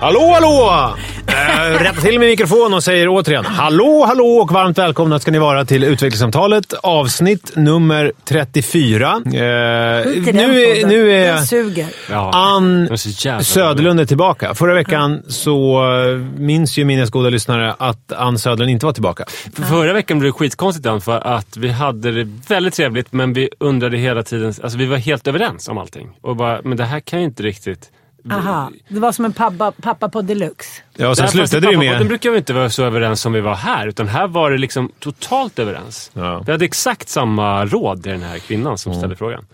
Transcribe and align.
Hallå, 0.00 0.32
hallå! 0.32 0.96
Uh, 1.42 1.82
rätta 1.82 2.00
till 2.00 2.18
min 2.18 2.28
mikrofon 2.28 2.74
och 2.74 2.84
säger 2.84 3.08
återigen 3.08 3.44
hallå, 3.44 4.04
hallå 4.06 4.24
och 4.24 4.52
varmt 4.52 4.78
välkomna 4.78 5.18
ska 5.18 5.30
ni 5.30 5.38
vara 5.38 5.64
till 5.64 5.84
Utvecklingssamtalet 5.84 6.72
avsnitt 6.72 7.56
nummer 7.56 8.12
34. 8.24 9.08
Uh, 9.08 9.22
Skit 9.22 10.28
i 10.28 10.32
den 10.32 10.36
nu, 10.36 10.62
är, 10.62 10.86
nu 10.86 11.06
Den 11.06 11.36
är 11.36 11.38
suger. 11.38 11.86
Ann 12.10 12.98
Söderlund 13.42 14.00
är 14.00 14.04
tillbaka. 14.04 14.54
Förra 14.54 14.74
veckan 14.74 15.22
så 15.28 15.84
uh, 15.84 16.18
minns 16.36 16.78
ju 16.78 16.84
minnesgoda 16.84 17.28
lyssnare 17.28 17.74
att 17.78 18.12
Ann 18.12 18.38
Söderlund 18.38 18.70
inte 18.70 18.86
var 18.86 18.92
tillbaka. 18.92 19.24
För 19.54 19.62
Förra 19.62 19.92
veckan 19.92 20.18
blev 20.18 20.32
det 20.32 20.38
skitkonstigt 20.38 20.84
Dan, 20.84 21.00
för 21.00 21.20
att 21.20 21.56
vi 21.56 21.68
hade 21.68 22.12
det 22.12 22.30
väldigt 22.48 22.74
trevligt 22.74 23.12
men 23.12 23.32
vi 23.32 23.48
undrade 23.60 23.96
hela 23.96 24.22
tiden, 24.22 24.54
alltså 24.62 24.78
vi 24.78 24.86
var 24.86 24.96
helt 24.96 25.26
överens 25.26 25.68
om 25.68 25.78
allting. 25.78 26.08
Och 26.20 26.36
bara, 26.36 26.60
men 26.64 26.76
det 26.76 26.84
här 26.84 27.00
kan 27.00 27.18
ju 27.18 27.24
inte 27.24 27.42
riktigt... 27.42 27.90
Aha, 28.30 28.70
det 28.88 29.00
var 29.00 29.12
som 29.12 29.24
en 29.24 29.32
pappa, 29.32 29.72
pappa 29.82 30.08
på 30.08 30.22
deluxe. 30.22 30.82
Ja, 30.96 31.08
och 31.08 31.16
sen 31.16 31.24
Där, 31.26 31.32
slutade 31.32 31.66
det 31.66 31.72
ju 31.72 31.78
med... 31.78 32.06
brukar 32.06 32.30
vi 32.30 32.38
inte 32.38 32.52
vara 32.52 32.70
så 32.70 32.84
överens 32.84 33.20
som 33.20 33.32
vi 33.32 33.40
var 33.40 33.54
här, 33.54 33.86
utan 33.86 34.08
här 34.08 34.26
var 34.26 34.50
det 34.50 34.58
liksom 34.58 34.92
totalt 34.98 35.58
överens. 35.58 36.10
Ja. 36.14 36.42
Vi 36.46 36.52
hade 36.52 36.64
exakt 36.64 37.08
samma 37.08 37.64
råd 37.64 38.02
till 38.02 38.12
den 38.12 38.22
här 38.22 38.38
kvinnan 38.38 38.78
som 38.78 38.94
ställde 38.94 39.16
frågan. 39.16 39.44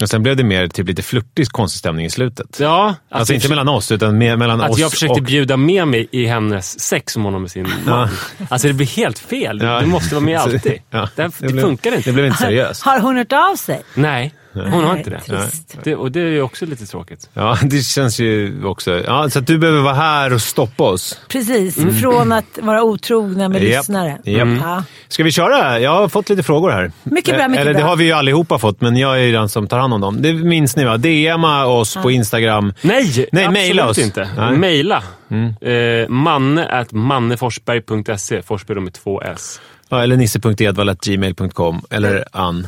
Och 0.00 0.08
sen 0.08 0.22
blev 0.22 0.36
det 0.36 0.44
mer 0.44 0.68
typ 0.68 0.88
lite 0.88 1.02
flörtig 1.02 1.48
konstig 1.48 1.78
stämning 1.78 2.06
i 2.06 2.10
slutet. 2.10 2.60
Ja, 2.60 2.94
Alltså 3.08 3.32
att 3.32 3.34
inte 3.34 3.48
mellan 3.48 3.68
oss, 3.68 3.92
utan 3.92 4.18
mer 4.18 4.36
mellan 4.36 4.60
Att 4.60 4.70
oss 4.70 4.78
jag 4.78 4.90
försökte 4.90 5.12
och... 5.12 5.22
bjuda 5.22 5.56
med 5.56 5.88
mig 5.88 6.08
i 6.10 6.26
hennes 6.26 6.80
sex 6.80 7.12
som 7.12 7.24
hon 7.24 7.32
har 7.32 7.40
med 7.40 7.50
sin 7.50 7.68
man. 7.86 8.08
Alltså 8.48 8.68
det 8.68 8.74
blir 8.74 8.86
helt 8.86 9.18
fel. 9.18 9.60
Ja. 9.62 9.80
Du 9.80 9.86
måste 9.86 10.14
vara 10.14 10.24
med 10.24 10.38
alltid. 10.40 10.78
Ja. 10.90 11.08
Det, 11.16 11.30
det 11.38 11.48
blev- 11.52 11.62
funkar 11.62 11.96
inte. 11.96 12.08
Det 12.10 12.14
blev 12.14 12.26
inte 12.26 12.38
seriöst. 12.38 12.82
Har 12.82 13.00
hon 13.00 13.16
hört 13.16 13.32
av 13.32 13.56
sig? 13.56 13.82
Nej, 13.94 14.34
hon 14.64 14.84
har 14.84 14.96
inte 14.96 15.10
det. 15.10 15.20
Trist. 15.20 15.78
det. 15.84 15.96
Och 15.96 16.12
det 16.12 16.20
är 16.20 16.24
ju 16.30 16.42
också 16.42 16.66
lite 16.66 16.86
tråkigt. 16.86 17.28
Ja, 17.34 17.58
det 17.62 17.80
känns 17.82 18.20
ju 18.20 18.64
också... 18.64 19.02
Ja, 19.06 19.30
så 19.30 19.38
att 19.38 19.46
du 19.46 19.58
behöver 19.58 19.80
vara 19.80 19.94
här 19.94 20.32
och 20.32 20.40
stoppa 20.40 20.84
oss. 20.84 21.20
Precis, 21.28 22.00
från 22.00 22.32
att 22.32 22.58
vara 22.62 22.82
otrogna 22.82 23.48
med 23.48 23.56
Mm. 23.56 23.72
Japp. 23.72 23.80
lyssnare. 23.80 24.18
Japp. 24.24 24.48
Ja. 24.62 24.84
Ska 25.08 25.24
vi 25.24 25.32
köra? 25.32 25.80
Jag 25.80 25.90
har 25.94 26.08
fått 26.08 26.28
lite 26.28 26.42
frågor 26.42 26.70
här. 26.70 26.92
Mycket 27.02 27.36
bra, 27.36 27.48
mycket 27.48 27.60
Eller 27.62 27.72
det 27.74 27.78
bra. 27.78 27.88
har 27.88 27.96
vi 27.96 28.04
ju 28.04 28.12
allihopa 28.12 28.58
fått, 28.58 28.80
men 28.80 28.96
jag 28.96 29.14
är 29.16 29.22
ju 29.22 29.32
den 29.32 29.48
som 29.48 29.66
tar 29.66 29.78
hand 29.78 29.94
om 29.94 30.00
dem. 30.00 30.22
Det 30.22 30.32
minns 30.32 30.76
ni 30.76 30.84
va? 30.84 30.96
DMa 30.96 31.66
oss 31.66 31.94
på 32.02 32.10
Instagram. 32.10 32.72
Nej, 32.82 33.28
Nej, 33.32 33.50
mejla 33.50 33.88
oss. 33.88 33.98
inte. 33.98 34.28
Nej. 34.36 34.48
Mm. 34.48 34.60
Mejla. 34.60 35.02
Eh, 35.60 36.08
manne 36.08 36.66
at 36.66 36.92
manneforsberg.se. 36.92 38.42
Forsberg 38.42 38.80
med 38.80 38.92
två 38.92 39.22
S. 39.22 39.60
Ja, 39.88 40.02
eller 40.02 40.16
nisse.edvall.gmail.com. 40.16 41.82
Eller 41.90 42.24
Ann. 42.32 42.66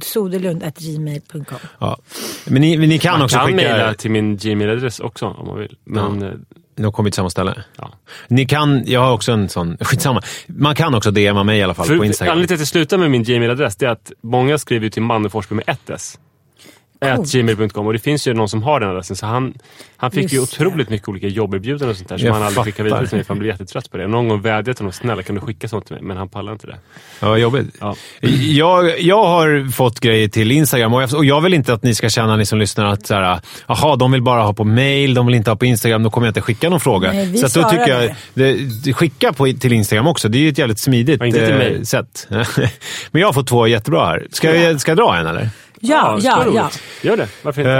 Soderlund.gmail.com 0.00 1.58
Ja. 1.78 1.98
Men 2.46 2.62
ni, 2.62 2.78
men 2.78 2.88
ni 2.88 2.98
kan 2.98 3.12
Man 3.12 3.22
också 3.22 3.36
kan 3.36 3.46
skicka... 3.46 3.56
mejla 3.56 3.94
till 3.94 4.10
min 4.10 4.36
Gmail-adress 4.36 5.00
också 5.00 5.26
om 5.26 5.46
man 5.46 5.58
vill. 5.58 5.76
Men 5.84 6.22
eh, 6.22 6.30
De 6.76 6.92
kommer 6.92 7.10
till 7.10 7.16
samma 7.16 7.30
ställe. 7.30 7.64
ja. 7.76 7.90
Ni 8.28 8.46
kan... 8.46 8.82
Jag 8.86 9.00
har 9.00 9.12
också 9.12 9.32
en 9.32 9.48
sån... 9.48 9.76
Skitsamma. 9.80 10.22
Man 10.46 10.74
kan 10.74 10.94
också 10.94 11.10
DMa 11.10 11.44
mig 11.44 11.58
i 11.58 11.62
alla 11.62 11.74
fall 11.74 11.86
på 11.88 11.94
För, 11.96 12.04
Instagram. 12.04 12.32
anledningen 12.32 12.46
till 12.48 12.54
att 12.54 12.60
jag 12.60 12.68
slutar 12.68 12.98
med 12.98 13.10
min 13.10 13.22
Gmail-adress 13.24 13.82
är 13.82 13.88
att 13.88 14.12
många 14.22 14.58
skriver 14.58 14.88
till 14.88 15.02
manneforsberg 15.02 15.56
med 15.56 15.64
ett 15.74 15.90
S. 15.90 16.18
Gmail.com 17.32 17.86
och 17.86 17.92
det 17.92 17.98
finns 17.98 18.26
ju 18.28 18.34
någon 18.34 18.48
som 18.48 18.62
har 18.62 18.80
den 18.80 18.90
adressen 18.90 19.16
så 19.16 19.26
han, 19.26 19.54
han 19.96 20.10
fick 20.10 20.32
ju 20.32 20.38
Just 20.38 20.58
det. 20.58 20.66
otroligt 20.66 20.88
mycket 20.90 21.08
olika 21.08 21.26
jobberbjudanden 21.28 21.88
och 21.90 21.96
sånt 21.96 22.08
där 22.08 22.18
som 22.18 22.26
Jag 22.26 22.34
han 22.34 22.42
aldrig 22.42 22.64
skickade 22.64 22.84
vidare 22.88 23.06
till 23.06 23.16
mig 23.16 23.24
för 23.24 23.34
han 23.34 23.38
blev 23.38 23.50
jättetrött 23.52 23.90
på 23.90 23.96
det. 23.96 24.06
Någon 24.06 24.28
gång 24.28 24.40
vädjade 24.42 24.70
jag 24.70 24.76
till 24.76 24.82
honom, 24.84 24.92
snälla 24.92 25.22
kan 25.22 25.34
du 25.34 25.40
skicka 25.40 25.68
sånt 25.68 25.86
till 25.86 25.94
mig? 25.94 26.04
Men 26.04 26.16
han 26.16 26.28
pallar 26.28 26.52
inte 26.52 26.66
det. 26.66 26.76
Ja, 27.20 27.36
jobbigt. 27.38 27.66
Ja. 27.80 27.96
Jag, 28.40 29.00
jag 29.00 29.24
har 29.24 29.70
fått 29.72 30.00
grejer 30.00 30.28
till 30.28 30.50
Instagram 30.52 30.94
och 30.94 31.02
jag, 31.02 31.14
och 31.14 31.24
jag 31.24 31.40
vill 31.40 31.54
inte 31.54 31.72
att 31.72 31.82
ni 31.82 31.94
ska 31.94 32.08
känna, 32.08 32.36
ni 32.36 32.46
som 32.46 32.58
lyssnar, 32.58 32.84
att 32.86 33.06
så 33.06 33.14
här, 33.14 33.40
aha, 33.66 33.96
de 33.96 34.12
vill 34.12 34.22
bara 34.22 34.42
ha 34.42 34.52
på 34.52 34.64
mail, 34.64 35.14
de 35.14 35.26
vill 35.26 35.34
inte 35.34 35.50
ha 35.50 35.56
på 35.56 35.64
Instagram, 35.66 36.02
då 36.02 36.10
kommer 36.10 36.26
jag 36.26 36.30
inte 36.30 36.40
skicka 36.40 36.70
någon 36.70 36.80
fråga. 36.80 37.12
Nej, 37.12 37.36
så 37.36 37.46
att 37.46 37.54
då 37.54 37.62
tycker 37.70 37.88
jag, 37.88 38.14
det, 38.34 38.52
det- 38.84 38.92
skicka 38.92 39.32
på, 39.32 39.52
till 39.60 39.72
Instagram 39.72 40.06
också. 40.06 40.28
Det 40.28 40.38
är 40.38 40.40
ju 40.40 40.48
ett 40.48 40.58
jävligt 40.58 40.78
smidigt 40.78 41.20
Ja, 41.20 41.26
inte 41.26 41.38
till 41.46 41.52
eh, 41.54 41.58
mig. 41.58 41.86
sätt. 41.86 42.26
Men 43.10 43.20
jag 43.20 43.28
har 43.28 43.32
fått 43.32 43.46
två 43.46 43.66
jättebra 43.66 44.06
här. 44.06 44.26
Ska, 44.32 44.50
vi, 44.50 44.78
ska 44.78 44.90
jag 44.90 44.98
dra 44.98 45.16
en 45.16 45.26
eller? 45.26 45.48
Ja, 45.88 46.16
så 46.20 46.26
ja, 46.26 46.44
ja. 46.54 46.70
Gör 47.02 47.16
det. 47.16 47.28
Varför 47.42 47.60
inte? 47.60 47.72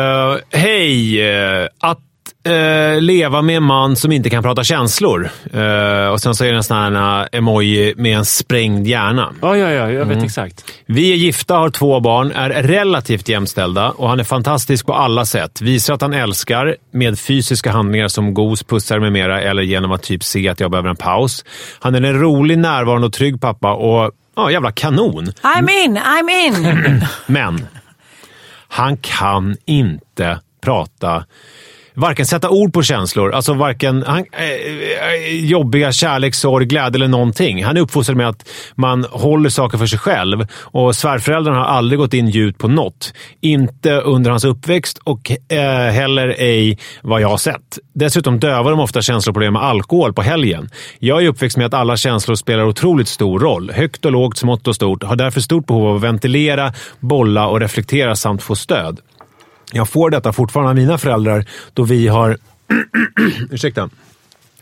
Eh, 0.52 0.60
Hej! 0.60 1.20
eh, 1.62 1.68
att 1.80 1.98
eh, 2.46 3.00
leva 3.00 3.42
med 3.42 3.56
en 3.56 3.62
man 3.62 3.96
som 3.96 4.12
inte 4.12 4.30
kan 4.30 4.42
prata 4.42 4.64
känslor. 4.64 5.28
Eh, 5.52 6.08
och 6.08 6.20
sen 6.20 6.34
så 6.34 6.44
är 6.44 6.50
det 6.50 6.56
en 6.56 6.64
sån 6.64 6.76
här 6.96 7.28
emoji 7.32 7.94
med 7.96 8.16
en 8.18 8.24
sprängd 8.24 8.86
hjärna. 8.86 9.32
Ja, 9.42 9.56
ja, 9.56 9.70
ja. 9.70 9.90
Jag 9.90 10.04
vet 10.04 10.12
Mm. 10.14 10.24
exakt. 10.24 10.64
Vi 10.86 11.12
är 11.12 11.16
gifta, 11.16 11.54
har 11.56 11.70
två 11.70 12.00
barn, 12.00 12.32
är 12.32 12.50
relativt 12.62 13.28
jämställda 13.28 13.90
och 13.90 14.08
han 14.08 14.20
är 14.20 14.24
fantastisk 14.24 14.86
på 14.86 14.94
alla 14.94 15.24
sätt. 15.24 15.60
Visar 15.60 15.94
att 15.94 16.00
han 16.02 16.12
älskar 16.12 16.76
med 16.92 17.18
fysiska 17.18 17.70
handlingar 17.72 18.08
som 18.08 18.34
gos, 18.34 18.62
pussar 18.62 18.98
med 19.00 19.12
mera 19.12 19.40
eller 19.42 19.62
genom 19.62 19.92
att 19.92 20.02
typ 20.02 20.24
se 20.24 20.48
att 20.48 20.60
jag 20.60 20.70
behöver 20.70 20.88
en 20.90 20.96
paus. 20.96 21.44
Han 21.80 21.94
är 21.94 22.00
en 22.02 22.20
rolig, 22.20 22.58
närvarande 22.58 23.06
och 23.06 23.12
trygg 23.12 23.40
pappa 23.40 23.72
och 23.72 24.10
ja, 24.36 24.50
jävla 24.50 24.72
kanon. 24.72 25.26
I'm 25.42 25.70
in, 25.84 25.98
I'm 25.98 26.30
in! 26.30 27.00
Men 27.26 27.66
han 28.74 28.96
kan 28.96 29.56
inte 29.64 30.40
prata 30.60 31.26
varken 31.94 32.26
sätta 32.26 32.50
ord 32.50 32.72
på 32.72 32.82
känslor, 32.82 33.32
alltså 33.32 33.54
varken 33.54 34.04
han, 34.06 34.18
eh, 34.18 34.44
eh 34.44 35.44
jobbiga 35.44 35.92
kärlek, 35.92 36.34
sorg, 36.34 36.66
glädje 36.66 36.96
eller 36.98 37.08
någonting. 37.08 37.64
Han 37.64 37.76
är 37.76 37.80
uppfostrad 37.80 38.16
med 38.16 38.28
att 38.28 38.48
man 38.74 39.06
håller 39.10 39.50
saker 39.50 39.78
för 39.78 39.86
sig 39.86 39.98
själv 39.98 40.46
och 40.60 40.96
svärföräldrarna 40.96 41.58
har 41.58 41.64
aldrig 41.64 41.98
gått 41.98 42.14
in 42.14 42.28
djupt 42.28 42.58
på 42.58 42.68
något. 42.68 43.12
Inte 43.40 43.92
under 43.92 44.30
hans 44.30 44.44
uppväxt 44.44 44.98
och 45.04 45.30
eh, 45.52 45.92
heller 45.92 46.28
ej 46.38 46.78
vad 47.02 47.20
jag 47.20 47.28
har 47.28 47.36
sett. 47.36 47.78
Dessutom 47.94 48.40
dövar 48.40 48.70
de 48.70 48.80
ofta 48.80 49.02
känsloproblem 49.02 49.52
med 49.52 49.62
alkohol 49.62 50.12
på 50.12 50.22
helgen. 50.22 50.68
Jag 50.98 51.24
är 51.24 51.28
uppväxt 51.28 51.56
med 51.56 51.66
att 51.66 51.74
alla 51.74 51.96
känslor 51.96 52.34
spelar 52.34 52.64
otroligt 52.64 53.08
stor 53.08 53.38
roll. 53.38 53.70
Högt 53.74 54.04
och 54.04 54.12
lågt, 54.12 54.38
smått 54.38 54.68
och 54.68 54.74
stort. 54.74 55.02
Har 55.02 55.16
därför 55.16 55.40
stort 55.40 55.66
behov 55.66 55.86
av 55.86 55.96
att 55.96 56.02
ventilera, 56.02 56.72
bolla 57.00 57.46
och 57.46 57.60
reflektera 57.60 58.16
samt 58.16 58.42
få 58.42 58.54
stöd. 58.54 59.00
Jag 59.74 59.88
får 59.88 60.10
detta 60.10 60.32
fortfarande 60.32 60.70
av 60.70 60.76
mina 60.76 60.98
föräldrar 60.98 61.44
då 61.72 61.82
vi 61.82 62.08
har 62.08 62.38
ursäkta, 63.50 63.90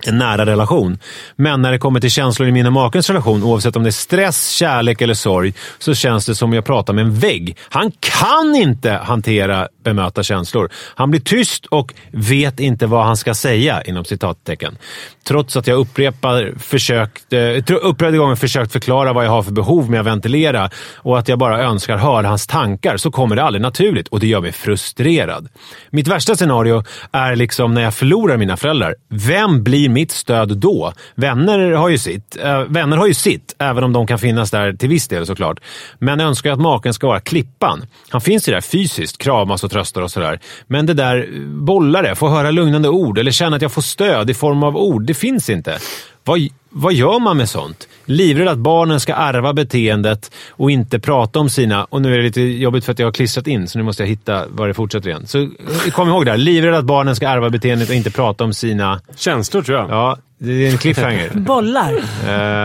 en 0.06 0.19
nära 0.19 0.47
relation. 0.47 0.99
Men 1.37 1.62
när 1.62 1.73
det 1.73 1.78
kommer 1.78 2.00
till 2.00 2.11
känslor 2.11 2.49
i 2.49 2.53
min 2.53 2.67
och 2.67 2.73
makens 2.73 3.11
relation, 3.11 3.43
oavsett 3.43 3.77
om 3.77 3.83
det 3.83 3.89
är 3.89 3.91
stress, 3.91 4.51
kärlek 4.51 5.01
eller 5.01 5.15
sorg, 5.15 5.55
så 5.78 5.95
känns 5.95 6.27
det 6.27 6.34
som 6.34 6.53
jag 6.53 6.65
pratar 6.65 6.93
med 6.93 7.05
en 7.05 7.15
vägg. 7.15 7.56
Han 7.69 7.93
kan 8.01 8.55
inte 8.55 8.91
hantera, 8.93 9.69
bemöta 9.82 10.22
känslor. 10.22 10.70
Han 10.94 11.10
blir 11.10 11.20
tyst 11.20 11.66
och 11.66 11.94
vet 12.10 12.60
inte 12.60 12.87
vad 12.87 13.04
han 13.04 13.16
ska 13.16 13.34
säga, 13.34 13.82
inom 13.82 14.04
citattecken. 14.04 14.78
Trots 15.24 15.57
att 15.57 15.66
jag 15.66 15.78
upprepar 15.78 16.53
försökt, 16.59 17.33
eh, 17.33 17.77
upprepade 17.83 18.18
gånger 18.18 18.34
försökt 18.34 18.72
förklara 18.72 19.12
vad 19.12 19.24
jag 19.24 19.30
har 19.30 19.42
för 19.42 19.53
behov 19.53 19.91
med 19.91 20.01
att 20.01 20.07
ventilera 20.07 20.71
och 20.97 21.18
att 21.18 21.28
jag 21.28 21.39
bara 21.39 21.62
önskar 21.62 21.97
höra 21.97 22.28
hans 22.28 22.47
tankar, 22.47 22.97
så 22.97 23.10
kommer 23.10 23.36
det 23.36 23.42
aldrig 23.42 23.62
naturligt 23.62 24.09
och 24.09 24.21
det 24.21 24.27
gör 24.27 24.41
mig 24.41 24.53
frustrerad. 24.53 25.48
Mitt 25.91 26.09
värsta 26.09 26.36
scenario 26.36 26.84
är 27.12 27.36
liksom 27.36 27.74
när 27.74 27.83
jag 27.83 27.95
förlorar 27.95 28.36
mina 28.36 28.57
föräldrar. 28.57 28.95
Vem 29.09 29.62
blir 29.62 29.89
mitt 29.89 30.10
stöd 30.12 30.59
då? 30.59 30.92
Vänner 31.15 31.71
har 31.71 31.89
ju 31.89 31.98
sitt, 31.98 32.36
äh, 32.42 32.60
vänner 32.60 32.97
har 32.97 33.07
ju 33.07 33.15
sitt, 33.15 33.54
även 33.59 33.84
om 33.84 33.92
de 33.92 34.07
kan 34.07 34.18
finnas 34.18 34.51
där 34.51 34.72
till 34.72 34.89
viss 34.89 35.09
del 35.09 35.27
såklart. 35.27 35.60
Men 35.98 36.18
jag 36.18 36.28
önskar 36.28 36.53
att 36.53 36.60
maken 36.60 36.95
ska 36.95 37.07
vara 37.07 37.21
klippan. 37.21 37.86
Han 38.09 38.21
finns 38.21 38.48
ju 38.48 38.53
där 38.53 38.60
fysiskt, 38.60 39.18
kramas 39.18 39.65
och 39.65 39.71
tröstar 39.72 40.03
och 40.03 40.10
sådär. 40.10 40.41
Men 40.66 40.86
det 40.86 40.95
där, 40.95 41.28
bolla 41.47 42.03
det, 42.03 42.15
få 42.15 42.28
höra 42.28 42.51
lugnande 42.51 42.89
ord 42.89 43.19
eller 43.19 43.30
känna 43.30 43.57
att 43.57 43.63
jag 43.63 43.72
får 43.72 43.83
stöd 43.83 44.30
i 44.30 44.34
form 44.34 44.63
av 44.63 44.77
ord, 44.77 45.03
det 45.03 45.15
finns 45.15 45.51
inte. 45.51 45.78
Vad, 46.24 46.39
vad 46.71 46.92
gör 46.92 47.19
man 47.19 47.36
med 47.36 47.48
sånt? 47.48 47.89
Livrädd 48.04 48.48
att 48.48 48.59
barnen 48.59 49.01
ska 49.01 49.15
ärva 49.15 49.53
beteendet 49.53 50.30
och 50.51 50.71
inte 50.71 50.98
prata 51.01 51.39
om 51.39 51.51
sina... 51.51 51.84
Och 51.84 52.03
nu 52.03 52.13
är 52.15 52.19
det 52.19 52.22
lite 52.24 52.41
jobbigt 52.41 52.84
för 52.84 52.92
att 52.92 52.98
jag 52.98 53.07
har 53.07 53.13
klistrat 53.13 53.47
in, 53.47 53.69
så 53.69 53.78
nu 53.78 53.84
måste 53.84 54.03
jag 54.03 54.09
hitta 54.09 54.47
var 54.48 54.69
det 54.69 54.74
fortsätter 54.74 55.09
igen. 55.09 55.27
Så 55.27 55.39
eh, 55.39 55.48
kom 55.92 56.09
ihåg 56.09 56.24
det 56.24 56.30
här. 56.30 56.39
Livrädd 56.39 56.74
att 56.74 56.84
barnen 56.84 57.16
ska 57.16 57.28
ärva 57.28 57.51
beteendet 57.51 57.89
och 57.89 57.95
inte 57.95 58.10
prata 58.10 58.45
om 58.45 58.54
sina... 58.54 59.01
Känslor 59.16 59.63
tror 59.63 59.78
jag. 59.78 59.91
Ja, 59.91 60.19
det 60.39 60.66
är 60.66 60.71
en 60.71 60.78
cliffhanger. 60.78 61.30
Bollar. 61.34 61.95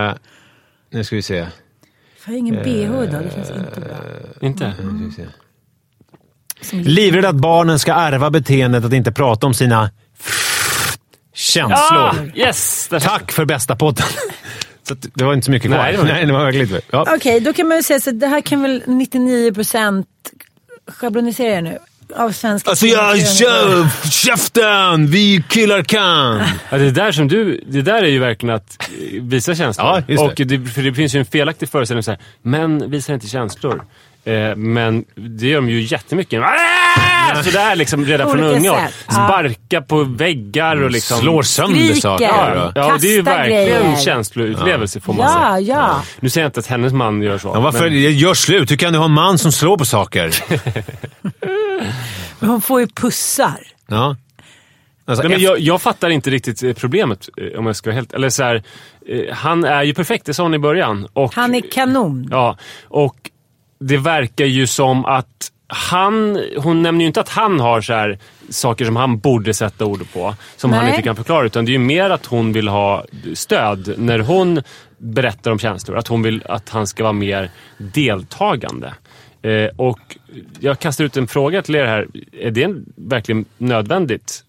Eh, 0.09 0.13
nu 0.91 1.03
ska 1.03 1.15
vi 1.15 1.21
se. 1.21 1.35
Jag 1.35 1.47
har 2.33 2.37
ingen 2.37 2.55
bh 2.55 2.69
idag, 2.69 3.23
det 3.23 3.31
känns 3.35 3.49
inte 3.49 3.79
bra. 3.81 3.95
Inte? 4.47 4.67
Nu 4.67 4.73
ska 4.97 5.05
vi 5.05 5.11
se. 5.11 5.23
Som- 5.23 5.31
Livrädd 6.71 7.25
att 7.25 7.35
barnen 7.35 7.79
ska 7.79 7.93
ärva 7.93 8.29
beteendet 8.29 8.85
att 8.85 8.93
inte 8.93 9.11
prata 9.11 9.47
om 9.47 9.53
sina 9.53 9.89
känslor. 11.35 11.99
Ah, 11.99 12.15
yes! 12.35 12.89
Tack 13.01 13.31
för 13.31 13.45
bästa 13.45 13.75
podden. 13.75 14.05
Så 14.87 14.95
det 15.13 15.23
var 15.23 15.33
inte 15.33 15.45
så 15.45 15.51
mycket 15.51 15.71
kvar. 15.71 15.77
Nej, 15.77 15.91
det 15.91 15.97
var 15.97 16.05
det. 16.05 16.13
Nej, 16.13 16.25
det 16.25 16.33
var 16.33 16.43
verkligen 16.43 16.67
inte. 16.67 16.81
Ja. 16.91 17.05
Okej, 17.15 17.39
då 17.39 17.53
kan 17.53 17.67
man 17.67 17.77
väl 17.77 17.83
säga 17.83 17.99
så 17.99 18.09
att 18.09 18.19
det 18.19 18.27
här 18.27 18.41
kan 18.41 18.61
väl 18.61 18.83
99% 18.85 20.05
schablonisera 20.87 21.61
nu. 21.61 21.77
Av 22.15 22.31
svenska 22.31 22.69
Alltså 22.69 22.85
jag 22.85 23.27
kör 23.37 24.09
käften! 24.09 25.07
Vi 25.07 25.43
killar 25.49 25.83
kan! 25.83 26.41
Ja, 26.69 26.77
det, 26.77 26.91
där 26.91 27.11
som 27.11 27.27
du, 27.27 27.63
det 27.67 27.81
där 27.81 28.03
är 28.03 28.07
ju 28.07 28.19
verkligen 28.19 28.55
att 28.55 28.77
eh, 28.81 29.21
visa 29.21 29.55
känslor. 29.55 29.87
Ja, 29.87 30.01
just 30.07 30.23
det. 30.37 30.43
Och 30.43 30.47
det, 30.47 30.69
för 30.69 30.81
det 30.81 30.93
finns 30.93 31.15
ju 31.15 31.19
en 31.19 31.25
felaktig 31.25 31.69
föreställning 31.69 32.03
så 32.03 32.11
här, 32.11 32.19
män 32.41 32.91
visar 32.91 33.13
inte 33.13 33.27
känslor. 33.27 33.83
Eh, 34.27 34.55
men 34.55 35.05
det 35.15 35.47
gör 35.47 35.55
de 35.55 35.69
ju 35.69 35.81
jättemycket. 35.81 36.43
Ah! 36.43 37.43
Sådär 37.43 37.75
liksom 37.75 38.05
redan 38.05 38.31
från 38.31 38.43
unga 38.43 38.71
år. 38.73 38.79
Sparka 39.11 39.81
på 39.81 40.03
väggar 40.03 40.81
och 40.83 40.91
liksom... 40.91 41.17
Slår 41.19 41.41
sönder 41.41 41.79
Skriker. 41.79 41.95
saker. 42.01 42.25
Ja, 42.25 42.71
ja 42.75 42.97
det 43.01 43.07
är 43.07 43.11
ju 43.15 43.21
verkligen 43.21 43.65
grejer. 43.65 43.95
känsloutlevelser 43.95 44.99
får 44.99 45.13
man 45.13 45.25
Ja, 45.25 45.55
säga. 45.57 45.75
ja. 45.75 46.01
Nu 46.19 46.29
säger 46.29 46.45
jag 46.45 46.49
inte 46.49 46.59
att 46.59 46.67
hennes 46.67 46.93
man 46.93 47.21
gör 47.21 47.37
så. 47.37 47.47
Ja, 47.47 47.59
varför? 47.59 47.89
men- 47.89 48.17
Gör 48.17 48.33
slut. 48.33 48.71
Hur 48.71 48.75
kan 48.75 48.93
du 48.93 48.99
ha 48.99 49.05
en 49.05 49.11
man 49.11 49.37
som 49.37 49.51
slår 49.51 49.77
på 49.77 49.85
saker? 49.85 50.35
Men 52.39 52.49
hon 52.49 52.61
får 52.61 52.79
ju 52.81 52.87
pussar. 52.87 53.59
Ja. 53.87 54.15
Alltså, 55.07 55.23
Nej, 55.23 55.31
men 55.31 55.41
jag, 55.41 55.59
jag 55.59 55.81
fattar 55.81 56.09
inte 56.09 56.29
riktigt 56.29 56.63
eh, 56.63 56.73
problemet 56.73 57.29
eh, 57.53 57.59
om 57.59 57.65
jag 57.65 57.75
ska 57.75 57.89
vara 57.89 57.95
helt... 57.95 58.13
Eller 58.13 58.29
så 58.29 58.43
här, 58.43 58.63
han 59.33 59.63
är 59.63 59.83
ju 59.83 59.93
perfekt, 59.93 60.25
det 60.25 60.33
sa 60.33 60.43
hon 60.43 60.53
i 60.53 60.59
början. 60.59 61.07
Och, 61.13 61.35
Han 61.35 61.55
är 61.55 61.61
kanon. 61.71 62.27
Ja, 62.31 62.57
och 62.87 63.15
det 63.79 63.97
verkar 63.97 64.45
ju 64.45 64.67
som 64.67 65.05
att 65.05 65.51
han... 65.67 66.43
Hon 66.57 66.81
nämner 66.81 67.01
ju 67.01 67.07
inte 67.07 67.21
att 67.21 67.29
han 67.29 67.59
har 67.59 67.81
så 67.81 67.93
här 67.93 68.19
saker 68.49 68.85
som 68.85 68.95
han 68.95 69.19
borde 69.19 69.53
sätta 69.53 69.85
ord 69.85 70.11
på. 70.13 70.35
Som 70.55 70.73
han 70.73 70.83
Nej. 70.83 70.89
inte 70.89 71.01
kan 71.01 71.15
förklara. 71.15 71.45
Utan 71.45 71.65
det 71.65 71.71
är 71.71 71.73
ju 71.73 71.79
mer 71.79 72.09
att 72.09 72.25
hon 72.25 72.53
vill 72.53 72.67
ha 72.67 73.05
stöd 73.33 73.93
när 73.97 74.19
hon 74.19 74.61
berättar 74.97 75.51
om 75.51 75.59
känslor. 75.59 75.97
Att 75.97 76.07
hon 76.07 76.21
vill 76.21 76.43
att 76.45 76.69
han 76.69 76.87
ska 76.87 77.03
vara 77.03 77.13
mer 77.13 77.49
deltagande. 77.77 78.93
Eh, 79.41 79.69
och 79.75 80.17
jag 80.59 80.79
kastar 80.79 81.03
ut 81.03 81.17
en 81.17 81.27
fråga 81.27 81.61
till 81.61 81.75
er 81.75 81.85
här. 81.85 82.07
Är 82.31 82.51
det 82.51 82.75
verkligen 82.95 83.45
nödvändigt? 83.57 84.43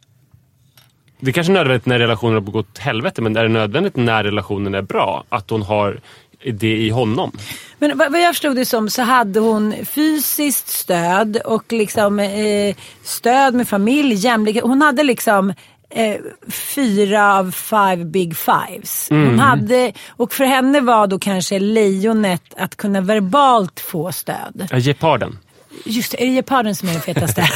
Det 1.20 1.30
är 1.30 1.32
kanske 1.32 1.52
är 1.52 1.54
nödvändigt 1.54 1.86
när 1.86 1.98
relationen 1.98 2.34
har 2.34 2.40
gått 2.40 2.54
åt 2.54 2.78
helvete, 2.78 3.22
men 3.22 3.36
är 3.36 3.42
det 3.42 3.48
nödvändigt 3.48 3.96
när 3.96 4.24
relationen 4.24 4.74
är 4.74 4.82
bra? 4.82 5.24
Att 5.28 5.50
hon 5.50 5.62
har 5.62 6.00
det 6.44 6.76
i 6.76 6.90
honom? 6.90 7.32
Men 7.78 7.98
vad 7.98 8.20
jag 8.20 8.34
förstod 8.34 8.56
det 8.56 8.64
som 8.64 8.90
så 8.90 9.02
hade 9.02 9.40
hon 9.40 9.74
fysiskt 9.86 10.68
stöd 10.68 11.36
och 11.36 11.72
liksom 11.72 12.20
eh, 12.20 12.76
stöd 13.02 13.54
med 13.54 13.68
familj, 13.68 14.14
jämlikhet. 14.14 14.64
Hon 14.64 14.82
hade 14.82 15.02
liksom 15.02 15.52
eh, 15.90 16.16
fyra 16.48 17.34
av 17.34 17.50
five 17.50 18.04
big 18.04 18.36
fives. 18.36 19.06
Hon 19.10 19.38
hade, 19.38 19.92
och 20.08 20.32
för 20.32 20.44
henne 20.44 20.80
var 20.80 21.06
då 21.06 21.18
kanske 21.18 21.58
lejonet 21.58 22.54
att 22.56 22.76
kunna 22.76 23.00
verbalt 23.00 23.80
få 23.80 24.12
stöd. 24.12 24.68
Ja, 24.70 24.78
Geparden. 24.78 25.38
Just 25.84 26.12
det, 26.12 26.22
är 26.22 26.26
det 26.26 26.32
geparden 26.32 26.76
som 26.76 26.88
är 26.88 26.92
den 26.92 27.02
fetaste? 27.02 27.48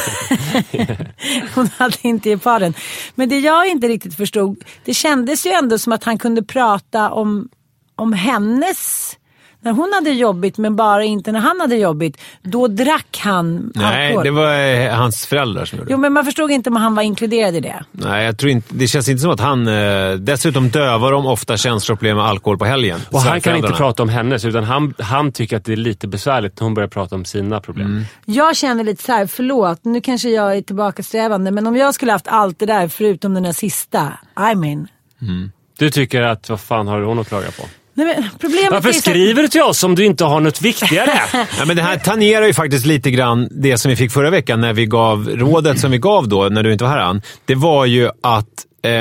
Hon 1.55 1.69
hade 1.77 1.97
inte 2.03 2.29
geparden. 2.29 2.75
Men 3.15 3.29
det 3.29 3.39
jag 3.39 3.69
inte 3.69 3.89
riktigt 3.89 4.17
förstod, 4.17 4.65
det 4.85 4.95
kändes 4.95 5.47
ju 5.47 5.51
ändå 5.51 5.79
som 5.79 5.93
att 5.93 6.05
han 6.05 6.19
kunde 6.19 6.43
prata 6.43 7.11
om, 7.11 7.49
om 7.97 8.13
hennes... 8.13 9.13
När 9.65 9.73
hon 9.73 9.93
hade 9.95 10.11
jobbigt 10.11 10.59
men 10.59 10.77
bara 10.77 11.05
inte 11.05 11.33
när 11.33 11.41
han 11.41 11.61
hade 11.61 11.77
jobbigt. 11.77 12.21
Då 12.43 12.69
drack 12.69 13.21
han 13.23 13.73
Nej, 13.75 14.07
alkohol. 14.07 14.25
det 14.25 14.31
var 14.31 14.55
eh, 14.55 14.95
hans 14.95 15.27
föräldrar 15.27 15.65
som 15.65 15.79
gjorde 15.79 15.91
Jo 15.91 15.97
det. 15.97 16.01
men 16.01 16.13
man 16.13 16.25
förstod 16.25 16.51
inte 16.51 16.71
om 16.71 16.77
han 16.77 16.95
var 16.95 17.03
inkluderad 17.03 17.57
i 17.57 17.61
det. 17.61 17.85
Nej, 17.93 18.25
jag 18.25 18.39
tror 18.39 18.51
inte, 18.53 18.75
det 18.75 18.87
känns 18.87 19.09
inte 19.09 19.23
som 19.23 19.31
att 19.31 19.41
han... 19.41 19.67
Eh, 19.69 20.13
dessutom 20.15 20.69
dövar 20.69 21.13
de 21.13 21.27
ofta 21.27 21.57
känslor 21.57 21.99
med 22.01 22.19
alkohol 22.19 22.59
på 22.59 22.65
helgen. 22.65 23.01
Och 23.11 23.21
han 23.21 23.41
kan 23.41 23.57
inte 23.57 23.73
prata 23.73 24.03
om 24.03 24.09
hennes, 24.09 24.45
utan 24.45 24.65
han, 24.65 24.95
han 24.99 25.33
tycker 25.33 25.57
att 25.57 25.65
det 25.65 25.73
är 25.73 25.77
lite 25.77 26.09
besvärligt 26.09 26.61
när 26.61 26.65
hon 26.65 26.75
börjar 26.75 26.89
prata 26.89 27.15
om 27.15 27.25
sina 27.25 27.61
problem. 27.61 27.87
Mm. 27.87 28.05
Jag 28.25 28.57
känner 28.57 28.85
lite 28.85 29.03
så 29.03 29.13
här, 29.13 29.27
förlåt 29.27 29.85
nu 29.85 30.01
kanske 30.01 30.31
jag 30.31 30.57
är 30.57 30.63
tillbakasträvande 30.63 31.51
men 31.51 31.67
om 31.67 31.77
jag 31.77 31.95
skulle 31.95 32.13
haft 32.13 32.29
allt 32.29 32.59
det 32.59 32.67
där 32.67 32.89
förutom 32.89 33.35
den 33.35 33.43
där 33.43 33.53
sista, 33.53 34.13
I 34.53 34.55
mean. 34.55 34.89
Du 35.79 35.91
tycker 35.91 36.23
att, 36.23 36.49
vad 36.49 36.61
fan 36.61 36.89
har 36.89 37.01
hon 37.01 37.19
att 37.19 37.29
klaga 37.29 37.51
på? 37.51 37.63
Nej, 37.95 38.29
Varför 38.71 38.93
skriver 38.93 39.43
du 39.43 39.49
till 39.49 39.63
oss 39.63 39.85
om 39.85 39.95
du 39.95 40.05
inte 40.05 40.25
har 40.25 40.41
något 40.41 40.63
viktigare? 40.63 41.21
Ja, 41.59 41.65
men 41.67 41.77
det 41.77 41.83
här 41.83 41.97
tangerar 41.97 42.47
ju 42.47 42.55
faktiskt 42.55 42.87
lite 42.87 43.11
grann 43.11 43.49
det 43.51 43.79
som 43.79 43.89
vi 43.89 43.97
fick 43.97 44.13
förra 44.13 44.31
veckan 44.31 44.61
när 44.61 44.73
vi 44.73 44.87
gav 44.87 45.29
rådet 45.29 45.81
som 45.81 45.91
vi 45.91 45.99
gav 45.99 46.29
då, 46.29 46.49
när 46.49 46.63
du 46.63 46.73
inte 46.73 46.85
var 46.85 46.91
här 46.91 46.99
Ann. 46.99 47.23
Det 47.45 47.55
var 47.55 47.85
ju 47.87 48.09
att, 48.23 48.47
eh, 48.85 48.93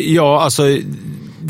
ja 0.00 0.40
alltså, 0.42 0.62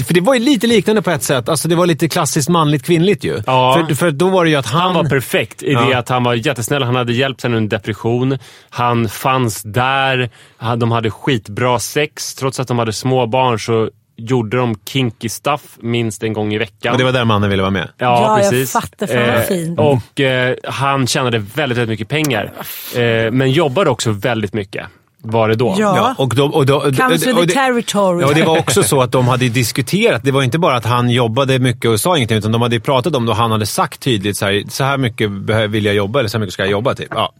för 0.06 0.14
det 0.14 0.20
var 0.20 0.34
ju 0.34 0.40
lite 0.40 0.66
liknande 0.66 1.02
på 1.02 1.10
ett 1.10 1.22
sätt. 1.22 1.48
Alltså 1.48 1.68
det 1.68 1.74
var 1.74 1.86
lite 1.86 2.08
klassiskt 2.08 2.48
manligt 2.48 2.82
kvinnligt 2.84 3.24
ju. 3.24 3.42
Ja. 3.46 3.84
För, 3.88 3.94
för 3.94 4.10
då 4.10 4.28
var 4.28 4.44
det 4.44 4.50
ju 4.50 4.56
att 4.56 4.66
han... 4.66 4.82
Han 4.82 4.94
var 4.94 5.04
perfekt 5.10 5.62
i 5.62 5.72
Ja. 5.72 5.80
det 5.80 5.94
att 5.98 6.08
han 6.08 6.24
var 6.24 6.34
jättesnäll. 6.34 6.82
Han 6.82 6.96
hade 6.96 7.12
hjälpt 7.12 7.42
henne 7.42 7.56
under 7.56 7.78
depression. 7.78 8.38
Han 8.70 9.08
fanns 9.08 9.62
där. 9.62 10.30
De 10.76 10.90
hade 10.92 11.10
skitbra 11.10 11.78
sex. 11.78 12.34
Trots 12.34 12.60
att 12.60 12.68
de 12.68 12.78
hade 12.78 12.92
små 12.92 13.26
barn 13.26 13.58
så 13.60 13.90
gjorde 14.16 14.56
de 14.56 14.74
kinky 14.88 15.28
stuff 15.28 15.62
minst 15.80 16.22
en 16.22 16.32
gång 16.32 16.54
i 16.54 16.58
veckan. 16.58 16.92
Och 16.92 16.98
det 16.98 17.04
var 17.04 17.12
där 17.12 17.24
mannen 17.24 17.50
ville 17.50 17.62
vara 17.62 17.70
med. 17.70 17.88
Ja, 17.98 18.06
Ja, 18.06 18.38
jag 18.42 18.50
precis. 18.50 18.72
fattar. 18.72 19.06
Fan, 19.06 19.34
vad 19.34 19.44
fint. 19.44 19.78
Och 19.78 20.20
eh, 20.20 20.56
han 20.64 21.06
tjänade 21.06 21.38
väldigt, 21.38 21.78
väldigt 21.78 21.88
mycket 21.88 22.08
pengar. 22.08 22.52
Eh, 22.96 23.30
men 23.32 23.50
jobbade 23.50 23.90
också 23.90 24.10
väldigt 24.10 24.52
mycket. 24.52 24.86
Var 25.22 25.48
det 25.48 25.54
då. 25.54 25.74
Ja. 25.78 25.96
Ja, 25.96 26.14
och 26.18 26.34
då, 26.34 26.44
och 26.46 26.66
då, 26.66 26.80
Comes 26.80 27.26
with 27.26 27.28
och 27.28 27.40
the 27.40 27.46
det- 27.46 27.52
territory. 27.52 28.20
Ja, 28.20 28.26
och 28.28 28.34
det 28.34 28.42
var 28.44 28.58
också 28.58 28.82
så 28.82 29.00
att 29.02 29.12
de 29.12 29.28
hade 29.28 29.48
diskuterat. 29.48 30.22
Det 30.24 30.30
var 30.30 30.42
inte 30.42 30.58
bara 30.58 30.76
att 30.76 30.84
han 30.84 31.10
jobbade 31.10 31.58
mycket 31.58 31.90
och 31.90 32.00
sa 32.00 32.16
ingenting, 32.16 32.38
utan 32.38 32.52
de 32.52 32.62
hade 32.62 32.80
pratat 32.80 33.14
om 33.14 33.26
det 33.26 33.30
och 33.32 33.36
han 33.36 33.50
hade 33.50 33.66
sagt 33.66 34.00
tydligt 34.00 34.36
så 34.36 34.44
här, 34.46 34.62
så 34.68 34.84
här 34.84 34.98
mycket 34.98 35.30
vill 35.68 35.84
jag 35.84 35.94
jobba 35.94 36.18
eller 36.18 36.28
så 36.28 36.36
här 36.36 36.40
mycket 36.40 36.52
ska 36.54 36.62
jag 36.62 36.70
jobba. 36.70 36.94
Typ. 36.94 37.08
Ja. 37.10 37.32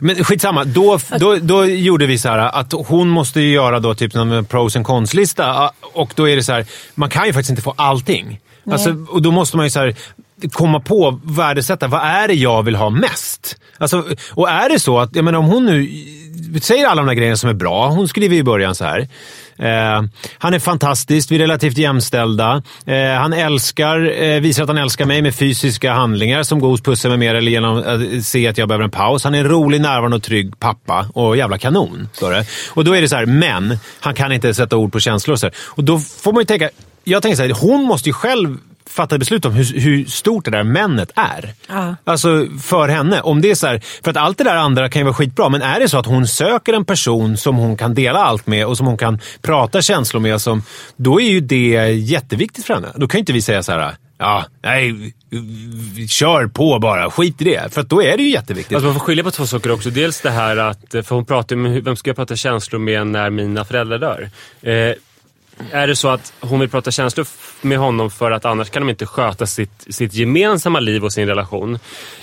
Men 0.00 0.24
skitsamma. 0.24 0.64
Då, 0.64 0.98
då, 1.18 1.36
då 1.36 1.64
gjorde 1.66 2.06
vi 2.06 2.18
så 2.18 2.28
här 2.28 2.38
att 2.38 2.72
hon 2.86 3.08
måste 3.08 3.40
ju 3.40 3.52
göra 3.52 3.80
då 3.80 3.94
typ 3.94 4.14
någon 4.14 4.44
pros 4.44 4.76
and 4.76 4.86
cons-lista 4.86 5.70
och 5.94 6.12
då 6.14 6.28
är 6.28 6.36
det 6.36 6.42
så 6.42 6.52
här, 6.52 6.66
man 6.94 7.10
kan 7.10 7.26
ju 7.26 7.32
faktiskt 7.32 7.50
inte 7.50 7.62
få 7.62 7.74
allting. 7.76 8.40
Alltså, 8.70 8.96
och 9.08 9.22
då 9.22 9.30
måste 9.30 9.56
man 9.56 9.66
ju 9.66 9.70
så 9.70 9.80
här, 9.80 9.94
komma 10.52 10.80
på, 10.80 11.20
värdesätta, 11.24 11.86
vad 11.88 12.00
är 12.00 12.28
det 12.28 12.34
jag 12.34 12.62
vill 12.62 12.76
ha 12.76 12.90
mest? 12.90 13.56
Alltså, 13.78 14.04
och 14.30 14.48
är 14.50 14.68
det 14.68 14.78
så 14.78 14.98
att, 14.98 15.16
jag 15.16 15.24
menar 15.24 15.38
om 15.38 15.44
hon 15.44 15.64
nu 15.66 15.88
säger 16.62 16.86
alla 16.86 17.02
de 17.02 17.06
där 17.06 17.14
grejerna 17.14 17.36
som 17.36 17.50
är 17.50 17.54
bra. 17.54 17.88
Hon 17.88 18.08
skriver 18.08 18.36
i 18.36 18.42
början 18.42 18.74
så 18.74 18.84
här. 18.84 19.08
Eh, 19.58 20.02
han 20.38 20.54
är 20.54 20.58
fantastisk, 20.58 21.30
vi 21.30 21.34
är 21.34 21.38
relativt 21.38 21.78
jämställda. 21.78 22.62
Eh, 22.86 23.12
han 23.12 23.32
älskar, 23.32 24.22
eh, 24.22 24.40
visar 24.40 24.62
att 24.62 24.68
han 24.68 24.78
älskar 24.78 25.04
mig 25.04 25.22
med 25.22 25.34
fysiska 25.34 25.92
handlingar 25.92 26.42
som 26.42 26.60
gos, 26.60 26.80
pussar 26.80 27.08
med 27.08 27.18
mer 27.18 27.34
eller 27.34 27.50
genom 27.50 27.78
att 27.78 28.24
se 28.24 28.48
att 28.48 28.58
jag 28.58 28.68
behöver 28.68 28.84
en 28.84 28.90
paus. 28.90 29.24
Han 29.24 29.34
är 29.34 29.38
en 29.38 29.48
rolig, 29.48 29.80
närvarande 29.80 30.16
och 30.16 30.22
trygg 30.22 30.60
pappa 30.60 31.06
och 31.14 31.36
jävla 31.36 31.58
kanon, 31.58 32.08
står 32.12 32.30
det. 32.30 32.46
Och 32.70 32.84
då 32.84 32.92
är 32.92 33.00
det 33.00 33.08
så 33.08 33.16
här, 33.16 33.26
men 33.26 33.78
han 34.00 34.14
kan 34.14 34.32
inte 34.32 34.54
sätta 34.54 34.76
ord 34.76 34.92
på 34.92 35.00
känslor. 35.00 35.32
Och, 35.32 35.40
så 35.40 35.46
här. 35.46 35.54
och 35.58 35.84
då 35.84 35.98
får 35.98 36.32
man 36.32 36.40
ju 36.40 36.46
tänka, 36.46 36.70
jag 37.04 37.22
tänker 37.22 37.36
så 37.36 37.42
här, 37.42 37.50
hon 37.50 37.84
måste 37.84 38.08
ju 38.08 38.12
själv 38.12 38.58
fatta 38.90 39.18
beslut 39.18 39.44
om 39.44 39.52
hur, 39.52 39.80
hur 39.80 40.04
stort 40.04 40.44
det 40.44 40.50
där 40.50 40.62
männet 40.62 41.10
är. 41.14 41.54
Ja. 41.68 41.96
Alltså 42.04 42.46
för 42.62 42.88
henne. 42.88 43.20
Om 43.20 43.40
det 43.40 43.50
är 43.50 43.54
så 43.54 43.66
här, 43.66 43.82
för 44.04 44.10
att 44.10 44.16
allt 44.16 44.38
det 44.38 44.44
där 44.44 44.56
andra 44.56 44.88
kan 44.88 45.00
ju 45.00 45.04
vara 45.04 45.14
skitbra, 45.14 45.48
men 45.48 45.62
är 45.62 45.80
det 45.80 45.88
så 45.88 45.98
att 45.98 46.06
hon 46.06 46.26
söker 46.26 46.72
en 46.72 46.84
person 46.84 47.36
som 47.36 47.56
hon 47.56 47.76
kan 47.76 47.94
dela 47.94 48.18
allt 48.18 48.46
med 48.46 48.66
och 48.66 48.76
som 48.76 48.86
hon 48.86 48.96
kan 48.96 49.20
prata 49.42 49.82
känslor 49.82 50.20
med, 50.20 50.40
som, 50.40 50.62
då 50.96 51.20
är 51.20 51.28
ju 51.28 51.40
det 51.40 51.92
jätteviktigt 51.92 52.64
för 52.64 52.74
henne. 52.74 52.88
Då 52.94 53.08
kan 53.08 53.18
ju 53.18 53.20
inte 53.20 53.32
vi 53.32 53.42
säga 53.42 53.62
så 53.62 53.72
här, 53.72 53.96
ja, 54.18 54.44
nej, 54.62 55.14
kör 56.08 56.46
på 56.46 56.78
bara, 56.78 57.10
skit 57.10 57.40
i 57.40 57.44
det. 57.44 57.72
För 57.72 57.80
att 57.80 57.88
då 57.88 58.02
är 58.02 58.16
det 58.16 58.22
ju 58.22 58.30
jätteviktigt. 58.30 58.74
Alltså 58.74 58.86
man 58.86 58.94
får 58.94 59.00
skilja 59.00 59.24
på 59.24 59.30
två 59.30 59.46
saker 59.46 59.70
också. 59.70 59.90
Dels 59.90 60.20
det 60.20 60.30
här 60.30 60.56
att, 60.56 60.90
för 60.90 61.14
hon 61.14 61.24
pratar 61.24 61.56
om 61.56 61.80
vem 61.84 61.96
ska 61.96 62.10
jag 62.10 62.16
prata 62.16 62.36
känslor 62.36 62.80
med 62.80 63.06
när 63.06 63.30
mina 63.30 63.64
föräldrar 63.64 63.98
dör. 63.98 64.30
Eh, 64.62 64.94
är 65.72 65.86
det 65.86 65.96
så 65.96 66.08
att 66.08 66.32
hon 66.40 66.60
vill 66.60 66.68
prata 66.68 66.90
känslor 66.90 67.26
med 67.60 67.78
honom 67.78 68.10
för 68.10 68.30
att 68.30 68.44
annars 68.44 68.70
kan 68.70 68.82
de 68.82 68.90
inte 68.90 69.06
sköta 69.06 69.46
sitt, 69.46 69.86
sitt 69.88 70.14
gemensamma 70.14 70.80
liv 70.80 71.04
och 71.04 71.12
sin 71.12 71.28
relation? 71.28 71.78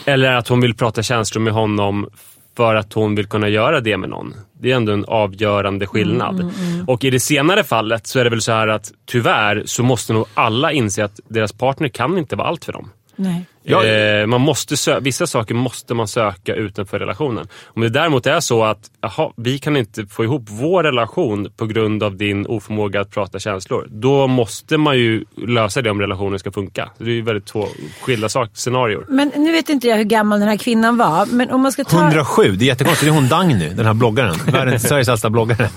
Eller 0.05 0.31
att 0.31 0.47
hon 0.47 0.61
vill 0.61 0.75
prata 0.75 1.03
känslor 1.03 1.41
med 1.41 1.53
honom 1.53 2.09
för 2.57 2.75
att 2.75 2.93
hon 2.93 3.15
vill 3.15 3.27
kunna 3.27 3.49
göra 3.49 3.79
det 3.79 3.97
med 3.97 4.09
någon. 4.09 4.33
Det 4.59 4.71
är 4.71 4.75
ändå 4.75 4.93
en 4.93 5.05
avgörande 5.05 5.87
skillnad. 5.87 6.53
Och 6.87 7.03
i 7.03 7.09
det 7.09 7.19
senare 7.19 7.63
fallet 7.63 8.07
så 8.07 8.19
är 8.19 8.23
det 8.23 8.29
väl 8.29 8.41
så 8.41 8.51
här 8.51 8.67
att 8.67 8.91
tyvärr 9.05 9.63
så 9.65 9.83
måste 9.83 10.13
nog 10.13 10.25
alla 10.33 10.71
inse 10.71 11.05
att 11.05 11.19
deras 11.27 11.53
partner 11.53 11.89
kan 11.89 12.17
inte 12.17 12.35
vara 12.35 12.47
allt 12.47 12.65
för 12.65 12.73
dem. 12.73 12.89
Nej. 13.23 13.45
Ja. 13.63 13.85
Eh, 13.85 14.27
man 14.27 14.41
måste 14.41 14.75
sö- 14.75 14.99
vissa 15.01 15.27
saker 15.27 15.53
måste 15.55 15.93
man 15.93 16.07
söka 16.07 16.55
utanför 16.55 16.99
relationen. 16.99 17.47
Om 17.65 17.81
det 17.81 17.89
däremot 17.89 18.25
är 18.27 18.39
så 18.39 18.63
att 18.63 18.79
aha, 19.01 19.33
vi 19.37 19.59
kan 19.59 19.77
inte 19.77 20.05
få 20.05 20.23
ihop 20.23 20.43
vår 20.49 20.83
relation 20.83 21.51
på 21.57 21.65
grund 21.65 22.03
av 22.03 22.15
din 22.17 22.45
oförmåga 22.47 23.01
att 23.01 23.11
prata 23.11 23.39
känslor. 23.39 23.87
Då 23.89 24.27
måste 24.27 24.77
man 24.77 24.97
ju 24.97 25.25
lösa 25.47 25.81
det 25.81 25.91
om 25.91 26.01
relationen 26.01 26.39
ska 26.39 26.51
funka. 26.51 26.89
Det 26.97 27.03
är 27.03 27.09
ju 27.09 27.21
väldigt 27.21 27.45
två 27.45 27.67
skilda 28.01 28.29
sak- 28.29 28.49
scenarier. 28.53 29.05
Men 29.09 29.31
nu 29.35 29.51
vet 29.51 29.69
inte 29.69 29.87
jag 29.87 29.97
hur 29.97 30.03
gammal 30.03 30.39
den 30.39 30.49
här 30.49 30.57
kvinnan 30.57 30.97
var. 30.97 31.25
Men 31.25 31.49
om 31.51 31.61
man 31.61 31.71
ska 31.71 31.83
ta... 31.83 32.01
107, 32.07 32.51
det 32.55 32.65
är 32.65 32.67
jättekonstigt. 32.67 33.05
Det 33.05 33.11
är 33.11 33.21
hon 33.21 33.27
Dagny, 33.29 33.69
den 33.69 33.85
här 33.85 33.93
bloggaren. 33.93 34.35
Världens, 34.47 34.83
Sveriges 34.87 35.07
äldsta 35.07 35.29
bloggare. 35.29 35.69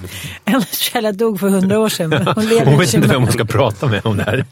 Hennes 0.44 0.78
källa 0.78 1.12
dog 1.12 1.40
för 1.40 1.48
hundra 1.48 1.78
år 1.78 1.88
sedan. 1.88 2.12
Hon 2.34 2.44
lever 2.46 2.66
Hon 2.66 2.78
vet 2.78 2.94
inte 2.94 3.08
20. 3.08 3.12
vem 3.12 3.22
hon 3.22 3.32
ska 3.32 3.44
prata 3.44 3.86
med 3.86 4.06
om 4.06 4.16
det 4.16 4.22
här. 4.22 4.44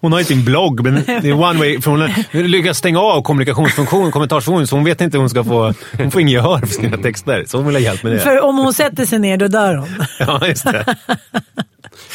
Hon 0.00 0.12
har 0.12 0.18
ju 0.18 0.24
sin 0.24 0.44
blogg, 0.44 0.84
men 0.84 0.94
det 1.06 1.28
är 1.28 1.32
one 1.32 1.58
way. 1.58 1.80
För 1.80 1.90
hon 1.90 2.00
har 2.00 2.42
lyckats 2.42 2.78
stänga 2.78 3.00
av 3.00 3.22
kommunikationsfunktionen, 3.22 4.12
kommentarsfunktionen, 4.12 4.66
så 4.66 4.76
hon 4.76 4.84
vet 4.84 5.00
inte 5.00 5.16
hur 5.16 5.20
hon 5.20 5.30
ska 5.30 5.44
få... 5.44 5.74
Hon 5.98 6.10
får 6.10 6.20
inget 6.20 6.32
gehör 6.32 6.58
för 6.58 6.66
sina 6.66 6.96
texter. 6.96 7.44
Så 7.46 7.58
hon 7.58 7.66
vill 7.66 7.76
ha 7.76 7.80
hjälp 7.80 8.02
med 8.02 8.12
det. 8.12 8.20
För 8.20 8.40
om 8.40 8.58
hon 8.58 8.74
sätter 8.74 9.04
sig 9.06 9.18
ner, 9.18 9.36
då 9.36 9.48
dör 9.48 9.74
hon. 9.74 9.88
Ja, 10.18 10.46
just 10.46 10.64
det. 10.64 10.96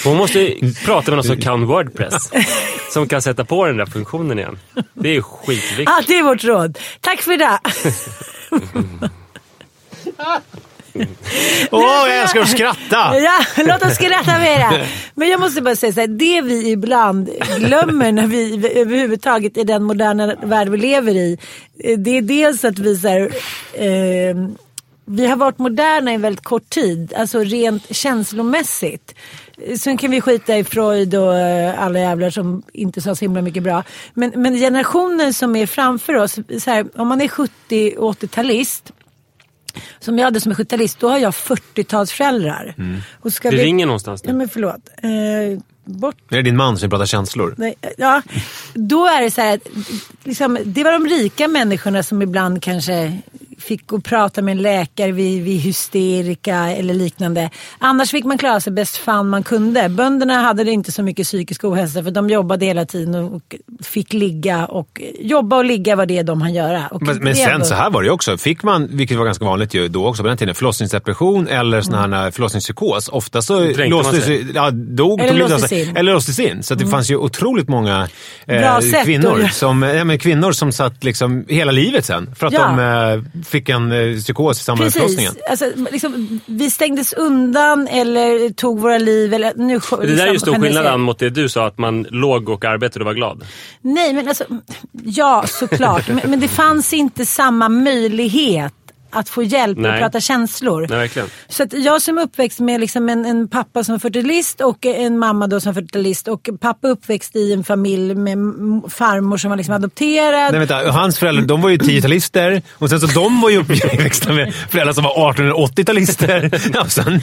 Hon 0.04 0.18
måste 0.18 0.54
prata 0.86 1.12
med 1.12 1.18
någon 1.18 1.24
som 1.24 1.38
kan 1.38 1.66
Wordpress. 1.66 2.30
Som 2.94 3.08
kan 3.08 3.22
sätta 3.22 3.46
på 3.46 3.66
den 3.66 3.78
där 3.78 3.86
funktionen 3.86 4.40
igen. 4.40 4.60
Det 4.94 5.16
är 5.16 5.22
skitviktigt. 5.22 5.90
Ah, 5.90 6.04
det 6.08 6.18
är 6.18 6.24
vårt 6.24 6.44
råd. 6.44 6.78
Tack 7.02 7.22
för 7.22 7.38
det. 7.38 7.60
Åh, 11.72 12.08
jag 12.08 12.22
älskar 12.22 12.42
att 12.42 12.50
skratta! 12.50 13.20
Ja, 13.20 13.46
låt 13.58 13.86
oss 13.86 13.96
skratta 13.96 14.40
mera. 14.40 14.86
Men 15.16 15.30
jag 15.30 15.40
måste 15.40 15.62
bara 15.62 15.76
säga 15.76 15.94
så 15.94 16.00
här, 16.00 16.08
det 16.08 16.42
vi 16.42 16.72
ibland 16.72 17.30
glömmer 17.58 18.12
när 18.12 18.28
vi 18.28 18.72
överhuvudtaget 18.76 19.58
i 19.58 19.64
den 19.64 19.84
moderna 19.84 20.36
värld 20.44 20.70
vi 20.70 20.78
lever 20.78 21.16
i. 21.16 21.38
Eh, 21.80 21.98
det 21.98 22.18
är 22.18 22.22
dels 22.22 22.66
att 22.66 22.80
vi 22.80 22.98
så 22.98 23.08
här, 23.08 23.22
eh, 23.74 24.36
vi 25.06 25.28
har 25.28 25.36
varit 25.36 25.58
moderna 25.58 26.12
i 26.12 26.16
en 26.16 26.22
väldigt 26.22 26.44
kort 26.44 26.70
tid, 26.70 27.14
alltså 27.18 27.40
rent 27.40 27.96
känslomässigt. 27.96 29.16
Sen 29.80 29.98
kan 29.98 30.12
vi 30.12 30.22
skita 30.22 30.58
i 30.58 30.64
Freud 30.64 31.16
och 31.16 31.36
eh, 31.36 31.84
alla 31.84 32.00
jävlar 32.00 32.30
som 32.30 32.64
inte 32.74 33.02
sa 33.02 33.16
så 33.16 33.26
himla 33.26 33.42
mycket 33.42 33.64
bra. 33.64 33.84
Men, 34.14 34.32
men 34.36 34.56
generationen 34.56 35.34
som 35.34 35.56
är 35.56 35.66
framför 35.66 36.14
oss, 36.16 36.40
så 36.60 36.72
här, 36.72 36.86
om 36.96 37.08
man 37.08 37.22
är 37.22 37.28
70 37.28 37.96
och 37.98 38.14
80-talist 38.14 38.92
som 40.00 40.18
jag 40.18 40.26
hade 40.26 40.40
som 40.42 40.52
är 40.52 40.56
70-talist, 40.56 41.00
då 41.00 41.10
har 41.10 41.18
jag 41.18 41.34
40-talsföräldrar. 41.34 42.74
Och 43.22 43.34
ska 43.34 43.52
Det 43.52 43.58
vi- 43.58 43.64
ringer 43.64 43.86
någonstans 43.86 44.24
Nej 44.24 44.34
nu. 44.34 44.38
men 44.38 44.50
förlåt. 44.50 44.90
Eh, 45.02 45.60
bort 45.86 46.16
Det 46.30 46.38
är 46.38 46.44
din 46.44 46.58
man 46.58 46.78
som 46.78 46.90
pratar 46.90 47.06
känslor. 47.06 47.56
Nej, 47.58 47.76
ja, 47.98 48.22
då 48.74 49.06
är 49.08 49.22
det 49.22 49.32
så 49.32 49.42
här 49.42 49.54
att 49.56 49.68
liksom, 50.24 50.58
det 50.66 50.84
var 50.84 50.92
de 50.92 51.08
rika 51.08 51.48
människorna 51.48 52.04
som 52.04 52.22
ibland 52.22 52.62
kanske 52.64 53.18
fick 53.60 53.88
gå 53.88 53.96
och 53.96 54.04
prata 54.04 54.42
med 54.42 54.52
en 54.52 54.62
läkare 54.62 55.12
vid, 55.12 55.44
vid 55.44 55.60
hysterika 55.62 56.56
eller 56.72 56.94
liknande. 56.94 57.50
Annars 57.80 58.12
fick 58.12 58.26
man 58.26 58.38
klara 58.38 58.60
sig 58.60 58.74
bäst 58.74 58.98
fan 58.98 59.30
man 59.30 59.44
kunde. 59.44 59.90
Bönderna 59.90 60.34
hade 60.42 60.64
det 60.64 60.72
inte 60.72 60.92
så 60.92 61.04
mycket 61.04 61.26
psykisk 61.28 61.64
ohälsa 61.64 62.04
för 62.04 62.12
de 62.12 62.30
jobbade 62.30 62.66
hela 62.66 62.86
tiden 62.86 63.16
och, 63.16 63.56
fick 63.84 64.14
ligga. 64.14 64.66
Och, 64.66 65.02
jobba 65.20 65.58
och 65.58 65.66
ligga 65.66 65.96
var 65.96 66.06
det 66.06 66.24
de 66.24 66.42
hann 66.42 66.54
göra. 66.54 66.88
Och 66.88 67.02
Men, 67.02 67.18
men 67.18 67.36
sen 67.36 67.66
så 67.66 67.76
här 67.76 67.90
var 67.90 68.02
det 68.02 68.06
ju 68.08 68.12
också. 68.12 68.38
Fick 68.38 68.64
man, 68.64 68.88
vilket 68.92 69.18
var 69.18 69.26
ganska 69.26 69.46
vanligt 69.46 69.74
ju 69.74 69.88
då 69.88 70.08
också 70.08 70.24
på 70.24 70.28
den 70.30 70.38
tiden, 70.38 70.56
förlossningsdepression 70.56 71.48
eller 71.48 71.82
sån 71.82 71.94
här 72.14 72.32
förlossningspsykos. 72.32 73.10
Ofta 73.10 73.42
så 73.42 73.60
Dränkte 73.60 73.86
låstes, 73.88 74.26
sig. 74.26 74.46
ja, 74.56 74.72
dog, 74.72 75.20
Eller 75.22 75.34
låstes 75.40 75.70
sig. 75.70 75.82
in. 75.90 75.98
Eller 75.98 76.14
låstes 76.14 76.40
in. 76.40 76.64
Så 76.64 76.76
det 76.76 76.88
fanns 76.88 77.12
ju 77.12 77.18
otroligt 77.18 77.68
många 77.70 78.08
sätt 78.82 79.06
kvinnor, 79.06 79.42
att- 79.44 79.54
som, 79.54 79.84
ja, 79.84 80.04
men 80.04 80.20
kvinnor 80.20 80.52
som 80.52 80.72
satt 80.72 81.04
liksom 81.04 81.46
hela 81.48 81.72
livet 81.72 82.06
sen. 82.06 82.36
För 82.36 82.48
att 82.48 82.54
Ja. 82.54 82.60
de 82.68 82.80
eh, 82.80 83.43
fick 83.44 83.70
en 83.70 83.92
eh, 83.92 84.18
psykos 84.18 84.60
i 84.60 84.64
samband 84.64 84.86
med 84.86 84.94
förlossningen. 84.94 85.34
Precis. 85.34 85.64
Alltså, 85.64 85.92
liksom, 85.92 86.40
vi 86.46 86.72
stängdes 86.72 87.14
undan 87.14 87.88
eller 87.88 88.50
tog 88.50 88.80
våra 88.80 88.98
liv. 88.98 89.34
Eller, 89.34 89.54
nu, 89.56 89.80
Det 90.02 90.16
där 90.16 90.28
är 90.28 90.34
ju 90.34 90.40
stor 90.40 90.52
liksom, 90.52 90.62
skillnad 90.64 91.00
mot 91.00 91.20
det 91.20 91.30
du 91.30 91.50
sa, 91.50 91.68
att 91.68 91.78
man 91.78 92.04
låg 92.10 92.50
och 92.50 92.66
arbetade 92.66 93.04
och 93.04 93.06
var 93.06 93.14
glad. 93.14 93.44
Nej, 93.82 94.14
men 94.14 94.28
alltså, 94.28 94.44
ja 95.04 95.44
såklart. 95.48 96.08
men, 96.08 96.22
men 96.30 96.40
det 96.40 96.48
fanns 96.48 96.94
inte 96.94 97.26
samma 97.26 97.70
möjlighet 97.70 98.74
att 99.14 99.30
få 99.30 99.44
hjälp 99.44 99.78
Nej. 99.78 99.92
att 99.92 100.00
prata 100.00 100.20
känslor. 100.20 100.88
Nej, 100.90 101.00
verkligen. 101.00 101.28
Så 101.48 101.64
att 101.64 101.74
jag 101.74 102.02
som 102.02 102.18
uppväxt 102.18 102.60
med 102.60 102.80
liksom 102.80 103.10
en, 103.10 103.26
en 103.26 103.48
pappa 103.48 103.84
som 103.84 103.96
är 103.96 104.00
fertilist 104.00 104.62
och 104.62 104.86
en 104.86 105.20
mamma 105.20 105.48
då 105.48 105.60
som 105.60 105.70
är 105.70 105.74
fertilist 105.74 106.28
och 106.28 106.50
pappa 106.60 106.88
uppväxt 106.88 107.36
i 107.36 107.54
en 107.54 107.64
familj 107.64 108.16
med 108.16 108.38
farmor 108.90 109.38
som 109.38 109.50
var 109.50 109.58
liksom 109.58 109.76
adopterad. 109.76 110.52
Nej, 110.52 110.60
vänta, 110.60 110.92
hans 110.92 111.20
föräldrar 111.20 111.46
de 111.46 111.62
var 111.62 111.70
ju 111.70 111.78
10-talister 111.78 112.62
och 112.72 112.90
sen 112.90 113.00
så 113.00 113.08
de 113.08 113.42
var 113.42 113.50
ju 113.50 113.58
uppväxta 113.58 114.34
med 114.34 114.54
föräldrar 114.56 114.94
som 114.94 115.04
var 115.04 115.34
1880-talister. 115.34 116.72
Ja, 116.74 116.86
sen, 116.90 117.22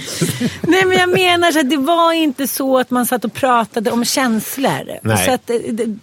Nej 0.61 0.85
men 0.85 0.99
jag 0.99 1.09
menar 1.09 1.53
så 1.53 1.61
att 1.61 1.71
det 1.71 1.77
var 1.77 2.13
inte 2.13 2.47
så 2.47 2.79
att 2.79 2.91
man 2.91 3.07
satt 3.07 3.25
och 3.25 3.35
pratade 3.35 3.91
om 3.91 4.05
känslor. 4.05 4.99
Nej. 5.03 5.25
Så 5.25 5.33
att, 5.33 5.51
eh, 5.51 5.57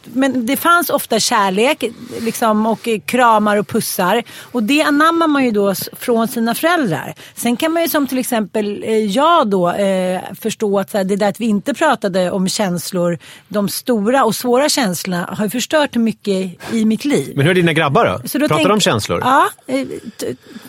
men 0.04 0.46
det 0.46 0.58
fanns 0.58 0.90
ofta 0.90 1.20
kärlek 1.20 1.84
liksom, 2.20 2.66
och 2.66 2.90
kramar 3.06 3.58
och 3.58 3.68
pussar. 3.68 4.24
Och 4.42 4.64
det 4.64 4.82
anammar 4.82 5.28
man 5.28 5.46
ju 5.46 5.52
då 5.52 5.76
s- 5.82 5.90
från 6.00 6.28
sina 6.28 6.56
föräldrar. 6.56 7.14
Sen 7.36 7.58
kan 7.58 7.72
man 7.74 7.84
ju 7.84 7.90
som 7.90 8.08
till 8.08 8.18
exempel 8.18 8.84
eh, 8.84 8.92
jag 8.98 9.50
då 9.50 9.72
eh, 9.72 10.22
förstå 10.42 10.80
att 10.80 10.94
här, 10.94 11.04
det 11.04 11.16
där 11.16 11.30
att 11.30 11.40
vi 11.42 11.46
inte 11.46 11.74
pratade 11.74 12.32
om 12.32 12.48
känslor, 12.50 13.18
de 13.48 13.70
stora 13.70 14.24
och 14.26 14.36
svåra 14.36 14.70
känslorna 14.70 15.30
har 15.38 15.44
ju 15.46 15.50
förstört 15.50 15.96
mycket 15.96 16.56
i 16.74 16.86
mitt 16.86 17.06
liv. 17.06 17.34
men 17.36 17.46
hur 17.46 17.52
är 17.52 17.56
dina 17.56 17.74
grabbar 17.74 18.06
då? 18.24 18.28
Så 18.28 18.38
då 18.38 18.48
Pratar 18.48 18.64
de 18.64 18.72
om 18.74 18.80
känslor? 18.80 19.20
Ja, 19.24 19.50
eh, 19.68 19.88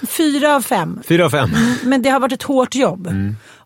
fyra 0.09 0.55
av 0.57 0.61
fem. 0.61 1.01
Fyra 1.09 1.25
av 1.25 1.31
fem? 1.31 1.51
Men 1.85 2.03
det 2.03 2.11
har 2.11 2.21
varit 2.21 2.33
ett 2.33 2.43
hårt 2.43 2.75
jobb. 2.75 3.09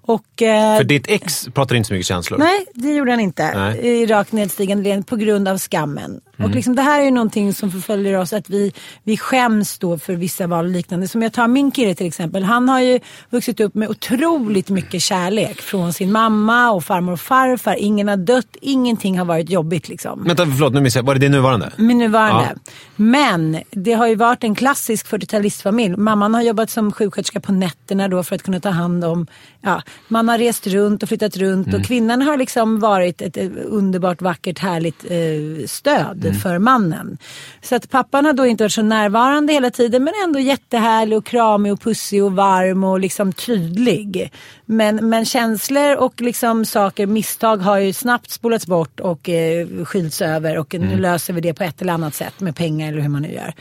Och, 0.04 0.42
eh, 0.42 0.76
För 0.78 0.84
ditt 0.84 1.06
ex 1.08 1.48
pratar 1.54 1.74
inte 1.76 1.86
så 1.86 1.92
mycket 1.94 2.06
känslor? 2.06 2.38
Nej, 2.38 2.66
det 2.74 2.88
gjorde 2.94 3.10
han 3.10 3.20
inte. 3.20 3.58
Nej. 3.58 3.78
I 3.78 4.06
rakt 4.06 4.32
nedstigande 4.32 4.84
led 4.84 5.06
på 5.06 5.16
grund 5.16 5.48
av 5.48 5.58
skammen. 5.58 6.20
Och 6.44 6.50
liksom, 6.50 6.74
det 6.76 6.82
här 6.82 7.00
är 7.00 7.04
ju 7.04 7.10
någonting 7.10 7.52
som 7.54 7.70
förföljer 7.70 8.18
oss, 8.18 8.32
att 8.32 8.50
vi, 8.50 8.72
vi 9.04 9.16
skäms 9.16 9.78
då 9.78 9.98
för 9.98 10.14
vissa 10.14 10.46
val 10.46 10.64
och 10.64 10.70
liknande. 10.70 11.08
Som 11.08 11.22
jag 11.22 11.32
tar 11.32 11.48
min 11.48 11.70
kille 11.70 11.94
till 11.94 12.06
exempel. 12.06 12.42
Han 12.44 12.68
har 12.68 12.80
ju 12.80 13.00
vuxit 13.30 13.60
upp 13.60 13.74
med 13.74 13.88
otroligt 13.88 14.68
mycket 14.70 15.02
kärlek 15.02 15.60
från 15.60 15.92
sin 15.92 16.12
mamma 16.12 16.70
och 16.70 16.84
farmor 16.84 17.12
och 17.12 17.20
farfar. 17.20 17.76
Ingen 17.78 18.08
har 18.08 18.16
dött, 18.16 18.56
ingenting 18.60 19.18
har 19.18 19.24
varit 19.24 19.50
jobbigt 19.50 19.88
liksom. 19.88 20.24
Vänta, 20.24 20.46
förlåt, 20.46 20.72
nu 20.72 20.80
missade 20.80 21.00
jag. 21.02 21.06
Var 21.06 21.14
det 21.14 21.20
din 21.20 21.32
nuvarande? 21.32 21.70
Min 21.76 21.98
nuvarande. 21.98 22.48
Ja. 22.54 22.72
Men 22.96 23.58
det 23.70 23.92
har 23.92 24.06
ju 24.06 24.14
varit 24.14 24.44
en 24.44 24.54
klassisk 24.54 25.06
40-talistfamilj. 25.06 25.96
Mamman 25.96 26.34
har 26.34 26.42
jobbat 26.42 26.70
som 26.70 26.92
sjuksköterska 26.92 27.40
på 27.40 27.52
nätterna 27.52 28.08
då 28.08 28.22
för 28.22 28.34
att 28.34 28.42
kunna 28.42 28.60
ta 28.60 28.70
hand 28.70 29.04
om... 29.04 29.26
Ja, 29.60 29.82
man 30.08 30.28
har 30.28 30.38
rest 30.38 30.66
runt 30.66 31.02
och 31.02 31.08
flyttat 31.08 31.36
runt 31.36 31.66
Mm. 31.66 31.80
och 31.80 31.86
kvinnan 31.86 32.22
har 32.22 32.36
liksom 32.36 32.80
varit 32.80 33.22
ett, 33.22 33.36
ett 33.36 33.52
underbart, 33.64 34.22
vackert, 34.22 34.58
härligt 34.58 35.04
eh, 35.04 35.66
stöd 35.66 36.24
Mm. 36.24 36.31
För 36.34 36.58
mannen. 36.58 37.18
Så 37.62 37.74
att 37.74 37.90
pappan 37.90 38.24
har 38.24 38.32
då 38.32 38.46
inte 38.46 38.64
varit 38.64 38.72
så 38.72 38.82
närvarande 38.82 39.52
hela 39.52 39.70
tiden 39.70 40.04
men 40.04 40.14
ändå 40.24 40.38
jättehärlig 40.38 41.18
och 41.18 41.26
kramig 41.26 41.72
och 41.72 41.80
pussig 41.80 42.24
och 42.24 42.32
varm 42.32 42.84
och 42.84 43.00
liksom 43.00 43.32
tydlig. 43.32 44.32
Men, 44.66 45.08
men 45.08 45.24
känslor 45.24 45.96
och 45.96 46.20
liksom 46.20 46.64
saker, 46.64 47.06
misstag 47.06 47.56
har 47.56 47.78
ju 47.78 47.92
snabbt 47.92 48.30
spolats 48.30 48.66
bort 48.66 49.00
och 49.00 49.28
eh, 49.28 49.66
skylts 49.84 50.22
över 50.22 50.58
och 50.58 50.74
Mm. 50.74 50.88
nu 50.88 50.98
löser 50.98 51.32
vi 51.32 51.40
det 51.40 51.54
på 51.54 51.64
ett 51.64 51.82
eller 51.82 51.92
annat 51.92 52.14
sätt 52.14 52.40
med 52.40 52.56
pengar 52.56 52.88
eller 52.88 53.00
hur 53.00 53.08
man 53.08 53.22
nu 53.22 53.32
gör. 53.32 53.54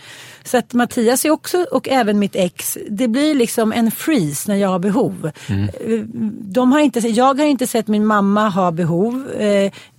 Så 0.44 0.58
att 0.58 0.74
Mattias 0.74 1.25
är 1.25 1.30
också, 1.30 1.66
och 1.72 1.90
även 1.90 2.20
mitt 2.20 2.36
ex, 2.36 2.78
det 2.90 3.08
blir 3.08 3.36
liksom 3.36 3.72
en 3.74 3.92
freeze 3.92 4.51
när 4.51 4.56
jag 4.58 4.70
har 4.70 4.80
behov. 4.80 5.32
Mm. 5.50 5.63
Eh, 5.63 6.00
De 6.42 6.72
har 6.72 6.80
inte, 6.80 7.00
jag 7.00 7.38
har 7.38 7.46
inte 7.46 7.68
sett 7.68 7.88
min 7.88 8.06
mamma 8.06 8.50
ha 8.50 8.72
behov. 8.72 9.28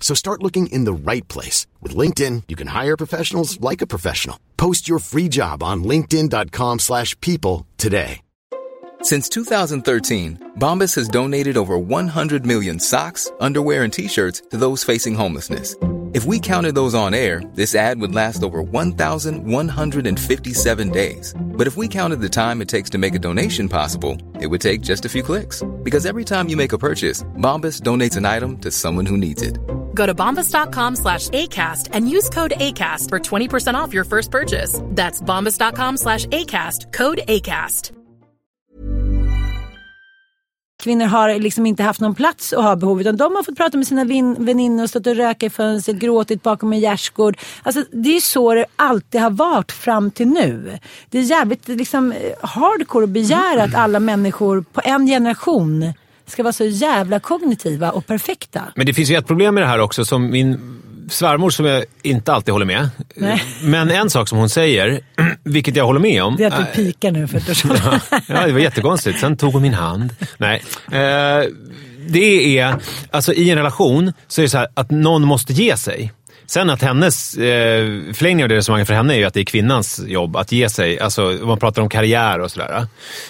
So 0.00 0.16
start 0.16 0.42
looking 0.42 0.66
in 0.66 0.84
the 0.84 0.92
right 0.92 1.26
place. 1.28 1.68
With 1.80 1.94
LinkedIn, 1.94 2.44
you 2.48 2.56
can 2.56 2.66
hire 2.66 2.96
professionals 2.96 3.60
like 3.60 3.80
a 3.80 3.86
professional. 3.86 4.40
Post 4.56 4.88
your 4.88 4.98
free 4.98 5.28
job 5.28 5.62
on 5.62 5.84
linkedin.com/people 5.84 6.78
slash 6.78 7.14
people 7.20 7.66
today. 7.78 8.22
Since 9.02 9.30
2013, 9.30 10.52
Bombas 10.58 10.94
has 10.96 11.08
donated 11.08 11.56
over 11.56 11.78
100 11.78 12.44
million 12.44 12.78
socks, 12.78 13.32
underwear, 13.40 13.82
and 13.82 13.92
t-shirts 13.92 14.42
to 14.50 14.58
those 14.58 14.84
facing 14.84 15.14
homelessness. 15.14 15.74
If 16.12 16.24
we 16.24 16.40
counted 16.40 16.74
those 16.74 16.92
on 16.94 17.14
air, 17.14 17.40
this 17.54 17.74
ad 17.74 18.00
would 18.00 18.14
last 18.14 18.42
over 18.42 18.62
1,157 18.62 20.90
days. 20.90 21.34
But 21.40 21.68
if 21.68 21.76
we 21.76 21.88
counted 21.88 22.20
the 22.20 22.28
time 22.28 22.60
it 22.60 22.68
takes 22.68 22.90
to 22.90 22.98
make 22.98 23.14
a 23.14 23.18
donation 23.18 23.68
possible, 23.68 24.18
it 24.40 24.48
would 24.48 24.60
take 24.60 24.80
just 24.80 25.04
a 25.04 25.08
few 25.08 25.22
clicks. 25.22 25.62
Because 25.82 26.06
every 26.06 26.24
time 26.24 26.48
you 26.48 26.56
make 26.56 26.72
a 26.72 26.78
purchase, 26.78 27.22
Bombas 27.38 27.80
donates 27.80 28.16
an 28.16 28.26
item 28.26 28.58
to 28.58 28.72
someone 28.72 29.06
who 29.06 29.16
needs 29.16 29.40
it. 29.40 29.56
Go 29.94 30.06
to 30.06 30.14
bombas.com 30.14 30.96
slash 30.96 31.28
ACAST 31.28 31.88
and 31.92 32.08
use 32.08 32.28
code 32.28 32.52
ACAST 32.56 33.08
for 33.08 33.18
20% 33.18 33.74
off 33.74 33.94
your 33.94 34.04
first 34.04 34.30
purchase. 34.30 34.80
That's 34.86 35.22
bombas.com 35.22 35.96
slash 35.96 36.26
ACAST, 36.26 36.92
code 36.92 37.20
ACAST. 37.28 37.92
Kvinnor 40.80 41.06
har 41.06 41.38
liksom 41.38 41.66
inte 41.66 41.82
haft 41.82 42.00
någon 42.00 42.14
plats 42.14 42.52
att 42.52 42.64
ha 42.64 42.76
behov 42.76 43.00
utan 43.00 43.16
de 43.16 43.36
har 43.36 43.42
fått 43.42 43.56
prata 43.56 43.76
med 43.76 43.86
sina 43.86 44.04
väninnor, 44.38 44.86
stått 44.86 45.06
och 45.06 45.16
röka 45.16 45.46
i 45.46 45.50
fönstret, 45.50 45.96
gråtit 45.96 46.42
bakom 46.42 46.72
en 46.72 46.80
gärdsgård. 46.80 47.38
Alltså, 47.62 47.84
det 47.92 48.16
är 48.16 48.20
så 48.20 48.54
det 48.54 48.66
alltid 48.76 49.20
har 49.20 49.30
varit 49.30 49.72
fram 49.72 50.10
till 50.10 50.28
nu. 50.28 50.78
Det 51.10 51.18
är 51.18 51.22
jävligt 51.22 51.68
liksom, 51.68 52.12
eh, 52.12 52.18
hardcore 52.40 53.04
att 53.04 53.10
begära 53.10 53.62
att 53.62 53.74
alla 53.74 54.00
människor 54.00 54.64
på 54.72 54.80
en 54.84 55.06
generation 55.06 55.92
ska 56.30 56.42
vara 56.42 56.52
så 56.52 56.64
jävla 56.64 57.20
kognitiva 57.20 57.90
och 57.90 58.06
perfekta. 58.06 58.62
Men 58.76 58.86
det 58.86 58.94
finns 58.94 59.10
ju 59.10 59.16
ett 59.16 59.26
problem 59.26 59.54
med 59.54 59.62
det 59.62 59.68
här 59.68 59.78
också 59.80 60.04
som 60.04 60.30
min 60.30 60.76
svärmor, 61.10 61.50
som 61.50 61.66
jag 61.66 61.84
inte 62.02 62.32
alltid 62.32 62.52
håller 62.52 62.66
med. 62.66 62.88
Nej. 63.16 63.42
Men 63.62 63.90
en 63.90 64.10
sak 64.10 64.28
som 64.28 64.38
hon 64.38 64.48
säger, 64.48 65.00
vilket 65.44 65.76
jag 65.76 65.84
håller 65.86 66.00
med 66.00 66.22
om. 66.22 66.36
Det 66.36 66.44
är 66.44 66.48
att 66.50 66.74
du 66.74 66.84
pikar 66.84 67.10
nu 67.10 67.28
för 67.28 67.38
att 67.38 67.46
du 67.46 67.54
känner- 67.54 68.00
ja, 68.28 68.46
det 68.46 68.52
var 68.52 68.60
jättekonstigt. 68.60 69.20
Sen 69.20 69.36
tog 69.36 69.52
hon 69.52 69.62
min 69.62 69.74
hand. 69.74 70.14
Nej. 70.38 70.62
Eh, 70.92 71.44
det 72.08 72.58
är, 72.58 72.74
alltså 73.10 73.32
i 73.32 73.50
en 73.50 73.56
relation 73.58 74.12
så 74.28 74.40
är 74.40 74.42
det 74.42 74.48
så 74.48 74.58
här 74.58 74.68
att 74.74 74.90
någon 74.90 75.22
måste 75.24 75.52
ge 75.52 75.76
sig. 75.76 76.12
Sen 76.50 76.70
att 76.70 76.82
hennes 76.82 77.34
eh, 77.34 77.86
förlängning 78.14 78.42
av 78.44 78.48
det 78.48 78.56
resonemanget 78.56 78.88
för 78.88 78.94
henne 78.94 79.14
är 79.14 79.18
ju 79.18 79.24
att 79.24 79.34
det 79.34 79.40
är 79.40 79.44
kvinnans 79.44 80.00
jobb 80.06 80.36
att 80.36 80.52
ge 80.52 80.68
sig. 80.68 81.00
Alltså 81.00 81.22
man 81.42 81.58
pratar 81.58 81.82
om 81.82 81.88
karriär 81.88 82.38
och 82.40 82.50
sådär. 82.50 82.86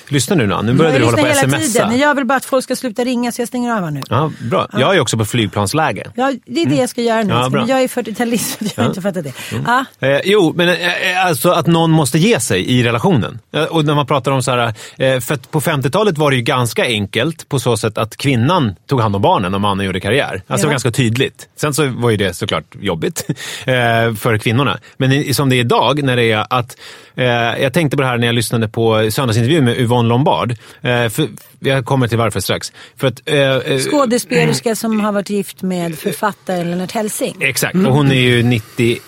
Lyssna 0.09 0.37
nu 0.37 0.47
Nan, 0.47 0.67
nu 0.67 0.73
började 0.75 0.99
du 0.99 1.05
hålla 1.05 1.17
på 1.17 1.27
att 1.27 1.37
smsa. 1.37 1.59
tiden. 1.59 1.99
Jag 1.99 2.15
vill 2.15 2.25
bara 2.25 2.37
att 2.37 2.45
folk 2.45 2.65
ska 2.65 2.77
sluta 2.77 3.05
ringa 3.05 3.33
så 3.33 3.41
jag 3.41 3.49
stänger 3.49 3.73
av 3.73 3.85
här 3.85 3.91
nu. 3.91 4.01
Ja, 4.09 4.31
bra. 4.51 4.69
Jag 4.73 4.97
är 4.97 5.01
också 5.01 5.17
på 5.19 5.25
flygplansläge. 5.25 6.07
Ja, 6.15 6.33
det 6.47 6.63
är 6.63 6.67
det 6.67 6.75
jag 6.77 6.89
ska 6.89 7.03
göra 7.03 7.23
nu. 7.23 7.33
Mm. 7.33 7.37
Ja. 7.43 7.49
Men 7.49 7.67
jag 7.67 7.83
är 7.83 7.89
40-talist 7.89 8.59
så 8.59 8.65
jag 8.77 8.83
har 8.83 8.89
inte 8.89 9.03
fattat 9.03 9.25
det. 9.25 9.33
Ja. 9.67 9.85
Eh, 10.09 10.21
jo, 10.25 10.53
men 10.57 10.69
eh, 10.69 11.27
alltså 11.27 11.51
att 11.51 11.67
någon 11.67 11.91
måste 11.91 12.19
ge 12.19 12.41
sig 12.41 12.71
i 12.71 12.83
relationen. 12.83 13.39
Eh, 13.53 13.63
och 13.65 13.85
när 13.85 13.95
man 13.95 14.07
pratar 14.07 14.33
om 14.33 14.43
så 14.43 14.51
här, 14.51 14.75
eh, 14.99 15.21
för 15.21 15.37
på 15.37 15.61
50-talet 15.61 16.19
var 16.19 16.31
det 16.31 16.37
ju 16.37 16.43
ganska 16.43 16.85
enkelt 16.85 17.49
på 17.49 17.59
så 17.59 17.77
sätt 17.77 17.99
att 17.99 18.17
kvinnan 18.17 18.75
tog 18.89 19.01
hand 19.01 19.17
om 19.17 19.23
barnen 19.23 19.55
och 19.55 19.61
mannen 19.61 19.87
gjorde 19.87 20.01
karriär. 20.01 20.33
Alltså 20.33 20.43
det 20.47 20.57
var 20.63 20.65
Ja. 20.65 20.71
ganska 20.71 20.91
tydligt. 20.91 21.49
Sen 21.57 21.75
så 21.75 21.87
var 21.87 22.11
ju 22.11 22.17
det 22.17 22.35
såklart 22.35 22.65
jobbigt 22.81 23.10
eh, 23.65 24.15
för 24.15 24.39
kvinnorna. 24.39 24.79
Men 24.97 25.35
som 25.35 25.49
det 25.49 25.57
är 25.57 25.61
idag 25.61 26.03
när 26.03 26.17
det 26.17 26.33
är 26.33 26.47
att, 26.51 26.77
eh, 27.15 27.25
jag 27.63 27.73
tänkte 27.73 27.97
på 27.97 28.03
det 28.03 28.09
här 28.09 28.19
när 28.19 28.27
jag 28.27 28.35
lyssnade 28.35 28.69
på 28.69 29.11
söndagsintervjun 29.11 29.65
med 29.65 29.81
Yvonne 29.81 30.09
Lombard. 30.09 30.51
Eh, 30.81 31.09
för, 31.09 31.29
jag 31.61 31.85
kommer 31.85 32.09
till 32.09 32.19
varför 32.19 32.41
strax. 32.41 32.73
För 32.97 33.07
att, 33.07 33.21
eh, 33.25 33.79
Skådespelerska 33.79 34.77
som 34.77 35.01
har 35.01 35.13
varit 35.13 35.31
gift 35.31 35.63
med 35.63 35.99
författaren 35.99 36.71
Lennart 36.71 36.93
Hellsing. 36.93 37.37
Exakt, 37.41 37.75
och 37.75 37.95
hon 37.95 38.11
är 38.11 38.21
ju 38.21 38.43
91 38.43 39.03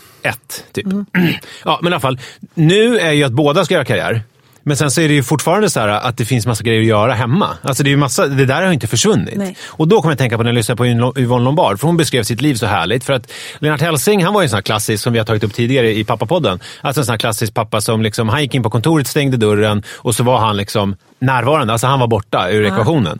typ. 0.72 0.86
Ja, 1.64 1.78
men 1.82 1.92
i 1.92 1.94
alla 1.94 2.00
fall. 2.00 2.18
Nu 2.54 2.98
är 2.98 3.12
ju 3.12 3.24
att 3.24 3.32
båda 3.32 3.64
ska 3.64 3.74
göra 3.74 3.84
karriär. 3.84 4.22
Men 4.64 4.76
sen 4.76 4.90
så 4.90 5.00
är 5.00 5.08
det 5.08 5.14
ju 5.14 5.22
fortfarande 5.22 5.70
så 5.70 5.80
att 5.80 6.16
det 6.16 6.24
finns 6.24 6.46
massa 6.46 6.64
grejer 6.64 6.80
att 6.80 6.86
göra 6.86 7.14
hemma. 7.14 7.48
Alltså 7.62 7.82
det, 7.82 7.92
är 7.92 7.96
massa, 7.96 8.26
det 8.26 8.46
där 8.46 8.54
har 8.54 8.66
ju 8.66 8.72
inte 8.72 8.86
försvunnit. 8.86 9.36
Nej. 9.36 9.56
Och 9.66 9.88
då 9.88 10.02
kommer 10.02 10.12
jag 10.12 10.18
tänka 10.18 10.36
på 10.36 10.42
när 10.42 10.50
jag 10.50 10.54
lyssnade 10.54 10.76
på 10.76 10.86
Yvonne 11.20 11.44
Lombard, 11.44 11.80
för 11.80 11.86
hon 11.86 11.96
beskrev 11.96 12.22
sitt 12.22 12.40
liv 12.40 12.54
så 12.54 12.66
härligt. 12.66 13.04
För 13.04 13.12
att 13.12 13.32
Lennart 13.58 13.80
Hellsing, 13.80 14.24
han 14.24 14.34
var 14.34 14.40
ju 14.40 14.44
en 14.44 14.50
sån 14.50 14.56
här 14.56 14.62
klassisk, 14.62 15.02
som 15.02 15.12
vi 15.12 15.18
har 15.18 15.26
tagit 15.26 15.44
upp 15.44 15.54
tidigare 15.54 15.94
i 15.94 16.04
pappapodden. 16.04 16.60
Alltså 16.80 17.00
en 17.00 17.04
sån 17.04 17.12
här 17.12 17.18
klassisk 17.18 17.54
pappa 17.54 17.80
som 17.80 18.02
liksom, 18.02 18.28
han 18.28 18.42
gick 18.42 18.54
in 18.54 18.62
på 18.62 18.70
kontoret, 18.70 19.06
stängde 19.06 19.36
dörren 19.36 19.82
och 19.96 20.14
så 20.14 20.24
var 20.24 20.38
han 20.38 20.56
liksom 20.56 20.96
närvarande. 21.22 21.72
Alltså 21.72 21.86
han 21.86 22.00
var 22.00 22.06
borta 22.06 22.50
ur 22.50 22.64
ekvationen. 22.66 23.18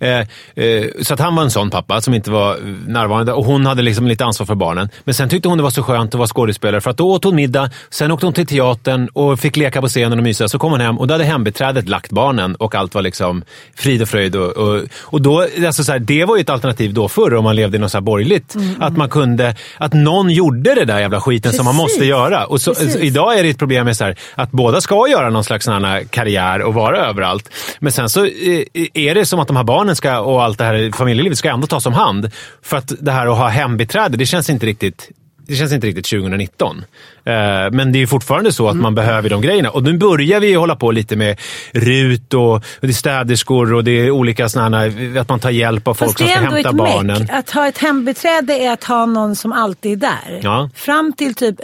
Eh, 0.00 0.18
eh, 0.54 0.84
så 1.02 1.14
att 1.14 1.20
han 1.20 1.36
var 1.36 1.42
en 1.42 1.50
sån 1.50 1.70
pappa 1.70 2.00
som 2.00 2.14
inte 2.14 2.30
var 2.30 2.56
närvarande 2.86 3.32
och 3.32 3.44
hon 3.44 3.66
hade 3.66 3.82
liksom 3.82 4.06
lite 4.06 4.24
ansvar 4.24 4.46
för 4.46 4.54
barnen. 4.54 4.88
Men 5.04 5.14
sen 5.14 5.28
tyckte 5.28 5.48
hon 5.48 5.58
det 5.58 5.62
var 5.62 5.70
så 5.70 5.82
skönt 5.82 6.14
att 6.14 6.18
vara 6.18 6.28
skådespelare 6.28 6.80
för 6.80 6.90
att 6.90 6.96
då 6.96 7.10
åt 7.12 7.24
hon 7.24 7.36
middag, 7.36 7.70
sen 7.90 8.10
åkte 8.10 8.26
hon 8.26 8.32
till 8.32 8.46
teatern 8.46 9.08
och 9.12 9.40
fick 9.40 9.56
leka 9.56 9.80
på 9.80 9.88
scenen 9.88 10.18
och 10.18 10.24
mysa. 10.24 10.48
Så 10.48 10.58
kom 10.58 10.70
hon 10.70 10.80
hem 10.80 10.98
och 10.98 11.06
då 11.06 11.14
hade 11.14 11.24
hembiträdet 11.24 11.88
lagt 11.88 12.12
barnen 12.12 12.54
och 12.54 12.74
allt 12.74 12.94
var 12.94 13.02
liksom 13.02 13.42
frid 13.76 14.02
och 14.02 14.08
fröjd. 14.08 14.36
Och, 14.36 14.50
och, 14.56 14.82
och 15.00 15.22
då, 15.22 15.46
alltså 15.66 15.84
så 15.84 15.92
här, 15.92 15.98
det 15.98 16.24
var 16.24 16.36
ju 16.36 16.40
ett 16.40 16.50
alternativ 16.50 16.94
då 16.94 17.08
förr 17.08 17.34
om 17.34 17.44
man 17.44 17.56
levde 17.56 17.76
i 17.76 17.80
något 17.80 17.90
så 17.90 17.98
här 17.98 18.02
borgerligt. 18.02 18.54
Att 18.78 18.96
man 18.96 19.08
kunde, 19.08 19.56
att 19.78 19.92
någon 19.92 20.30
gjorde 20.30 20.74
det 20.74 20.84
där 20.84 21.00
jävla 21.00 21.20
skiten 21.20 21.52
som 21.52 21.64
man 21.64 21.74
Precis. 21.74 21.84
måste 21.84 22.04
göra. 22.04 22.46
Och 22.46 22.60
så, 22.60 22.74
Precis. 22.74 22.96
idag 22.96 23.38
är 23.38 23.42
det 23.42 23.48
ett 23.48 23.58
problem 23.58 23.84
med 23.84 23.96
så 23.96 24.04
här, 24.04 24.16
att 24.34 24.50
båda 24.50 24.80
ska 24.80 25.08
göra 25.08 25.30
någon 25.30 25.44
slags 25.44 25.68
karriär 26.10 26.62
och 26.62 26.74
vara 26.74 26.98
överallt. 26.98 27.33
Men 27.78 27.92
sen 27.92 28.08
så 28.08 28.24
eh, 28.24 28.64
är 28.94 29.14
det 29.14 29.26
som 29.26 29.40
att 29.40 29.46
de 29.46 29.56
här 29.56 29.64
barnen 29.64 29.96
ska, 29.96 30.18
och 30.20 30.42
allt 30.42 30.58
det 30.58 30.64
här 30.64 30.96
familjelivet 30.96 31.38
ska 31.38 31.50
ändå 31.50 31.66
tas 31.66 31.86
om 31.86 31.92
hand. 31.92 32.30
För 32.62 32.76
att 32.76 32.92
det 33.00 33.12
här 33.12 33.26
att 33.26 33.38
ha 33.38 33.48
hembiträde, 33.48 34.16
det 34.16 34.26
känns 34.26 34.50
inte 34.50 34.66
riktigt 34.66 35.10
det 35.46 35.54
känns 35.54 35.72
inte 35.72 35.86
riktigt 35.86 36.06
2019. 36.06 36.84
Eh, 37.26 37.70
Men 37.72 37.92
det 37.92 38.02
är 38.02 38.06
fortfarande 38.06 38.52
så 38.52 38.68
att 38.68 38.76
man 38.76 38.94
behöver 38.94 39.30
de 39.30 39.40
grejerna. 39.42 39.70
Och 39.70 39.82
nu 39.82 39.98
börjar 39.98 40.40
vi 40.40 40.54
hålla 40.54 40.76
på 40.76 40.90
lite 40.90 41.16
med 41.16 41.40
RUT 41.72 42.34
och, 42.34 42.52
och 42.54 42.62
det 42.80 42.86
är 42.88 42.92
städerskor 42.92 43.74
och 43.74 43.84
det 43.84 43.90
är 43.90 44.10
olika 44.10 44.48
sådana 44.48 44.82
att 45.20 45.28
man 45.28 45.40
tar 45.40 45.50
hjälp 45.50 45.88
av 45.88 45.94
folk 45.94 46.08
Fast 46.10 46.18
som 46.18 46.28
ska 46.28 46.38
hämta 46.40 46.72
barnen. 46.72 47.18
meck. 47.22 47.30
Att 47.32 47.50
ha 47.50 47.68
ett 47.68 47.78
hembiträde 47.78 48.52
är 48.54 48.72
att 48.72 48.84
ha 48.84 49.06
någon 49.06 49.36
som 49.36 49.52
alltid 49.52 49.92
är 49.92 49.96
där. 49.96 50.40
Ja. 50.42 50.70
Fram 50.74 51.12
till 51.12 51.34
typ 51.34 51.60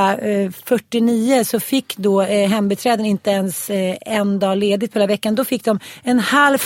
1949 0.00 1.44
så 1.44 1.60
fick 1.60 1.96
då 1.96 2.22
eh, 2.22 2.48
hembiträden 2.48 3.06
inte 3.06 3.30
ens 3.30 3.70
eh, 3.70 3.96
en 4.00 4.38
dag 4.38 4.58
ledigt 4.58 4.92
på 4.92 4.98
hela 4.98 5.06
veckan. 5.06 5.34
Då 5.34 5.44
fick 5.44 5.64
de 5.64 5.78
en 6.02 6.18
halv 6.18 6.58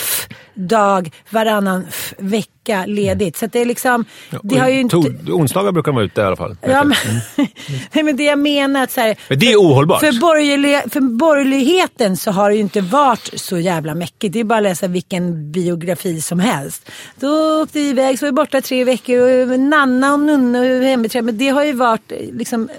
dag 0.53 1.11
varannan 1.29 1.85
vecka 2.17 2.85
ledigt. 2.85 3.37
Så 3.37 3.45
det 3.47 3.61
är 3.61 3.65
liksom, 3.65 4.05
det 4.43 4.57
har 4.57 4.69
ju 4.69 4.79
inte... 4.79 4.95
Tog- 4.95 5.29
Onsdagar 5.29 5.71
brukar 5.71 5.91
de 5.91 5.95
vara 5.95 6.05
ute 6.05 6.21
i 6.21 6.23
alla 6.23 6.35
fall. 6.35 6.57
Ja, 6.61 6.83
men, 6.83 6.95
nej, 7.93 8.03
men 8.03 8.17
det 8.17 8.23
jag 8.23 8.39
menar 8.39 8.83
att 8.83 8.91
så 8.91 9.01
här, 9.01 9.17
Men 9.27 9.39
det 9.39 9.51
är 9.51 9.57
ohållbart. 9.57 9.99
För, 9.99 10.19
borgerlig, 10.19 10.81
för 10.91 11.01
borgerligheten 11.01 12.17
så 12.17 12.31
har 12.31 12.49
det 12.49 12.55
ju 12.55 12.61
inte 12.61 12.81
varit 12.81 13.41
så 13.41 13.57
jävla 13.57 13.95
mäckigt. 13.95 14.33
Det 14.33 14.39
är 14.39 14.43
bara 14.43 14.57
att 14.57 14.63
läsa 14.63 14.87
vilken 14.87 15.51
biografi 15.51 16.21
som 16.21 16.39
helst. 16.39 16.89
Då 17.19 17.61
åkte 17.61 17.79
vi 17.79 17.89
iväg, 17.89 18.19
så 18.19 18.25
var 18.25 18.31
vi 18.31 18.35
borta 18.35 18.61
tre 18.61 18.83
veckor. 18.83 19.51
Och 19.51 19.59
Nanna 19.59 20.13
och 20.13 20.19
Nunna 20.19 20.59
och 20.59 20.65
hembiträde. 20.65 21.25
Men 21.25 21.37
det 21.37 21.49
har 21.49 21.63
ju 21.63 21.73
varit 21.73 22.11
eh, 22.11 22.17
liksom, 22.33 22.69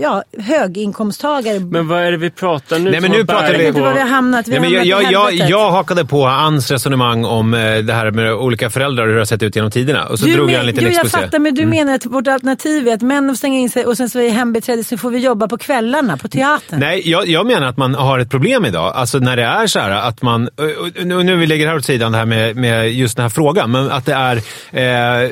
ja, 0.00 0.22
höginkomsttagare. 0.38 1.60
Men 1.60 1.88
vad 1.88 2.02
är 2.02 2.10
det 2.10 2.16
vi 2.16 2.30
pratar 2.30 2.78
nu 2.78 2.90
Nej, 2.90 3.00
men 3.00 3.10
nu 3.10 3.24
pratar 3.26 3.54
vi- 3.58 3.70
var 3.70 3.92
vi 3.92 4.00
har 4.00 4.06
hamnat. 4.08 4.48
Vi 4.48 4.50
Nej, 4.50 4.60
men 4.60 4.72
jag, 4.72 4.86
jag, 4.86 5.12
jag, 5.12 5.50
jag 5.50 5.70
hakade 5.70 6.04
på 6.04 6.26
Anns 6.26 6.70
resonemang 6.70 7.24
om 7.24 7.54
eh, 7.54 7.76
det 7.78 7.92
här 7.92 8.10
med 8.10 8.32
olika 8.34 8.70
föräldrar 8.70 9.02
och 9.04 9.08
hur 9.08 9.14
det 9.14 9.20
har 9.20 9.24
sett 9.26 9.42
ut 9.42 9.56
genom 9.56 9.70
tiderna. 9.70 10.04
Och 10.06 10.18
så 10.18 10.26
Du 10.26 10.32
drog 10.32 10.46
men, 10.46 10.54
jag 10.54 10.60
en 10.60 10.66
liten 10.66 10.84
jo, 10.84 10.90
jag 10.90 11.04
exposé. 11.04 11.24
fattar, 11.24 11.38
men 11.38 11.54
du 11.54 11.66
menar 11.66 11.94
att 11.94 12.06
vårt 12.06 12.26
alternativ 12.28 12.88
är 12.88 12.94
att 12.94 13.02
män 13.02 13.28
får 13.28 13.34
stänga 13.34 13.58
in 13.58 13.70
sig 13.70 13.84
och 13.86 13.96
sen 13.96 14.08
så 14.08 14.20
är 14.20 14.30
hembiträde 14.30 14.84
så 14.84 14.98
får 14.98 15.10
vi 15.10 15.18
jobba 15.18 15.48
på 15.48 15.58
kvällarna 15.58 16.16
på 16.16 16.28
teatern. 16.28 16.80
Nej, 16.80 17.10
jag, 17.10 17.28
jag 17.28 17.46
menar 17.46 17.66
att 17.66 17.76
man 17.76 17.94
har 17.94 18.18
ett 18.18 18.30
problem 18.30 18.64
idag. 18.64 18.92
Alltså 18.96 19.18
när 19.18 19.36
det 19.36 19.42
är 19.44 19.66
så 19.66 19.78
här 19.78 19.90
att 19.90 20.22
man... 20.22 20.48
och 20.48 21.04
Nu, 21.06 21.22
nu 21.22 21.36
vi 21.36 21.46
lägger 21.46 21.64
det 21.64 21.70
här 21.70 21.78
åt 21.78 21.84
sidan, 21.84 22.12
det 22.12 22.18
här 22.18 22.26
med, 22.26 22.56
med 22.56 22.92
just 22.92 23.16
den 23.16 23.22
här 23.22 23.30
frågan. 23.30 23.70
Men 23.70 23.90
att 23.90 24.06
det 24.06 24.12
är, 24.14 24.36
eh, 24.72 25.30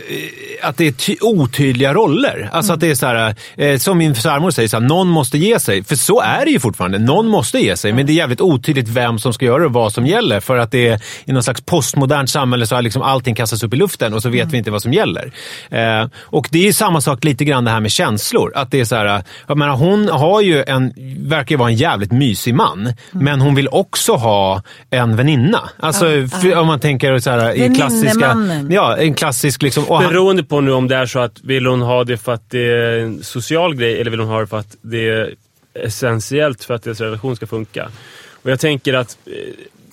att 0.63 0.77
det 0.77 0.87
är 0.87 0.93
ty, 0.93 1.17
otydliga 1.21 1.95
roller. 1.95 2.51
Alltså 2.53 2.73
att 2.73 2.81
det 2.81 2.91
är 2.91 2.95
så 2.95 3.07
här, 3.07 3.35
eh, 3.57 3.79
som 3.79 3.99
min 3.99 4.15
svärmor 4.15 4.51
säger, 4.57 4.69
så 4.69 4.81
här, 4.81 4.87
någon 4.87 5.09
måste 5.09 5.39
ge 5.39 5.61
sig. 5.61 5.85
För 5.85 5.97
så 5.97 6.21
är 6.21 6.45
det 6.45 6.51
ju 6.51 6.61
fortfarande. 6.61 6.99
Någon 6.99 7.29
måste 7.29 7.59
ge 7.59 7.77
sig. 7.77 7.93
Men 7.93 8.07
det 8.07 8.13
är 8.13 8.15
jävligt 8.15 8.41
otydligt 8.41 8.89
vem 8.89 9.19
som 9.19 9.33
ska 9.33 9.45
göra 9.45 9.59
det 9.59 9.67
och 9.67 9.73
vad 9.73 9.93
som 9.93 10.07
gäller. 10.07 10.41
För 10.41 10.57
att 10.57 10.71
det 10.71 10.89
är 10.89 11.01
i 11.25 11.33
någon 11.33 11.43
slags 11.43 11.61
postmodernt 11.61 12.31
samhälle 12.31 12.67
så 12.67 12.75
har 12.75 12.83
liksom 12.83 13.03
allting 13.03 13.35
kastats 13.35 13.63
upp 13.63 13.75
i 13.75 13.77
luften 13.77 14.15
och 14.15 14.23
så 14.23 14.29
vet 14.29 14.53
vi 14.53 14.59
inte 14.59 14.71
vad 14.71 14.83
som 14.83 14.93
gäller. 14.93 15.33
Eh, 15.71 16.09
och 16.23 16.49
det 16.51 16.69
är 16.69 16.73
samma 16.73 17.01
sak 17.01 17.25
lite 17.25 17.45
grann 17.45 17.65
det 17.65 17.71
här 17.71 17.81
med 17.81 17.91
känslor. 17.91 18.53
Att 18.55 18.71
det 18.71 18.81
är 18.81 18.85
så 18.85 18.97
här, 18.97 19.23
jag 19.47 19.59
menar, 19.59 19.77
hon 19.77 20.09
har 20.09 20.41
ju 20.41 20.65
en, 20.67 20.93
verkar 21.19 21.55
ju 21.55 21.59
vara 21.59 21.69
en 21.69 21.77
jävligt 21.77 22.13
mysig 22.13 22.55
man. 22.55 22.93
Men 23.11 23.41
hon 23.41 23.55
vill 23.55 23.69
också 23.69 24.13
ha 24.13 24.63
en 24.91 25.17
väninna. 25.17 25.61
Alltså 25.81 26.07
för, 26.07 26.57
om 26.57 26.67
man 26.67 26.81
tänker 26.81 27.19
så 27.19 27.31
här, 27.31 27.55
i 27.55 27.75
klassiska... 27.75 28.37
Ja, 28.71 28.97
en 28.97 29.15
klassisk 29.15 29.63
liksom... 29.63 29.85
Och 29.85 29.97
han, 29.97 30.09
Beroende 30.09 30.43
på 30.43 30.61
nu 30.61 30.73
om 30.73 30.89
det 30.89 30.97
är 30.97 31.07
så 31.07 31.19
att 31.19 31.41
vill 31.43 31.67
hon 31.67 31.83
ha 31.83 32.05
det 32.05 32.17
för 32.17 32.33
att 32.33 32.51
det 32.51 32.59
är 32.59 32.99
en 32.99 33.23
social 33.23 33.75
grej 33.75 34.01
eller 34.01 34.11
vill 34.11 34.21
hon 34.21 34.29
ha 34.29 34.46
det 34.47 34.51
för 34.51 34.59
att 34.59 34.77
det 34.83 35.09
är 35.09 35.35
essentiellt 35.75 36.65
för 36.65 36.75
att 36.75 36.83
deras 36.83 37.01
relation 37.01 37.37
ska 37.37 37.47
funka. 37.47 37.91
Och 38.43 38.51
jag 38.51 38.61
tänker 38.61 38.95
att 38.95 39.19
eh, 39.27 39.33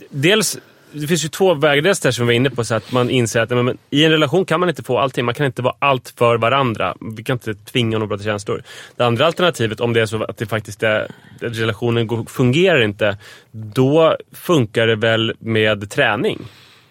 dels 0.09 0.57
det 0.93 1.07
finns 1.07 1.25
ju 1.25 1.29
två 1.29 1.53
vägar. 1.53 1.81
Dels 1.81 1.99
det 1.99 2.13
som 2.13 2.27
vi 2.27 2.33
var 2.33 2.35
inne 2.35 2.49
på, 2.49 2.63
så 2.63 2.75
att 2.75 2.91
man 2.91 3.09
inser 3.09 3.41
att 3.41 3.49
men, 3.49 3.77
i 3.89 4.05
en 4.05 4.11
relation 4.11 4.45
kan 4.45 4.59
man 4.59 4.69
inte 4.69 4.83
få 4.83 4.99
allting. 4.99 5.25
Man 5.25 5.33
kan 5.33 5.45
inte 5.45 5.61
vara 5.61 5.75
allt 5.79 6.13
för 6.17 6.37
varandra. 6.37 6.95
Vi 7.17 7.23
kan 7.23 7.33
inte 7.33 7.55
tvinga 7.55 7.97
någon 7.97 8.03
att 8.03 8.09
prata 8.09 8.23
känslor. 8.23 8.63
Det 8.95 9.05
andra 9.05 9.25
alternativet, 9.25 9.79
om 9.79 9.93
det 9.93 10.01
är 10.01 10.05
så 10.05 10.23
att 10.23 10.37
det 10.37 10.45
faktiskt 10.45 10.83
är, 10.83 11.03
att 11.41 11.57
relationen 11.57 12.25
fungerar 12.25 12.81
inte, 12.81 13.17
då 13.51 14.17
funkar 14.31 14.87
det 14.87 14.95
väl 14.95 15.33
med 15.39 15.89
träning. 15.89 16.39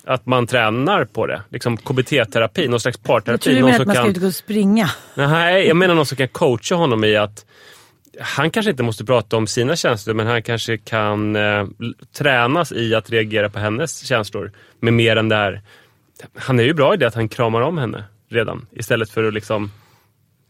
Att 0.05 0.27
man 0.27 0.47
tränar 0.47 1.05
på 1.05 1.27
det. 1.27 1.43
Liksom 1.49 1.77
KBT-terapi, 1.77 2.69
någon 2.69 2.81
slags 2.81 2.99
Jag 3.03 3.07
parterapi. 3.07 3.43
tror 3.45 3.55
du 3.55 3.61
menar 3.65 3.81
att 3.81 3.87
man 3.87 3.95
ska 3.97 4.03
kan- 4.05 4.11
ut 4.17 4.23
och 4.23 4.35
springa. 4.35 4.91
Nej, 5.15 5.67
jag 5.67 5.77
menar 5.77 5.95
någon 5.95 6.07
som 6.07 6.17
kan 6.17 6.29
coacha 6.29 6.75
honom 6.75 7.05
i 7.05 7.17
att 7.17 7.47
han 8.21 8.51
kanske 8.51 8.71
inte 8.71 8.83
måste 8.83 9.05
prata 9.05 9.37
om 9.37 9.47
sina 9.47 9.77
känslor, 9.77 10.15
men 10.15 10.27
han 10.27 10.43
kanske 10.43 10.79
kan 10.79 11.37
eh, 11.37 11.67
tränas 12.17 12.73
i 12.73 12.95
att 12.95 13.11
reagera 13.11 13.51
på 13.51 13.59
hennes 13.59 14.05
känslor 14.07 14.53
med 14.81 14.93
mer 14.93 15.17
än 15.17 15.29
det 15.29 15.37
här. 15.37 15.61
Han 16.35 16.59
är 16.61 16.65
ju 16.65 16.75
bra 16.75 16.95
i 16.95 16.97
det 16.97 17.07
att 17.07 17.15
han 17.15 17.29
kramar 17.29 17.61
om 17.61 17.79
henne 17.79 18.05
redan, 18.31 18.67
istället 18.73 19.11
för 19.11 19.25
att 19.25 19.35
liksom 19.35 19.71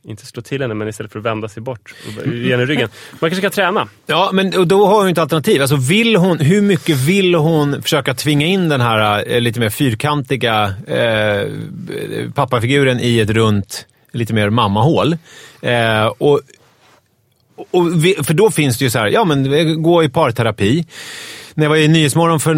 inte 0.05 0.27
slå 0.27 0.43
till 0.43 0.63
henne, 0.63 0.75
men 0.75 0.89
istället 0.89 1.13
för 1.13 1.19
att 1.19 1.25
vända 1.25 1.49
sig 1.49 1.63
bort 1.63 1.95
och 2.07 2.27
ge 2.27 2.51
henne 2.51 2.65
ryggen. 2.65 2.89
Man 3.11 3.31
kanske 3.31 3.37
ska 3.37 3.51
träna. 3.51 3.89
Ja, 4.07 4.31
men 4.33 4.59
och 4.59 4.67
då 4.67 4.87
har 4.87 4.95
hon 4.95 5.05
ju 5.05 5.09
inte 5.09 5.23
alternativ. 5.23 5.61
Alltså, 5.61 5.77
vill 5.77 6.17
hon, 6.17 6.39
hur 6.39 6.63
mycket 6.63 6.97
vill 6.97 7.35
hon 7.35 7.83
försöka 7.83 8.15
tvinga 8.15 8.47
in 8.47 8.69
den 8.69 8.81
här 8.81 9.25
eh, 9.27 9.41
lite 9.41 9.61
mer 9.61 9.71
fyrkantiga 9.71 10.75
eh, 10.87 11.51
pappafiguren 12.35 13.01
i 13.01 13.21
ett 13.21 13.31
runt, 13.31 13.87
lite 14.13 14.35
mer 14.35 14.51
mammahål? 14.51 15.17
Eh, 15.61 16.07
och, 16.07 16.41
och 17.71 18.05
vi, 18.05 18.15
för 18.15 18.35
då 18.35 18.51
finns 18.51 18.79
det 18.79 18.85
ju 18.85 18.91
så 18.91 18.99
här, 18.99 19.07
ja 19.07 19.25
men 19.25 19.83
gå 19.83 20.05
i 20.05 20.09
parterapi. 20.09 20.85
När 21.55 21.65
jag 21.65 21.71
var 21.71 21.77
i 21.77 21.89
Nyhetsmorgon 21.89 22.41
för, 22.41 22.55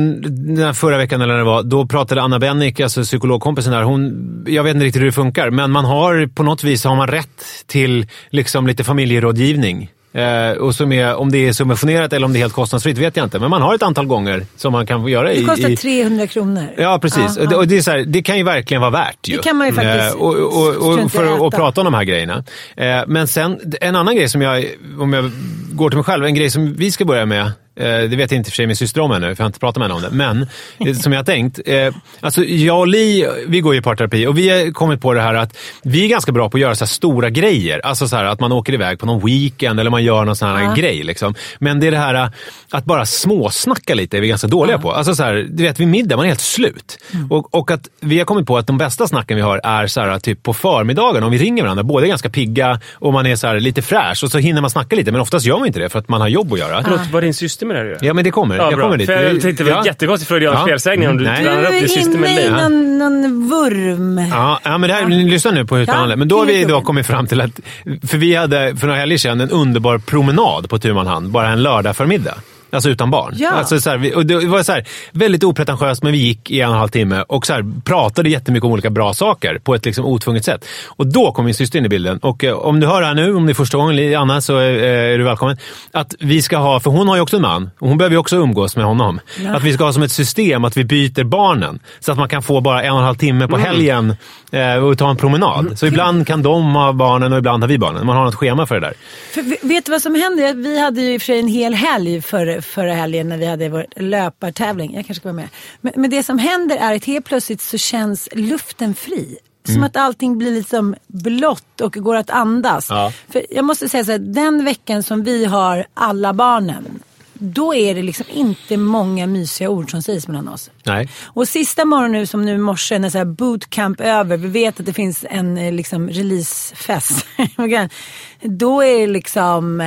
den 0.56 0.74
förra 0.74 0.98
veckan, 0.98 1.20
eller 1.20 1.32
när 1.32 1.38
det 1.38 1.44
var, 1.44 1.62
då 1.62 1.86
pratade 1.86 2.22
Anna 2.22 2.38
Bennick, 2.38 2.80
alltså 2.80 3.02
psykologkompisen 3.02 3.72
där. 3.72 3.82
Hon, 3.82 4.44
jag 4.48 4.62
vet 4.62 4.74
inte 4.74 4.86
riktigt 4.86 5.02
hur 5.02 5.06
det 5.06 5.12
funkar, 5.12 5.50
men 5.50 5.70
man 5.70 5.84
har 5.84 6.26
på 6.26 6.42
något 6.42 6.64
vis 6.64 6.84
har 6.84 6.96
man 6.96 7.08
rätt 7.08 7.44
till 7.66 8.06
liksom 8.30 8.66
lite 8.66 8.84
familjerådgivning. 8.84 9.90
Eh, 10.14 10.50
och 10.50 10.74
som 10.74 10.92
är, 10.92 11.14
om 11.14 11.32
det 11.32 11.48
är 11.48 11.52
subventionerat 11.52 12.12
eller 12.12 12.26
om 12.26 12.32
det 12.32 12.38
är 12.38 12.40
helt 12.40 12.52
kostnadsfritt 12.52 12.98
vet 12.98 13.16
jag 13.16 13.26
inte. 13.26 13.38
Men 13.38 13.50
man 13.50 13.62
har 13.62 13.74
ett 13.74 13.82
antal 13.82 14.06
gånger 14.06 14.46
som 14.56 14.72
man 14.72 14.86
kan 14.86 15.08
göra 15.08 15.32
i... 15.32 15.40
Det 15.40 15.46
kostar 15.46 15.68
i 15.68 15.76
300 15.76 16.26
kronor. 16.26 16.66
Ja, 16.76 16.98
precis. 17.02 17.38
Ja, 17.38 17.48
ja. 17.50 17.56
och 17.56 17.68
det, 17.68 17.76
är 17.76 17.80
så 17.80 17.90
här, 17.90 17.98
det 17.98 18.22
kan 18.22 18.38
ju 18.38 18.42
verkligen 18.42 18.80
vara 18.80 18.90
värt. 18.90 19.28
Ju. 19.28 19.36
Det 19.36 19.42
kan 19.42 19.56
man 19.56 19.66
ju 19.66 19.72
faktiskt 19.72 20.14
Eh, 20.14 20.20
och, 20.20 20.34
och, 20.34 20.92
och, 20.92 21.06
i 21.06 21.08
för 21.08 21.46
att 21.46 21.54
prata 21.54 21.80
om 21.80 21.84
de 21.84 21.94
här 21.94 22.04
grejerna. 22.04 22.44
Eh, 22.76 23.02
men 23.06 23.28
sen, 23.28 23.60
en 23.80 23.96
annan 23.96 24.16
grej 24.16 24.28
som 24.28 24.42
jag, 24.42 24.64
om 24.98 25.12
jag 25.12 25.30
går 25.72 25.90
till 25.90 25.96
mig 25.96 26.04
själv, 26.04 26.24
en 26.24 26.34
grej 26.34 26.50
som 26.50 26.74
vi 26.74 26.90
ska 26.90 27.04
börja 27.04 27.26
med. 27.26 27.52
Eh, 27.76 27.84
det 27.86 28.16
vet 28.16 28.30
jag 28.30 28.38
inte 28.38 28.50
för 28.50 28.56
sig 28.56 28.66
min 28.66 28.76
syster 28.76 29.00
om 29.00 29.12
ännu, 29.12 29.20
för 29.26 29.42
jag 29.42 29.44
har 29.44 29.46
inte 29.46 29.58
pratat 29.60 29.76
med 29.76 29.84
henne 29.88 29.94
om 29.94 30.02
det. 30.02 30.10
Men 30.16 30.46
eh, 30.88 30.94
som 30.96 31.12
jag 31.12 31.18
har 31.18 31.24
tänkt. 31.24 31.60
Eh, 31.66 31.94
alltså 32.20 32.44
jag 32.44 32.78
och 32.78 32.86
Li, 32.86 33.26
vi 33.46 33.60
går 33.60 33.74
ju 33.74 33.80
i 33.80 33.82
parterapi 33.82 34.26
och 34.26 34.38
vi 34.38 34.48
har 34.50 34.72
kommit 34.72 35.00
på 35.00 35.12
det 35.14 35.20
här 35.20 35.34
att 35.34 35.56
vi 35.82 36.04
är 36.04 36.08
ganska 36.08 36.32
bra 36.32 36.50
på 36.50 36.56
att 36.56 36.60
göra 36.60 36.74
så 36.74 36.84
här 36.84 36.88
stora 36.88 37.30
grejer. 37.30 37.80
Alltså 37.86 38.08
så 38.08 38.16
här, 38.16 38.24
att 38.24 38.40
man 38.40 38.52
åker 38.52 38.72
iväg 38.74 38.98
på 38.98 39.06
någon 39.06 39.26
weekend 39.26 39.80
eller 39.80 39.90
man 39.90 40.04
gör 40.04 40.24
någon 40.24 40.36
sån 40.36 40.48
här 40.48 40.62
Ja. 40.62 40.74
grej. 40.74 41.02
Liksom. 41.02 41.34
Men 41.58 41.80
det 41.80 41.86
är 41.86 41.90
det 41.90 41.98
här 41.98 42.30
att 42.70 42.84
bara 42.84 43.06
småsnacka 43.06 43.94
lite 43.94 44.16
är 44.16 44.20
vi 44.20 44.28
ganska 44.28 44.46
dåliga 44.46 44.78
på. 44.78 44.92
Alltså 44.92 45.14
så 45.14 45.22
här, 45.22 45.46
du 45.50 45.62
vet, 45.62 45.80
vid 45.80 45.88
middag, 45.88 46.16
man 46.16 46.24
är 46.24 46.28
helt 46.28 46.40
slut. 46.40 46.98
Mm. 47.12 47.32
Och, 47.32 47.54
och 47.54 47.70
att 47.70 47.88
vi 48.00 48.18
har 48.18 48.24
kommit 48.24 48.46
på 48.46 48.58
att 48.58 48.66
de 48.66 48.78
bästa 48.78 49.08
snacken 49.08 49.36
vi 49.36 49.42
har 49.42 49.60
är 49.64 49.86
så 49.86 50.00
här, 50.00 50.18
typ 50.18 50.42
på 50.42 50.54
förmiddagen, 50.54 51.22
om 51.22 51.30
vi 51.32 51.38
ringer 51.38 51.62
varandra. 51.62 51.82
Båda 51.84 52.06
är 52.06 52.08
ganska 52.08 52.30
pigga 52.30 52.80
och 52.94 53.12
man 53.12 53.26
är 53.26 53.36
så 53.36 53.46
här, 53.46 53.60
lite 53.60 53.82
fräsch 53.82 54.24
och 54.24 54.30
så 54.30 54.38
hinner 54.38 54.60
man 54.60 54.70
snacka 54.70 54.96
lite. 54.96 55.12
Men 55.12 55.20
oftast 55.20 55.46
gör 55.46 55.58
man 55.58 55.66
inte 55.66 55.78
det 55.80 55.88
för 55.88 55.98
att 55.98 56.08
man 56.08 56.20
har 56.20 56.28
jobb 56.28 56.52
att 56.52 56.58
göra. 56.58 56.82
Förlåt, 56.82 57.00
vad 57.00 57.12
har 57.12 57.20
din 57.22 57.34
syster 57.34 57.63
med 57.64 57.76
det 57.76 57.82
här? 57.82 57.98
Ja, 58.00 58.14
men 58.14 58.24
det 58.24 58.30
kommer. 58.30 58.56
Ja, 58.56 58.62
jag 58.64 58.74
bra. 58.74 58.82
kommer 58.84 58.96
dit. 58.96 59.06
För 59.06 59.22
jag 59.22 59.40
tänkte 59.40 59.64
det 59.64 59.70
var 59.70 59.76
Ja. 59.78 59.86
jättekonstigt 59.86 60.28
Freudiansk 60.28 60.60
Ja. 60.62 60.66
felsägning 60.66 61.08
om 61.08 61.16
du 61.16 61.24
Nej. 61.24 61.42
blandar 61.42 61.62
upp 61.62 61.68
Du 61.70 61.74
din 61.74 61.84
är 61.84 61.88
syster 61.88 62.18
med 62.18 62.30
inne 62.32 62.40
i 62.42 62.50
någon, 62.50 62.98
någon 62.98 63.48
vurm. 63.50 64.18
Ja, 64.32 64.60
ja, 64.64 64.78
men 64.78 64.90
det 64.90 64.94
här, 64.96 65.06
lyssna 65.30 65.50
nu 65.50 65.66
på 65.66 65.76
hur 65.76 65.86
det 65.86 65.92
Ja. 65.92 66.16
Men 66.16 66.28
då 66.28 66.38
har 66.38 66.46
vi 66.46 66.64
då 66.64 66.80
kommit 66.80 67.06
fram 67.06 67.26
till 67.26 67.40
att, 67.40 67.60
för 68.08 68.18
vi 68.18 68.34
hade 68.34 68.76
för 68.76 68.86
några 68.86 69.00
helger 69.00 69.18
sedan 69.18 69.40
en 69.40 69.50
underbar 69.50 69.98
promenad 69.98 70.70
på 70.70 70.78
tu 70.78 70.92
hand, 70.92 71.30
bara 71.30 71.48
en 71.48 71.62
lördag 71.62 71.96
förmiddag. 71.96 72.34
Alltså 72.74 72.90
utan 72.90 73.10
barn. 73.10 73.34
Ja. 73.36 73.50
Alltså 73.50 73.80
så 73.80 73.90
här, 73.90 73.98
vi, 73.98 74.14
och 74.14 74.26
det 74.26 74.46
var 74.46 74.62
så 74.62 74.72
här, 74.72 74.84
väldigt 75.12 75.44
opretentiöst, 75.44 76.02
men 76.02 76.12
vi 76.12 76.18
gick 76.18 76.50
i 76.50 76.60
en 76.60 76.68
och 76.68 76.74
en 76.74 76.78
halv 76.78 76.88
timme 76.88 77.24
och 77.28 77.46
så 77.46 77.52
här, 77.52 77.64
pratade 77.84 78.28
jättemycket 78.28 78.64
om 78.64 78.72
olika 78.72 78.90
bra 78.90 79.14
saker 79.14 79.58
på 79.58 79.74
ett 79.74 79.84
liksom 79.84 80.04
otvunget 80.04 80.44
sätt. 80.44 80.64
Och 80.86 81.06
då 81.06 81.32
kom 81.32 81.44
min 81.44 81.54
syster 81.54 81.78
in 81.78 81.84
i 81.84 81.88
bilden. 81.88 82.18
Och 82.18 82.44
eh, 82.44 82.54
om 82.54 82.80
du 82.80 82.86
hör 82.86 83.00
det 83.00 83.06
här 83.06 83.14
nu, 83.14 83.34
om 83.34 83.46
det 83.46 83.52
är 83.52 83.54
första 83.54 83.78
gången, 83.78 84.16
Anna, 84.16 84.40
så 84.40 84.60
eh, 84.60 85.12
är 85.12 85.18
du 85.18 85.24
välkommen. 85.24 85.56
Att 85.92 86.14
vi 86.18 86.42
ska 86.42 86.56
ha, 86.56 86.80
för 86.80 86.90
hon 86.90 87.08
har 87.08 87.16
ju 87.16 87.22
också 87.22 87.36
en 87.36 87.42
man 87.42 87.70
och 87.78 87.88
hon 87.88 87.98
behöver 87.98 88.14
ju 88.14 88.18
också 88.18 88.36
umgås 88.36 88.76
med 88.76 88.84
honom. 88.84 89.20
Att 89.48 89.62
vi 89.62 89.72
ska 89.72 89.84
ha 89.84 89.92
som 89.92 90.02
ett 90.02 90.12
system 90.12 90.64
att 90.64 90.76
vi 90.76 90.84
byter 90.84 91.24
barnen. 91.24 91.78
Så 92.00 92.12
att 92.12 92.18
man 92.18 92.28
kan 92.28 92.42
få 92.42 92.60
bara 92.60 92.82
en 92.82 92.92
och 92.92 92.98
en 92.98 93.04
halv 93.04 93.16
timme 93.16 93.48
på 93.48 93.56
helgen 93.56 94.16
eh, 94.52 94.74
och 94.74 94.98
ta 94.98 95.10
en 95.10 95.16
promenad. 95.16 95.78
Så 95.78 95.86
ibland 95.86 96.26
kan 96.26 96.42
de 96.42 96.74
ha 96.74 96.92
barnen 96.92 97.32
och 97.32 97.38
ibland 97.38 97.62
har 97.62 97.68
vi 97.68 97.78
barnen. 97.78 98.06
Man 98.06 98.16
har 98.16 98.24
något 98.24 98.34
schema 98.34 98.66
för 98.66 98.74
det 98.74 98.80
där. 98.80 98.94
För, 99.32 99.68
vet 99.68 99.84
du 99.86 99.92
vad 99.92 100.02
som 100.02 100.14
händer? 100.14 100.54
Vi 100.54 100.80
hade 100.80 101.00
ju 101.00 101.14
i 101.14 101.16
och 101.16 101.20
för 101.20 101.26
sig 101.26 101.38
en 101.38 101.48
hel 101.48 101.74
helg 101.74 102.22
för, 102.22 102.60
förra 102.64 102.94
helgen 102.94 103.28
när 103.28 103.38
vi 103.38 103.46
hade 103.46 103.68
vår 103.68 103.86
löpartävling. 103.96 104.94
Jag 104.94 105.06
kanske 105.06 105.20
ska 105.20 105.28
vara 105.28 105.36
med. 105.36 105.48
Men, 105.80 105.92
men 105.96 106.10
det 106.10 106.22
som 106.22 106.38
händer 106.38 106.76
är 106.76 106.96
att 106.96 107.04
helt 107.04 107.24
plötsligt 107.24 107.60
så 107.60 107.78
känns 107.78 108.28
luften 108.32 108.94
fri. 108.94 109.38
Som 109.68 109.82
att 109.82 109.96
allting 109.96 110.38
blir 110.38 110.52
liksom 110.52 110.94
blått 111.06 111.80
och 111.80 111.92
går 111.92 112.16
att 112.16 112.30
andas. 112.30 112.86
Ja. 112.90 113.12
För 113.28 113.46
jag 113.50 113.64
måste 113.64 113.88
säga 113.88 114.04
så 114.04 114.12
här, 114.12 114.18
den 114.18 114.64
veckan 114.64 115.02
som 115.02 115.24
vi 115.24 115.44
har 115.44 115.86
alla 115.94 116.32
barnen. 116.32 117.02
Då 117.38 117.74
är 117.74 117.94
det 117.94 118.02
liksom 118.02 118.26
inte 118.32 118.76
många 118.76 119.26
mysiga 119.26 119.70
ord 119.70 119.90
som 119.90 120.02
sägs 120.02 120.28
mellan 120.28 120.48
oss. 120.48 120.70
Nej. 120.84 121.08
Och 121.22 121.48
sista 121.48 121.84
morgonen 121.84 122.12
nu 122.12 122.26
som 122.26 122.44
nu 122.44 122.54
i 122.54 122.58
morse 122.58 122.98
när 122.98 123.10
så 123.10 123.18
här 123.18 123.24
bootcamp 123.24 124.00
över. 124.00 124.36
Vi 124.36 124.48
vet 124.48 124.80
att 124.80 124.86
det 124.86 124.92
finns 124.92 125.24
en 125.30 125.58
eh, 125.58 125.72
liksom 125.72 126.08
releasefest. 126.08 127.26
då 128.40 128.82
är 128.84 129.00
det 129.00 129.06
liksom... 129.06 129.80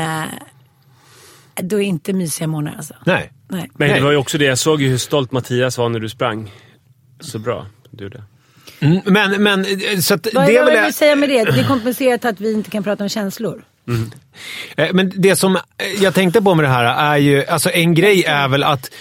Då 1.63 1.77
är 1.81 1.85
inte 1.85 2.13
mysiga 2.13 2.47
morgnar 2.47 2.75
alltså. 2.77 2.93
Nej. 3.05 3.31
Nej. 3.49 3.69
Men 3.73 3.93
det 3.93 4.01
var 4.01 4.11
ju 4.11 4.17
också 4.17 4.37
det, 4.37 4.45
jag 4.45 4.57
såg 4.57 4.81
ju 4.81 4.89
hur 4.89 4.97
stolt 4.97 5.31
Mattias 5.31 5.77
var 5.77 5.89
när 5.89 5.99
du 5.99 6.09
sprang. 6.09 6.51
Så 7.19 7.39
bra, 7.39 7.65
du 7.91 8.03
gjorde. 8.03 8.23
Mm, 8.79 9.01
Men, 9.05 9.43
men 9.43 9.65
så 10.01 10.13
att 10.13 10.27
Vad 10.33 10.47
det 10.47 10.61
vad 10.61 10.73
vill 10.73 10.83
du 10.85 10.91
säga 10.91 11.15
med 11.15 11.29
det? 11.29 11.43
Det 11.43 11.59
är 11.59 11.67
kompenserat 11.67 12.25
att 12.25 12.41
vi 12.41 12.53
inte 12.53 12.69
kan 12.69 12.83
prata 12.83 13.03
om 13.03 13.09
känslor. 13.09 13.63
Eh, 14.77 14.93
Men 14.93 15.11
det 15.15 15.35
som 15.35 15.57
jag 15.99 16.13
tänkte 16.13 16.41
på 16.41 16.55
med 16.55 16.65
det 16.65 16.69
här 16.69 17.13
är 17.13 17.17
ju, 17.17 17.45
alltså 17.45 17.69
en 17.71 17.93
grej 17.93 18.23
är 18.23 18.47
väl 18.47 18.63
att 18.63 18.91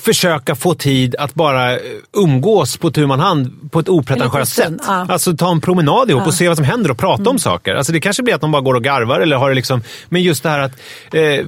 försöka 0.00 0.54
få 0.54 0.74
tid 0.74 1.16
att 1.18 1.34
bara 1.34 1.72
eh, 1.72 1.78
umgås 2.16 2.76
på 2.76 2.90
tu 2.90 3.06
man 3.06 3.20
hand 3.20 3.70
på 3.70 3.80
ett 3.80 3.88
opretentiöst 3.88 4.58
En 4.58 4.78
sätt. 4.78 4.84
ja. 4.86 5.06
Alltså 5.08 5.36
ta 5.36 5.50
en 5.50 5.60
promenad 5.60 6.10
ihop 6.10 6.26
och 6.26 6.34
se 6.34 6.48
vad 6.48 6.56
som 6.56 6.66
händer 6.66 6.90
och 6.90 6.98
prata 6.98 7.30
om 7.30 7.38
saker. 7.38 7.74
Alltså 7.74 7.92
det 7.92 8.00
kanske 8.00 8.22
blir 8.22 8.34
att 8.34 8.40
de 8.40 8.52
bara 8.52 8.62
går 8.62 8.74
och 8.74 8.84
garvar 8.84 9.20
eller 9.20 9.36
har 9.36 9.48
det 9.48 9.54
liksom, 9.54 9.82
men 10.08 10.22
just 10.22 10.42
det 10.42 10.48
här 10.48 10.58
att 10.58 10.72
eh, 11.12 11.46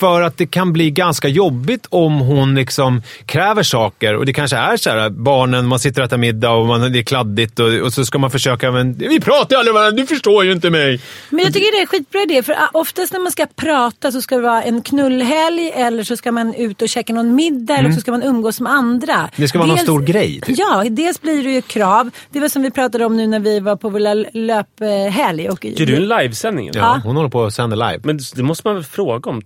för 0.00 0.22
att 0.22 0.38
det 0.38 0.46
kan 0.46 0.72
bli 0.72 0.90
ganska 0.90 1.28
jobbigt 1.28 1.86
om 1.88 2.20
hon 2.20 2.54
liksom 2.54 3.02
kräver 3.26 3.62
saker. 3.62 4.16
Och 4.16 4.26
det 4.26 4.32
kanske 4.32 4.56
är 4.56 4.76
så 4.76 4.90
här, 4.90 5.10
barnen, 5.10 5.66
man 5.66 5.78
sitter 5.78 6.00
och 6.00 6.06
äter 6.06 6.18
middag 6.18 6.50
och 6.50 6.66
man, 6.66 6.92
det 6.92 6.98
är 6.98 7.02
kladdigt 7.02 7.58
och, 7.58 7.66
och 7.66 7.92
så 7.92 8.04
ska 8.04 8.18
man 8.18 8.30
försöka, 8.30 8.70
men 8.70 8.94
vi 8.94 9.20
pratar 9.20 9.56
ju 9.56 9.58
aldrig 9.58 9.74
med 9.74 9.80
varandra, 9.80 10.02
du 10.02 10.06
förstår 10.06 10.44
ju 10.44 10.52
inte 10.52 10.70
mig. 10.70 11.00
Men 11.30 11.44
jag 11.44 11.54
tycker 11.54 11.76
det 11.76 11.82
är 11.82 11.86
skitbra 11.86 12.22
idé. 12.22 12.42
För 12.42 12.52
ah, 12.52 12.70
oftast 12.72 13.12
när 13.12 13.20
man 13.20 13.32
ska 13.32 13.46
prata 13.56 14.12
så 14.12 14.22
ska 14.22 14.36
det 14.36 14.42
vara 14.42 14.62
en 14.62 14.82
knullhelg 14.82 15.70
eller 15.74 16.04
så 16.04 16.16
ska 16.16 16.32
man 16.32 16.54
ut 16.54 16.82
och 16.82 16.88
käka 16.88 17.12
någon 17.12 17.34
middag 17.34 17.76
eller 17.76 17.92
så 17.92 18.00
ska 18.00 18.10
man 18.10 18.22
umgås 18.22 18.60
med 18.60 18.72
andra. 18.72 19.14
Mm. 19.14 19.30
Det 19.36 19.48
ska 19.48 19.58
vara 19.58 19.68
någon 19.68 19.78
stor 19.78 20.00
grej, 20.00 20.40
typ. 20.40 20.58
Ja, 20.58 20.84
dels 20.90 21.20
blir 21.20 21.42
det 21.44 21.50
ju 21.50 21.62
krav. 21.62 22.10
Det 22.30 22.40
var 22.40 22.48
som 22.48 22.62
vi 22.62 22.70
pratade 22.70 23.04
om 23.04 23.16
nu 23.16 23.26
när 23.26 23.40
vi 23.40 23.60
var 23.60 23.76
på 23.76 23.88
vår 23.88 24.00
löphelg. 24.36 25.48
Och, 25.48 25.64
Gör 25.64 25.86
du 25.86 25.96
en 25.96 26.08
livesändning? 26.08 26.70
Ja, 26.74 27.00
hon 27.04 27.16
håller 27.16 27.28
på 27.28 27.44
att 27.44 27.54
sända 27.54 27.76
live. 27.76 28.00
Men 28.04 28.18
det 28.36 28.42
måste 28.42 28.68
man 28.68 28.74
väl 28.74 28.84
fråga 28.84 29.30
om, 29.30 29.42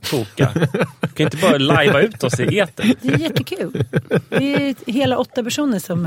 Toka? 0.52 0.86
Du 1.00 1.08
kan 1.08 1.26
inte 1.26 1.36
bara 1.36 1.58
lajva 1.58 2.00
ut 2.00 2.24
oss 2.24 2.40
i 2.40 2.58
etern. 2.58 2.94
Det 3.02 3.08
är 3.08 3.18
jättekul. 3.18 3.84
Vi 4.28 4.54
är 4.54 4.92
hela 4.92 5.18
åtta 5.18 5.44
personer 5.44 5.78
som... 5.78 6.06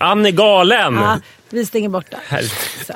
Ann 0.00 0.26
är 0.26 0.30
galen! 0.30 0.94
Ja, 0.94 1.18
vi 1.50 1.66
stänger 1.66 1.88
borta. 1.88 2.16
Så. 2.86 2.92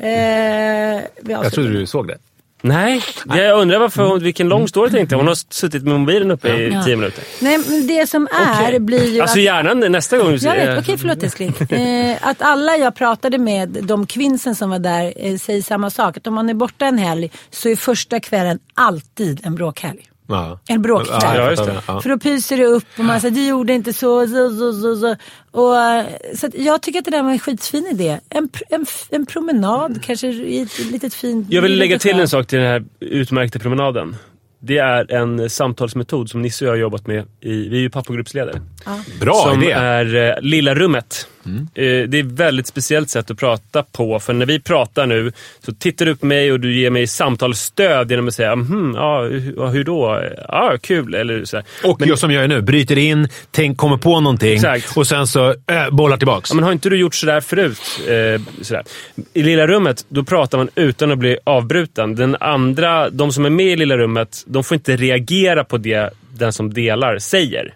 Eh, 0.00 1.00
vi 1.22 1.32
Jag 1.32 1.52
trodde 1.52 1.70
du 1.72 1.86
såg 1.86 2.08
det. 2.08 2.18
Nej, 2.62 3.02
jag 3.26 3.58
undrar 3.60 3.78
varför 3.78 4.02
hon, 4.02 4.22
vilken 4.22 4.48
lång 4.48 4.68
story 4.68 4.90
tänkte. 4.90 5.16
Hon 5.16 5.26
har 5.26 5.34
suttit 5.54 5.82
med 5.82 6.00
mobilen 6.00 6.30
uppe 6.30 6.48
i 6.48 6.68
Ja. 6.72 6.84
tio 6.84 6.96
minuter. 6.96 7.24
Nej, 7.40 7.58
men 7.68 7.86
det 7.86 8.06
som 8.06 8.28
är 8.32 8.66
Okej. 8.66 8.80
blir 8.80 9.04
ju 9.14 9.20
Alltså 9.20 9.38
att... 9.38 9.42
gärna 9.44 9.74
nästa 9.74 10.18
gång. 10.18 10.36
Jag 10.40 10.54
vet, 10.54 10.78
okej 10.78 10.98
förlåt 10.98 11.22
älskling. 11.22 11.54
Eh, 11.70 12.16
att 12.20 12.42
alla 12.42 12.76
jag 12.76 12.94
pratade 12.94 13.38
med, 13.38 13.68
de 13.82 14.06
kvinnsen 14.06 14.54
som 14.54 14.70
var 14.70 14.78
där, 14.78 15.12
eh, 15.16 15.36
säger 15.38 15.62
samma 15.62 15.90
sak. 15.90 16.16
Att 16.16 16.26
om 16.26 16.34
man 16.34 16.50
är 16.50 16.54
borta 16.54 16.86
en 16.86 16.98
helg 16.98 17.30
så 17.50 17.68
är 17.68 17.76
första 17.76 18.20
kvällen 18.20 18.58
alltid 18.74 19.40
en 19.46 19.54
bråkhelg. 19.54 20.09
Ja. 20.30 20.58
En 20.68 20.82
bråkkväll. 20.82 21.18
Ja, 21.22 21.36
Ja, 21.36 21.50
just 21.50 21.66
det. 21.66 21.82
Ja. 21.86 22.00
För 22.00 22.08
då 22.08 22.18
pyser 22.18 22.56
det 22.56 22.64
upp 22.64 22.84
och 22.98 23.04
man 23.04 23.20
säger 23.20 23.34
du 23.34 23.46
gjorde 23.46 23.72
inte 23.72 23.92
så, 23.92 24.26
så, 24.26 24.50
så, 24.50 24.72
så, 24.72 24.96
så. 24.96 25.16
Och, 25.50 25.76
eh, 25.76 26.06
så 26.34 26.46
att 26.46 26.54
jag 26.54 26.82
tycker 26.82 26.98
att 26.98 27.04
det 27.04 27.10
där 27.10 27.22
var 27.22 27.30
en 27.30 27.38
skitfin 27.38 27.86
idé. 27.90 28.18
En, 28.28 28.48
en, 28.68 28.86
en 29.10 29.26
promenad 29.26 30.02
kanske 30.02 30.26
i 30.26 30.60
ett 30.60 30.78
litet 30.78 31.14
fint... 31.14 31.46
Jag 31.50 31.62
vill 31.62 31.78
lägga 31.78 31.98
till 31.98 32.20
en 32.20 32.28
sak 32.28 32.46
till 32.46 32.58
den 32.58 32.68
här 32.68 32.84
utmärkta 33.00 33.58
promenaden. 33.58 34.16
Det 34.62 34.78
är 34.78 35.12
en 35.12 35.50
samtalsmetod 35.50 36.30
som 36.30 36.42
Nisse 36.42 36.64
och 36.64 36.68
jag 36.68 36.72
har 36.72 36.78
jobbat 36.78 37.06
med. 37.06 37.24
I, 37.40 37.68
vi 37.68 37.76
är 37.76 37.80
ju 37.80 37.90
pappagruppsledare. 37.90 38.62
Bra 39.20 39.34
som 39.34 39.62
idé. 39.62 39.72
är 39.72 40.14
eh, 40.14 40.34
Lilla 40.42 40.74
rummet. 40.74 41.26
Eh, 41.46 42.08
det 42.08 42.18
är 42.18 42.24
ett 42.24 42.32
väldigt 42.32 42.66
speciellt 42.66 43.10
sätt 43.10 43.30
att 43.30 43.38
prata 43.38 43.82
på. 43.82 44.20
För 44.20 44.32
när 44.32 44.46
vi 44.46 44.60
pratar 44.60 45.06
nu 45.06 45.32
så 45.66 45.72
tittar 45.72 46.06
du 46.06 46.16
på 46.16 46.26
mig 46.26 46.52
och 46.52 46.60
du 46.60 46.74
ger 46.80 46.90
mig 46.90 47.06
samtalsstöd 47.06 48.10
genom 48.10 48.28
att 48.28 48.34
säga 48.34 48.56
mhm, 48.56 48.94
ja, 48.96 49.22
hur- 49.68 49.84
då? 49.84 50.22
Ja, 50.48 50.76
kul. 50.82 51.14
Eller 51.14 51.44
så 51.44 51.56
här. 51.56 51.66
Och 51.84 52.06
jag 52.06 52.18
som 52.18 52.30
jag 52.30 52.40
gör 52.40 52.48
nu, 52.48 52.60
bryter 52.62 52.98
in, 52.98 53.28
tänk, 53.50 53.78
kommer 53.78 53.96
på 53.96 54.20
någonting 54.20 54.52
Exakt. 54.54 54.96
och 54.96 55.06
sen 55.06 55.26
så 55.26 55.48
äh, 55.50 55.90
bollar 55.90 56.16
tillbaks. 56.16 56.50
Ja, 56.50 56.54
men 56.54 56.64
har 56.64 56.72
inte 56.72 56.90
du 56.90 56.96
gjort 56.96 57.14
sådär 57.14 57.40
förut? 57.40 57.80
Eh, 58.08 58.40
sådär. 58.62 58.82
I 59.32 59.42
Lilla 59.42 59.66
rummet, 59.66 60.04
då 60.08 60.24
pratar 60.24 60.58
man 60.58 60.68
utan 60.74 61.12
att 61.12 61.18
bli 61.18 61.38
avbruten. 61.44 62.14
Den 62.14 62.36
andra, 62.40 63.10
de 63.10 63.32
som 63.32 63.44
är 63.44 63.50
med 63.50 63.66
i 63.66 63.76
Lilla 63.76 63.96
rummet, 63.96 64.44
de 64.46 64.64
får 64.64 64.74
inte 64.74 64.96
reagera 64.96 65.64
på 65.64 65.78
det 65.78 66.10
den 66.38 66.52
som 66.52 66.72
delar 66.74 67.18
säger. 67.18 67.74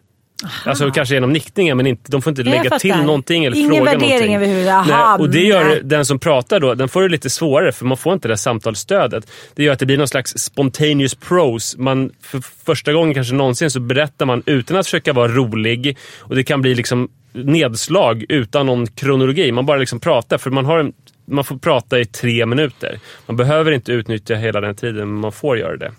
Alltså 0.67 0.91
kanske 0.91 1.15
genom 1.15 1.33
nickningar, 1.33 1.75
men 1.75 1.87
inte, 1.87 2.11
de 2.13 2.23
får 2.23 2.31
inte 2.31 2.43
Jag 2.43 2.49
lägga 2.51 2.79
till 2.79 2.91
fattar. 2.93 3.05
någonting 3.07 3.45
eller 3.45 3.57
Ingen 3.57 3.71
fråga 3.71 3.85
värdering 3.85 4.09
någonting. 4.11 4.35
överhuvudtaget. 4.35 4.93
Aha, 4.93 5.17
Nej, 5.17 5.23
och 5.27 5.31
det 5.31 5.41
gör 5.41 5.65
nej. 5.65 5.81
den 5.85 6.05
som 6.07 6.19
pratar 6.19 6.61
då, 6.61 6.75
den 6.75 6.89
får 6.89 7.03
det 7.03 7.09
lite 7.09 7.31
svårare 7.31 7.73
för 7.73 7.85
man 7.85 7.97
får 7.97 8.13
inte 8.13 8.29
det 8.29 8.37
samtalsstödet. 8.37 9.27
Det 9.55 9.63
gör 9.65 9.73
att 9.73 9.79
det 9.79 9.87
blir 9.87 9.99
någon 9.99 10.09
slags 10.09 10.39
spontaneous 10.39 11.15
prose. 11.15 11.79
Man, 11.79 12.11
för 12.23 12.41
första 12.65 12.93
gången 12.93 13.15
kanske 13.15 13.35
någonsin 13.35 13.71
så 13.71 13.81
berättar 13.81 14.27
man 14.27 14.43
utan 14.47 14.77
att 14.77 14.87
försöka 14.87 15.13
vara 15.13 15.29
rolig. 15.29 15.97
Och 16.21 16.35
det 16.37 16.45
kan 16.45 16.63
bli 16.63 16.75
liksom 16.75 17.09
nedslag 17.33 18.25
utan 18.29 18.67
någon 18.67 18.87
kronologi. 18.87 19.53
Man 19.53 19.67
bara 19.67 19.77
liksom 19.79 20.01
pratar 20.01 20.39
för 20.39 20.51
man 20.51 20.65
har 20.65 20.79
en, 20.79 20.93
man 21.25 21.45
får 21.45 21.57
prata 21.57 21.99
i 21.99 22.05
tre 22.05 22.47
minuter. 22.47 22.99
Man 23.27 23.37
behöver 23.37 23.73
inte 23.73 23.93
utnyttja 23.93 24.35
hela 24.35 24.61
den 24.61 24.75
tiden, 24.75 25.09
men 25.09 25.21
man 25.21 25.33
får 25.33 25.59
göra 25.59 25.77
det. 25.77 25.93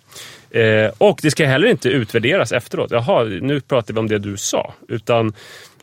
Eh, 0.61 0.91
och 0.97 1.19
det 1.21 1.31
ska 1.31 1.45
heller 1.45 1.67
inte 1.67 1.89
utvärderas 1.89 2.51
efteråt. 2.51 2.91
Jaha, 2.91 3.23
nu 3.23 3.61
pratar 3.61 3.93
vi 3.93 3.99
om 3.99 4.07
det 4.07 4.19
du 4.19 4.37
sa. 4.37 4.73
Utan 4.87 5.33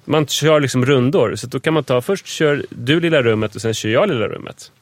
man 0.04 0.26
kör 0.26 0.60
liksom 0.60 0.86
rundor. 0.86 1.34
Så 1.36 1.46
då 1.46 1.60
kan 1.60 1.74
man 1.74 1.84
ta, 1.84 2.00
först 2.00 2.26
kör 2.26 2.64
du 2.70 3.00
lilla 3.00 3.22
rummet 3.22 3.54
och 3.54 3.60
sen 3.60 3.74
kör 3.74 3.88
jag 3.88 4.08
lilla 4.08 4.28
rummet. 4.28 4.72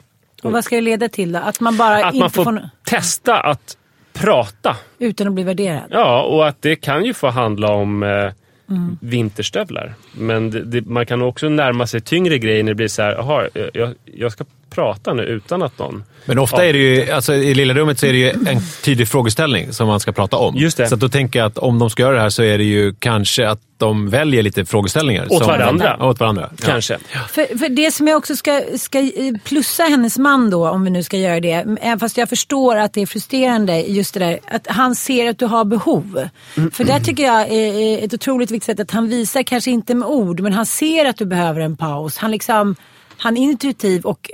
Och 0.43 0.51
vad 0.51 0.63
ska 0.63 0.75
det 0.75 0.81
leda 0.81 1.09
till 1.09 1.31
då? 1.31 1.39
Att 1.39 1.59
man 1.59 1.77
bara 1.77 2.05
Att 2.05 2.13
inte 2.13 2.23
man 2.23 2.29
får 2.29 2.43
får... 2.43 2.69
testa 2.83 3.39
att 3.39 3.77
prata. 4.13 4.77
Utan 4.99 5.27
att 5.27 5.33
bli 5.33 5.43
värderad. 5.43 5.83
Ja, 5.89 6.23
och 6.23 6.47
att 6.47 6.61
det 6.61 6.75
kan 6.75 7.05
ju 7.05 7.13
få 7.13 7.29
handla 7.29 7.71
om 7.71 8.03
eh, 8.03 8.31
Mm. 8.71 8.97
vinterstövlar. 9.01 9.93
Men 10.13 10.51
det, 10.51 10.63
det, 10.63 10.85
man 10.85 11.05
kan 11.05 11.21
också 11.21 11.49
närma 11.49 11.87
sig 11.87 12.01
tyngre 12.01 12.37
grejer 12.37 12.63
när 12.63 12.71
det 12.71 12.75
blir 12.75 12.87
så 12.87 13.01
här, 13.01 13.19
aha, 13.19 13.47
jag, 13.73 13.93
jag 14.05 14.31
ska 14.31 14.45
prata 14.75 15.13
nu 15.13 15.23
utan 15.23 15.61
att 15.61 15.79
någon... 15.79 16.03
Men 16.25 16.39
ofta 16.39 16.65
är 16.65 16.73
det 16.73 16.79
ju, 16.79 17.11
alltså 17.11 17.33
i 17.33 17.53
lilla 17.53 17.73
rummet 17.73 17.99
så 17.99 18.05
är 18.05 18.13
det 18.13 18.19
ju 18.19 18.29
en 18.29 18.61
tydlig 18.83 19.07
frågeställning 19.07 19.73
som 19.73 19.87
man 19.87 19.99
ska 19.99 20.11
prata 20.11 20.37
om. 20.37 20.55
Just 20.57 20.77
det. 20.77 20.87
Så 20.87 20.93
att 20.93 21.01
då 21.01 21.09
tänker 21.09 21.39
jag 21.39 21.45
att 21.45 21.57
om 21.57 21.79
de 21.79 21.89
ska 21.89 22.03
göra 22.03 22.15
det 22.15 22.21
här 22.21 22.29
så 22.29 22.43
är 22.43 22.57
det 22.57 22.63
ju 22.63 22.93
kanske 22.99 23.49
att 23.49 23.59
de 23.77 24.09
väljer 24.09 24.43
lite 24.43 24.65
frågeställningar. 24.65 25.25
Åt 25.29 25.37
som, 25.37 25.47
varandra. 25.47 25.95
Ja, 25.99 26.09
Åt 26.09 26.19
varandra. 26.19 26.49
Ja. 26.57 26.65
Kanske. 26.67 26.97
För, 27.29 27.57
för 27.57 27.69
det 27.69 27.91
som 27.91 28.07
jag 28.07 28.17
också 28.17 28.35
ska, 28.35 28.61
ska 28.75 28.99
eh, 28.99 29.33
plussa 29.43 29.83
hennes 29.83 30.17
man 30.17 30.49
då, 30.49 30.69
om 30.69 30.83
vi 30.83 30.89
nu 30.89 31.03
ska 31.03 31.17
göra 31.17 31.39
det. 31.39 31.77
Även 31.81 31.99
fast 31.99 32.17
jag 32.17 32.29
förstår 32.29 32.77
att 32.77 32.93
det 32.93 33.01
är 33.01 33.05
frustrerande 33.05 33.81
just 33.81 34.13
det 34.13 34.19
där. 34.19 34.39
Att 34.47 34.67
han 34.67 34.95
ser 34.95 35.29
att 35.29 35.39
du 35.39 35.45
har 35.45 35.65
behov. 35.65 36.29
För 36.71 36.83
det 36.83 36.99
tycker 36.99 37.23
jag 37.23 37.41
är 37.41 37.71
är 37.81 38.05
ett 38.05 38.13
otroligt 38.13 38.51
viktigt 38.51 38.65
sätt. 38.65 38.79
Att 38.79 38.91
han 38.91 39.09
visar, 39.09 39.43
kanske 39.43 39.71
inte 39.71 39.95
med 39.95 40.07
ord, 40.07 40.39
men 40.39 40.53
han 40.53 40.65
ser 40.65 41.05
att 41.05 41.17
du 41.17 41.25
behöver 41.25 41.61
en 41.61 41.77
paus. 41.77 42.17
Han, 42.17 42.31
liksom, 42.31 42.75
han 43.17 43.37
är 43.37 43.41
intuitiv 43.41 44.05
och 44.05 44.31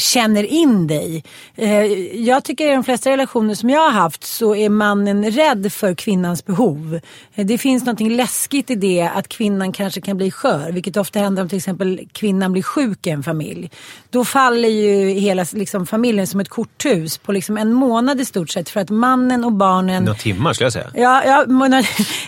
känner 0.00 0.44
in 0.44 0.86
dig. 0.86 1.24
Eh, 1.56 1.84
Jag 2.26 2.44
tycker 2.44 2.68
i 2.68 2.72
de 2.72 2.84
flesta 2.84 3.10
relationer 3.10 3.54
som 3.54 3.70
jag 3.70 3.80
har 3.80 3.90
haft 3.90 4.24
så 4.24 4.54
är 4.56 4.68
mannen 4.68 5.30
rädd 5.30 5.72
för 5.72 5.94
kvinnans 5.94 6.44
behov. 6.44 7.00
Eh, 7.34 7.46
Det 7.46 7.58
finns 7.58 7.84
något 7.84 8.00
läskigt 8.00 8.70
i 8.70 8.74
det 8.74 9.10
att 9.14 9.28
kvinnan 9.28 9.72
kanske 9.72 10.00
kan 10.00 10.16
bli 10.16 10.30
skör. 10.30 10.72
Vilket 10.72 10.96
ofta 10.96 11.18
händer 11.18 11.42
om 11.42 11.48
till 11.48 11.58
exempel 11.58 12.00
kvinnan 12.12 12.52
blir 12.52 12.62
sjuk 12.62 13.06
i 13.06 13.10
en 13.10 13.22
familj. 13.22 13.70
Då 14.10 14.24
faller 14.24 14.68
ju 14.68 15.08
hela 15.10 15.46
liksom, 15.52 15.86
familjen 15.86 16.26
som 16.26 16.40
ett 16.40 16.48
korthus 16.48 17.18
på 17.18 17.32
liksom 17.32 17.56
en 17.56 17.72
månad 17.72 18.20
i 18.20 18.24
stort 18.24 18.50
sett. 18.50 18.68
För 18.68 18.80
att 18.80 18.90
mannen 18.90 19.44
och 19.44 19.52
barnen 19.52 20.04
Några 20.04 20.18
timmar 20.18 20.52
skulle 20.52 20.66
jag 20.66 20.72
säga. 20.72 20.90
Ja, 20.94 21.22
ja 21.24 21.44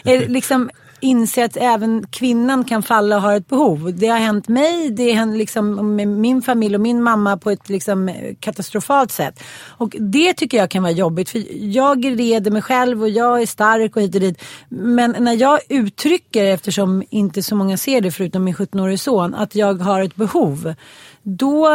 är 0.04 0.28
liksom 0.28 0.70
inse 1.02 1.44
att 1.44 1.56
även 1.56 2.06
kvinnan 2.10 2.64
kan 2.64 2.82
falla 2.82 3.16
och 3.16 3.22
ha 3.22 3.36
ett 3.36 3.48
behov. 3.48 3.94
Det 3.94 4.06
har 4.06 4.18
hänt 4.18 4.48
mig, 4.48 4.90
det 4.90 5.10
har 5.10 5.16
hänt 5.16 5.36
liksom 5.36 5.96
med 5.96 6.08
min 6.08 6.42
familj 6.42 6.74
och 6.74 6.80
min 6.80 7.02
mamma 7.02 7.36
på 7.36 7.50
ett 7.50 7.68
liksom 7.68 8.08
eh, 8.08 8.34
katastrofalt 8.40 9.12
sätt. 9.12 9.42
Och 9.68 9.96
det 9.98 10.34
tycker 10.34 10.58
jag 10.58 10.70
kan 10.70 10.82
vara 10.82 10.92
jobbigt 10.92 11.30
för 11.30 11.42
jag 11.74 12.20
reder 12.20 12.50
mig 12.50 12.62
själv 12.62 13.02
och 13.02 13.08
jag 13.08 13.42
är 13.42 13.46
stark 13.46 13.96
och 13.96 14.02
hit 14.02 14.14
och 14.14 14.20
dit. 14.20 14.42
Men 14.68 15.16
när 15.18 15.32
jag 15.32 15.60
uttrycker, 15.68 16.44
eftersom 16.44 17.02
inte 17.10 17.42
så 17.42 17.56
många 17.56 17.76
ser 17.76 18.00
det 18.00 18.10
förutom 18.10 18.44
min 18.44 18.54
17-årige 18.54 18.98
son, 18.98 19.34
att 19.34 19.54
jag 19.54 19.74
har 19.74 20.02
ett 20.02 20.16
behov 20.16 20.74
då, 21.22 21.68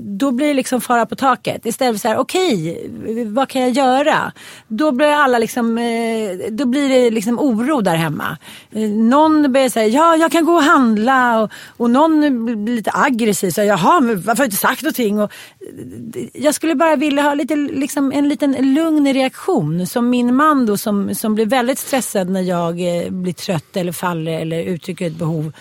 då 0.00 0.30
blir 0.32 0.46
det 0.46 0.54
liksom 0.54 0.80
fara 0.80 1.06
på 1.06 1.16
taket. 1.16 1.66
Istället 1.66 1.94
för 1.94 2.00
så 2.00 2.08
här, 2.08 2.18
okej, 2.18 2.90
vad 3.26 3.48
kan 3.48 3.62
jag 3.62 3.70
göra? 3.70 4.32
Då 4.68 4.92
blir 4.92 5.06
alla 5.06 5.38
liksom, 5.38 5.78
eh, 5.78 6.50
då 6.50 6.66
blir 6.66 6.88
det 6.88 7.10
liksom 7.10 7.38
oro 7.38 7.80
där 7.80 7.96
hemma. 7.96 8.38
Eh, 8.72 8.90
någon 8.90 9.52
börjar 9.52 9.68
säga, 9.68 9.88
ja 9.88 10.16
jag 10.16 10.32
kan 10.32 10.44
gå 10.44 10.52
och 10.52 10.62
handla 10.62 11.42
och, 11.42 11.50
och 11.76 11.90
någon 11.90 12.44
blir 12.64 12.74
lite 12.76 12.90
aggressiv. 12.94 13.50
Så, 13.50 13.62
Jaha, 13.62 14.00
men 14.00 14.20
varför 14.20 14.28
har 14.30 14.36
du 14.36 14.44
inte 14.44 14.56
sagt 14.56 14.82
någonting? 14.82 15.20
Och, 15.20 15.32
eh, 15.60 16.24
jag 16.34 16.54
skulle 16.54 16.74
bara 16.74 16.96
vilja 16.96 17.22
ha 17.22 17.34
lite, 17.34 17.56
liksom, 17.56 18.12
en 18.12 18.28
liten 18.28 18.74
lugn 18.74 19.14
reaktion. 19.14 19.86
Som 19.86 20.10
min 20.10 20.34
man 20.34 20.66
då 20.66 20.76
som, 20.76 21.14
som 21.14 21.34
blir 21.34 21.46
väldigt 21.46 21.78
stressad 21.78 22.30
när 22.30 22.42
jag 22.42 23.04
eh, 23.04 23.10
blir 23.10 23.32
trött 23.32 23.76
eller 23.76 23.92
faller 23.92 24.32
eller 24.32 24.62
uttrycker 24.62 25.06
ett 25.06 25.18
behov. 25.18 25.52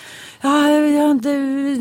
Ja, 0.42 0.70
jag, 0.70 0.92
jag, 0.92 1.26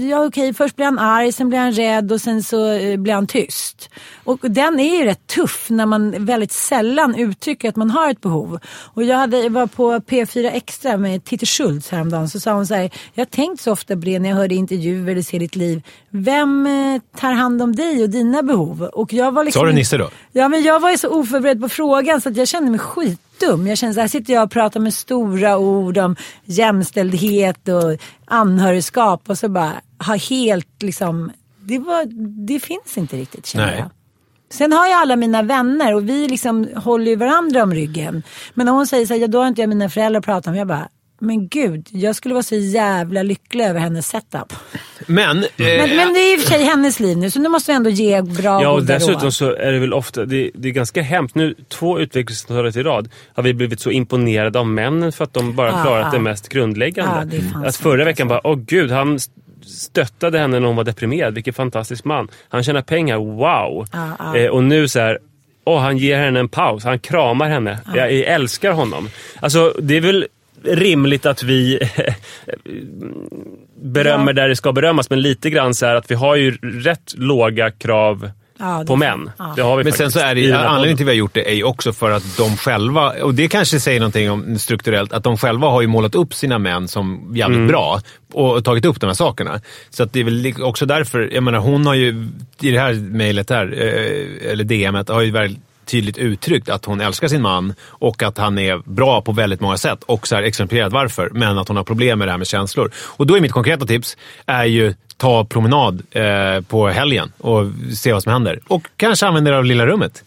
ja 0.09 0.27
okej, 0.27 0.55
först 0.55 0.77
blir 0.77 0.87
han 0.87 0.99
arg, 0.99 1.33
sen 1.33 1.49
blir 1.49 1.59
han 1.59 1.73
rädd 1.73 2.13
och 2.13 2.21
sen 2.21 2.43
så 2.43 2.71
eh, 2.73 2.97
blir 2.97 3.15
han 3.15 3.27
tyst. 3.27 3.91
Och 4.25 4.39
den 4.43 4.81
är 4.81 4.99
ju 4.99 5.05
rätt 5.05 5.27
tuff 5.27 5.67
när 5.71 5.87
man 5.87 6.25
väldigt 6.25 6.53
sällan 6.53 7.15
uttrycker 7.15 7.69
att 7.69 7.77
man 7.77 7.91
har 7.91 8.11
ett 8.11 8.21
behov. 8.21 8.59
Och 8.95 9.05
jag, 9.05 9.17
hade, 9.17 9.49
var 9.49 9.67
på 9.67 9.93
P4 9.93 10.51
Extra 10.53 10.97
med 10.97 11.25
Titti 11.25 11.47
Schultz 11.47 11.91
häromdagen 11.91 12.29
så 12.29 12.41
sa 12.41 12.53
hon 12.53 12.67
så 12.67 12.75
här, 12.75 12.91
jag 13.15 13.21
har 13.21 13.31
tänkt 13.31 13.63
så 13.63 13.73
ofta 13.73 13.95
på 13.95 14.01
det 14.01 14.19
när 14.19 14.29
jag 14.29 14.37
hörde 14.37 14.55
intervjuer 14.55 15.13
eller 15.13 15.23
ser 15.23 15.39
ditt 15.39 15.57
liv. 15.57 15.83
Vem 16.11 16.67
eh, 16.67 17.19
tar 17.21 17.33
hand 17.33 17.63
om 17.63 17.77
dig 17.77 18.03
och 18.03 18.11
dina 18.11 18.43
behov? 18.43 18.83
Och 18.83 19.13
jag 19.13 19.33
var 19.33 19.45
liksom, 19.45 19.61
Sa 19.61 19.67
du 19.67 19.73
Nisse 19.73 19.97
då? 19.97 20.11
Ja, 20.33 20.49
men 20.49 20.63
jag 20.63 20.81
var 20.81 20.91
ju 20.91 20.99
så 20.99 21.09
oförberedd 21.09 21.61
på 21.61 21.69
frågan 21.69 22.21
så 22.21 22.29
att 22.29 22.37
jag 22.37 22.49
kände 22.49 22.71
mig 22.71 22.81
skitdum. 23.37 23.67
Jag 23.67 23.79
kände 23.79 23.95
så 23.95 24.01
här 24.01 24.09
sitter 24.09 24.33
jag 24.33 24.45
och 24.45 24.51
pratar 24.51 24.81
med 24.81 24.95
stora 24.95 25.59
ord 25.59 25.99
om 25.99 26.17
jämställdhet 26.45 27.69
och 27.69 28.01
anhörigskap 28.25 29.31
och 29.31 29.39
så 29.39 29.49
bara 29.49 29.73
har 29.99 30.17
helt 30.31 30.83
liksom, 30.83 31.33
det, 31.61 31.79
var, 31.79 32.05
det 32.47 32.61
finns 32.61 32.99
inte 32.99 33.17
riktigt 33.17 33.47
känner 33.47 33.67
Nej. 33.67 33.79
jag. 33.79 33.91
Sen 34.51 34.73
har 34.73 34.87
jag 34.87 35.01
alla 35.01 35.17
mina 35.17 35.43
vänner 35.43 35.95
och 35.95 36.09
vi 36.09 36.29
liksom 36.29 36.69
håller 36.77 37.11
ju 37.11 37.17
varandra 37.17 37.63
om 37.63 37.75
ryggen. 37.75 38.23
Men 38.55 38.67
när 38.67 38.73
hon 38.73 38.87
säger 38.87 39.07
så 39.07 39.15
här, 39.15 39.21
ja, 39.21 39.27
då 39.27 39.39
har 39.39 39.49
inte 39.49 39.61
jag 39.61 39.69
mina 39.69 39.89
föräldrar 39.89 40.19
att 40.19 40.25
prata 40.25 40.51
om. 40.51 40.57
Jag 40.57 40.67
bara, 40.67 40.89
men 41.19 41.49
gud, 41.49 41.87
jag 41.91 42.17
skulle 42.17 42.35
vara 42.35 42.43
så 42.43 42.55
jävla 42.55 43.23
lycklig 43.23 43.65
över 43.65 43.81
hennes 43.81 44.09
setup. 44.09 44.53
Men, 45.07 45.39
eh, 45.39 45.47
Men, 45.57 45.97
men 45.97 46.13
det 46.15 46.21
är 46.21 46.35
i 46.35 46.37
och 46.37 46.41
för 46.41 46.49
sig 46.51 46.65
hennes 46.65 47.01
liv 47.01 47.19
nu 47.19 47.31
så 47.31 47.41
nu 47.41 47.49
måste 47.49 47.73
vi 47.73 47.77
ändå 47.77 47.91
ge 47.91 48.23
bra 48.23 48.63
Ja, 48.63 48.69
och 48.71 48.83
dessutom 48.85 49.23
råd. 49.23 49.35
så 49.35 49.53
är 49.55 49.73
det 49.73 49.79
väl 49.79 49.93
ofta, 49.95 50.25
det, 50.25 50.51
det 50.55 50.69
är 50.69 50.73
ganska 50.73 51.03
hemskt. 51.03 51.35
Nu, 51.35 51.55
två 51.69 52.01
utvecklingssamtal 52.01 52.67
i 52.81 52.83
rad 52.83 53.09
har 53.35 53.43
vi 53.43 53.55
blivit 53.55 53.81
så 53.81 53.91
imponerade 53.91 54.59
av 54.59 54.67
männen 54.67 55.13
för 55.13 55.25
att 55.25 55.35
de 55.35 55.55
bara 55.57 55.69
Ja, 55.71 55.83
klarat 55.83 56.07
ja. 56.13 56.19
det 56.19 56.23
mest 56.23 56.49
grundläggande. 56.49 57.37
Ja, 57.55 57.61
det 57.61 57.69
att 57.69 57.77
förra 57.77 58.05
veckan 58.05 58.29
bara, 58.29 58.47
åh 58.47 58.57
gud, 58.57 58.91
han 58.91 59.19
stöttade 59.67 60.39
henne 60.39 60.61
när 60.61 60.67
hon 60.67 60.77
var 60.77 60.85
deprimerad. 60.85 61.35
Vilken 61.35 61.55
fantastisk 61.55 62.05
man. 62.05 62.29
Han 62.49 62.63
tjänar 62.63 62.83
pengar, 62.83 63.17
wow. 63.17 63.87
Eh, 64.37 64.47
och 64.51 64.65
nu 64.65 64.89
så 64.89 65.01
här, 65.01 65.19
åh, 65.65 65.81
han 65.81 65.99
ger 65.99 66.19
henne 66.19 66.41
en 66.41 66.49
paus. 66.49 66.85
Han 66.85 66.99
kramar 66.99 67.49
henne. 67.49 67.79
Jag, 67.95 68.13
jag 68.13 68.25
älskar 68.27 68.73
honom. 68.73 69.09
Alltså, 69.41 69.75
det 69.83 69.97
är 69.97 70.01
väl 70.01 70.27
rimligt 70.65 71.27
att 71.27 71.43
vi 71.43 71.79
berömmer 73.83 74.33
där 74.33 74.49
det 74.49 74.57
ska 74.57 74.73
berömmas, 74.73 75.11
men 75.11 75.23
lite 75.23 75.51
grann 75.51 75.75
så 75.75 75.87
här 75.87 75.95
att 75.95 76.11
vi 76.11 76.15
har 76.15 76.37
ju 76.37 76.51
rätt 76.63 77.15
låga 77.17 77.71
krav 77.71 78.31
Ja, 78.59 78.79
det- 78.81 78.87
på 78.87 78.97
män. 78.97 79.31
ja. 79.39 79.53
Det 79.57 79.63
har 79.63 79.77
vi 79.77 79.85
Men 79.85 79.93
sen 79.93 79.99
faktiskt 79.99 80.13
så 80.23 80.27
är 80.27 80.35
det 80.35 80.59
anledningen 80.59 80.97
till 80.97 81.05
att 81.05 81.09
vi 81.09 81.11
har 81.13 81.17
gjort 81.19 81.35
det 81.35 81.51
är 81.51 81.55
ju 81.55 81.65
också 81.65 81.93
för 81.93 82.11
att 82.11 82.37
de 82.37 82.57
själva, 82.57 83.11
och 83.23 83.35
det 83.35 83.49
kanske 83.49 83.81
säger 83.81 84.01
någonting 84.01 84.31
om 84.31 84.59
strukturellt, 84.59 85.13
att 85.13 85.25
de 85.25 85.37
själva 85.37 85.69
har 85.69 85.81
ju 85.81 85.87
målat 85.87 86.15
upp 86.15 86.35
sina 86.35 86.59
män 86.59 86.89
som 86.89 87.33
jävligt 87.37 87.57
Mm. 87.57 87.69
bra 87.69 88.01
och 88.33 88.65
tagit 88.65 88.85
upp 88.85 89.01
de 89.01 89.07
här 89.07 89.15
sakerna. 89.15 89.61
Så 89.91 90.03
att 90.03 90.13
det 90.13 90.21
är 90.21 90.25
väl 90.25 90.55
också 90.63 90.87
därför, 90.87 91.31
jag 91.33 91.43
menar 91.43 91.59
hon 91.59 91.87
har 91.87 91.95
ju 91.95 92.27
i 92.61 92.71
det 92.71 92.79
här 92.81 92.95
mejlet 92.95 93.51
här, 93.51 93.67
eh, 93.73 94.53
eller 94.53 94.65
DMet, 94.65 95.09
har 95.09 95.21
ju 95.23 95.31
väldigt 95.31 95.61
tydligt 95.87 96.19
uttryckt 96.19 96.69
att 96.69 96.85
hon 96.85 97.01
älskar 97.01 97.29
sin 97.29 97.43
man 97.43 97.75
och 97.83 98.23
att 98.23 98.39
han 98.39 98.59
är 98.59 98.79
bra 98.85 99.21
på 99.23 99.33
väldigt 99.33 99.61
många 99.61 99.77
sätt 99.79 100.03
och 100.03 100.29
så 100.29 100.35
här 100.35 100.43
exemplifierat 100.43 100.93
varför. 100.93 101.31
Men 101.35 101.59
att 101.59 101.69
hon 101.69 101.77
har 101.77 101.85
problem 101.85 102.19
med 102.19 102.29
det 102.29 102.33
här 102.33 102.39
med 102.39 102.47
känslor. 102.47 102.91
Och 102.97 103.27
då 103.27 103.37
är 103.37 103.41
mitt 103.41 103.53
konkreta 103.53 103.87
tips 103.87 104.17
är 104.47 104.65
ju 104.65 104.95
ta 105.17 105.45
promenad 105.45 106.03
eh, 106.11 106.61
på 106.69 106.89
helgen 106.89 107.33
och 107.39 107.65
se 107.97 108.13
vad 108.13 108.23
som 108.23 108.33
händer. 108.33 108.61
Och 108.69 108.87
kanske 108.97 109.27
använda 109.27 109.51
det 109.51 109.59
av 109.59 109.65
lilla 109.65 109.87
rummet. 109.87 110.23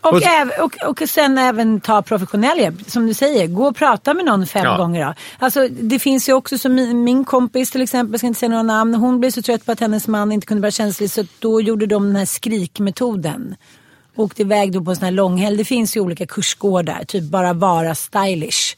Och, 0.00 0.12
Och- 0.14 0.22
äv, 0.22 0.50
och, 0.60 0.76
och 0.88 1.08
sen 1.08 1.38
även 1.38 1.80
ta 1.80 2.02
professionell 2.02 2.58
hjälp. 2.58 2.74
Som 2.86 3.06
du 3.06 3.14
säger, 3.14 3.46
gå 3.46 3.66
och 3.66 3.76
prata 3.76 4.14
med 4.14 4.24
någon 4.24 4.46
fem 4.46 4.64
Ja. 4.64 4.76
gånger. 4.76 5.06
Då. 5.06 5.14
Alltså, 5.38 5.68
det 5.68 5.98
finns 5.98 6.28
ju 6.28 6.32
också 6.32 6.58
som 6.58 6.74
min, 6.74 7.04
min 7.04 7.24
kompis 7.24 7.70
till 7.70 7.80
exempel, 7.82 8.12
jag 8.12 8.20
ska 8.20 8.26
inte 8.26 8.40
säga 8.40 8.48
några 8.50 8.62
namn. 8.62 8.94
Hon 8.94 9.20
blev 9.20 9.30
så 9.30 9.42
trött 9.42 9.66
på 9.66 9.72
att 9.72 9.80
hennes 9.80 10.08
man 10.08 10.32
inte 10.32 10.46
kunde 10.46 10.60
vara 10.60 10.70
känslig 10.70 11.10
så 11.10 11.24
då 11.38 11.60
gjorde 11.60 11.86
de 11.86 12.06
den 12.06 12.16
här 12.16 12.24
skrikmetoden. 12.26 13.54
Åkte 14.16 14.42
iväg 14.42 14.72
då 14.72 14.84
på 14.84 14.90
en 14.90 14.96
sån 14.96 15.04
här 15.04 15.12
långhelg. 15.12 15.56
Det 15.56 15.64
finns 15.64 15.96
ju 15.96 16.00
olika 16.00 16.26
kursgårdar, 16.26 17.04
typ 17.04 17.24
bara 17.24 17.52
vara 17.52 17.94
stylish. 17.94 18.76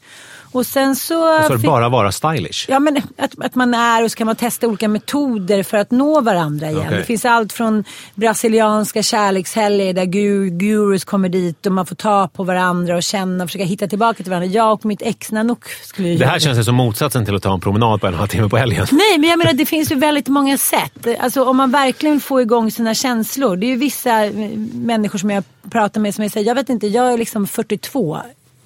Och 0.55 0.65
sen 0.65 0.95
så... 0.95 1.39
Så 1.43 1.53
det 1.53 1.59
fick- 1.59 1.65
bara 1.69 1.89
vara 1.89 2.11
stylish. 2.11 2.65
Ja, 2.69 2.79
men 2.79 2.97
att, 3.17 3.31
att 3.45 3.55
man 3.55 3.73
är 3.73 4.03
och 4.03 4.11
så 4.11 4.17
kan 4.17 4.27
man 4.27 4.35
testa 4.35 4.67
olika 4.67 4.87
metoder 4.87 5.63
för 5.63 5.77
att 5.77 5.91
nå 5.91 6.21
varandra 6.21 6.69
igen. 6.71 6.83
Okej. 6.87 6.97
Det 6.97 7.03
finns 7.03 7.25
allt 7.25 7.53
från 7.53 7.83
brasilianska 8.15 9.03
kärlekshelger 9.03 9.93
där 9.93 10.05
gu- 10.05 10.49
gurus 10.49 11.05
kommer 11.05 11.29
dit 11.29 11.65
och 11.65 11.71
man 11.71 11.85
får 11.85 11.95
ta 11.95 12.27
på 12.27 12.43
varandra 12.43 12.95
och 12.95 13.03
känna 13.03 13.43
och 13.43 13.49
försöka 13.49 13.65
hitta 13.65 13.87
tillbaka 13.87 14.23
till 14.23 14.29
varandra. 14.31 14.47
Jag 14.47 14.71
och 14.73 14.85
mitt 14.85 15.01
ex 15.01 15.31
Nanook 15.31 15.65
skulle 15.69 16.07
ju 16.09 16.17
Det 16.17 16.25
här 16.25 16.31
göra 16.31 16.39
känns 16.39 16.57
ju 16.59 16.63
som 16.63 16.75
motsatsen 16.75 17.25
till 17.25 17.35
att 17.35 17.43
ta 17.43 17.53
en 17.53 17.59
promenad 17.61 18.01
på 18.01 18.07
en 18.07 18.13
och 18.13 18.17
en 18.17 18.19
halv 18.19 18.27
timme 18.29 18.49
på 18.49 18.57
helgen. 18.57 18.87
Nej, 18.91 19.17
men 19.19 19.29
jag 19.29 19.37
menar 19.39 19.53
det 19.53 19.65
finns 19.65 19.91
ju 19.91 19.95
väldigt 19.95 20.27
många 20.27 20.57
sätt. 20.57 21.07
Alltså 21.19 21.43
om 21.43 21.57
man 21.57 21.71
verkligen 21.71 22.19
får 22.19 22.41
igång 22.41 22.71
sina 22.71 22.93
känslor. 22.93 23.55
Det 23.55 23.65
är 23.65 23.69
ju 23.69 23.75
vissa 23.77 24.25
eh, 24.25 24.31
människor 24.73 25.19
som 25.19 25.29
jag 25.29 25.43
pratar 25.71 26.01
med 26.01 26.15
som 26.15 26.29
säger, 26.29 26.47
jag 26.47 26.55
vet 26.55 26.69
inte, 26.69 26.87
jag 26.87 27.13
är 27.13 27.17
liksom 27.17 27.47
42. 27.47 28.17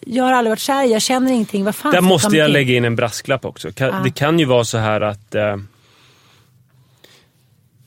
Jag 0.05 0.23
har 0.23 0.33
aldrig 0.33 0.51
varit 0.51 0.59
kär, 0.59 0.83
jag 0.83 1.01
känner 1.01 1.31
ingenting. 1.31 1.65
Vad 1.65 1.75
fan 1.75 1.91
Där 1.91 2.01
måste 2.01 2.37
jag 2.37 2.51
lägga 2.51 2.75
in 2.75 2.85
en 2.85 2.95
brasklapp 2.95 3.45
också. 3.45 3.69
Det 4.03 4.11
kan 4.15 4.39
ju 4.39 4.45
vara 4.45 4.63
så 4.63 4.77
här 4.77 5.01
att... 5.01 5.35
Eh, 5.35 5.57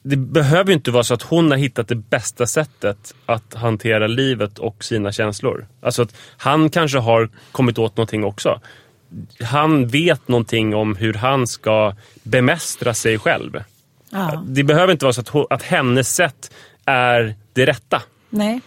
det 0.05 0.16
behöver 0.16 0.70
ju 0.70 0.75
inte 0.75 0.90
vara 0.90 1.05
så 1.05 1.14
att 1.14 1.22
hon 1.22 1.51
har 1.51 1.59
hittat 1.59 1.88
det 1.88 1.94
bästa 1.94 2.46
sättet 2.46 3.14
att 3.27 3.55
hantera 3.55 4.07
livet 4.07 4.59
och 4.59 4.85
sina 4.85 5.12
känslor. 5.12 5.66
Alltså 5.83 6.03
att 6.03 6.14
han 6.37 6.70
kanske 6.70 6.98
har 6.98 7.29
kommit 7.53 7.79
åt 7.79 7.96
någonting 7.96 8.25
också. 8.25 8.61
Han 9.42 9.88
vet 9.88 10.29
någonting 10.29 10.75
om 10.75 10.96
hur 10.96 11.14
han 11.14 11.46
ska 11.46 11.94
bemästra 12.22 12.94
sig 12.94 13.18
själv. 13.18 13.64
Ja, 14.11 14.44
Det 14.46 14.64
behöver 14.64 14.92
inte 14.92 15.05
vara 15.05 15.12
så 15.12 15.20
att, 15.20 15.53
att 15.53 15.62
hennes 15.62 16.14
sätt 16.14 16.51
är 16.85 17.35
det 17.53 17.66
rätta. 17.66 18.03
nej. 18.31 18.61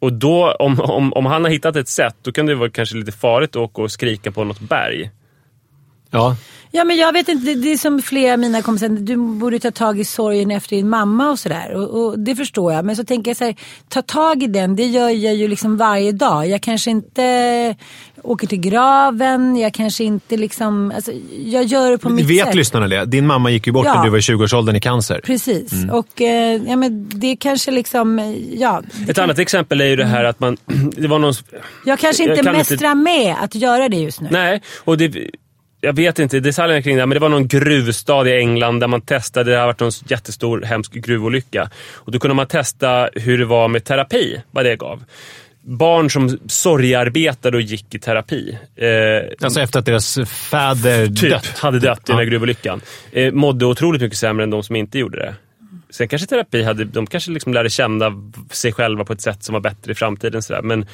Och 0.00 0.12
då, 0.12 0.52
om, 0.52 0.80
om, 0.80 1.12
om 1.12 1.26
han 1.26 1.44
har 1.44 1.50
hittat 1.50 1.76
ett 1.76 1.88
sätt, 1.88 2.16
då 2.22 2.32
kan 2.32 2.46
det 2.46 2.54
vara 2.54 2.70
kanske 2.70 2.96
lite 2.96 3.12
farligt 3.12 3.50
att 3.50 3.56
åka 3.56 3.82
och 3.82 3.90
skrika 3.90 4.32
på 4.32 4.44
något 4.44 4.60
berg. 4.60 5.10
Ja. 6.10 6.36
Ja 6.72 6.84
men 6.84 6.96
jag 6.96 7.12
vet 7.12 7.28
inte, 7.28 7.44
det, 7.46 7.54
det 7.54 7.72
är 7.72 7.76
som 7.76 8.02
flera 8.02 8.32
av 8.32 8.38
mina 8.38 8.62
kompisar, 8.62 8.88
du 8.88 9.16
borde 9.16 9.58
ta 9.58 9.70
tag 9.70 10.00
i 10.00 10.04
sorgen 10.04 10.50
efter 10.50 10.76
din 10.76 10.88
mamma 10.88 11.30
och 11.30 11.38
sådär. 11.38 11.74
Och, 11.74 12.04
och 12.06 12.18
det 12.18 12.36
förstår 12.36 12.72
jag. 12.72 12.84
Men 12.84 12.96
så 12.96 13.04
tänker 13.04 13.30
jag 13.30 13.36
så 13.36 13.44
här, 13.44 13.54
ta 13.88 14.02
tag 14.02 14.42
i 14.42 14.46
den, 14.46 14.76
det 14.76 14.86
gör 14.86 15.08
jag 15.08 15.34
ju 15.34 15.48
liksom 15.48 15.76
varje 15.76 16.12
dag. 16.12 16.48
Jag 16.48 16.60
kanske 16.62 16.90
inte 16.90 17.76
åker 18.22 18.46
till 18.46 18.60
graven, 18.60 19.56
jag 19.56 19.74
kanske 19.74 20.04
inte 20.04 20.36
liksom, 20.36 20.92
alltså, 20.96 21.12
jag 21.44 21.64
gör 21.64 21.90
det 21.90 21.98
på 21.98 22.08
mitt 22.08 22.26
Vet 22.26 22.46
sätt. 22.46 22.54
lyssnarna 22.54 22.88
det? 22.88 23.04
Din 23.04 23.26
mamma 23.26 23.50
gick 23.50 23.66
ju 23.66 23.72
bort 23.72 23.86
Ja. 23.86 23.94
när 23.94 24.04
du 24.04 24.10
var 24.10 24.18
i 24.18 24.20
20-årsåldern 24.20 24.76
i 24.76 24.80
cancer. 24.80 25.20
Precis, 25.24 25.72
Mm. 25.72 25.90
och 25.90 26.20
eh, 26.22 26.62
ja, 26.66 26.76
men 26.76 27.08
det 27.14 27.36
kanske 27.36 27.70
liksom, 27.70 28.34
ja. 28.56 28.82
Ett 29.08 29.14
kan- 29.16 29.24
annat 29.24 29.38
exempel 29.38 29.80
är 29.80 29.86
ju 29.86 29.96
det 29.96 30.04
här 30.04 30.24
att 30.24 30.40
man... 30.40 30.56
Det 30.96 31.08
var 31.08 31.18
någon... 31.18 31.34
Jag 31.86 31.98
kanske 31.98 32.22
jag 32.22 32.30
inte 32.38 32.40
inte- 32.48 32.52
mästrar 32.58 32.94
med 32.94 33.36
att 33.40 33.54
göra 33.54 33.88
det 33.88 33.96
just 33.96 34.20
nu. 34.20 34.28
Nej, 34.30 34.62
och 34.84 34.98
det... 34.98 35.30
Jag 35.80 35.92
vet 35.92 36.18
inte 36.18 36.40
detaljerna 36.40 36.82
kring 36.82 36.96
det, 36.96 37.06
men 37.06 37.14
det 37.16 37.20
var 37.20 37.28
någon 37.28 37.48
gruvstad 37.48 38.28
i 38.28 38.38
England 38.38 38.80
där 38.80 38.86
man 38.88 39.00
testade, 39.00 39.50
det 39.50 39.56
har 39.58 39.66
varit 39.66 39.80
någon 39.80 39.90
jättestor 40.08 40.62
hemsk 40.62 40.92
gruvolycka. 40.92 41.70
Och 41.94 42.12
då 42.12 42.18
kunde 42.18 42.34
man 42.34 42.46
testa 42.46 43.08
hur 43.14 43.38
det 43.38 43.44
var 43.44 43.68
med 43.68 43.84
terapi, 43.84 44.42
vad 44.50 44.64
det 44.64 44.76
gav. 44.76 45.04
Barn 45.62 46.10
som 46.10 46.38
sorgarbetade 46.46 47.56
och 47.56 47.60
gick 47.62 47.94
i 47.94 47.98
terapi. 47.98 48.58
Eh, 48.76 48.88
Alltså 49.44 49.60
efter 49.60 49.78
att 49.78 49.86
deras 49.86 50.18
fäder 50.28 51.06
typ 51.06 51.30
dött. 51.30 51.58
hade 51.58 51.78
dött 51.78 51.98
i 51.98 52.02
den 52.06 52.16
här 52.16 52.24
gruvolyckan. 52.24 52.80
Eh, 53.12 53.32
mådde 53.32 53.66
otroligt 53.66 54.02
mycket 54.02 54.18
sämre 54.18 54.42
än 54.44 54.50
de 54.50 54.62
som 54.62 54.76
inte 54.76 54.98
gjorde 54.98 55.18
det. 55.18 55.34
Sen 55.90 56.08
kanske 56.08 56.28
terapi 56.28 56.62
hade, 56.62 56.84
de 56.84 57.06
kanske 57.06 57.30
liksom 57.30 57.54
lärde 57.54 57.70
känna 57.70 58.12
sig 58.50 58.72
själva 58.72 59.04
på 59.04 59.12
ett 59.12 59.20
sätt 59.20 59.44
som 59.44 59.52
var 59.52 59.60
bättre 59.60 59.92
i 59.92 59.94
framtiden. 59.94 60.42
Sådär. 60.42 60.62
Men 60.62 60.86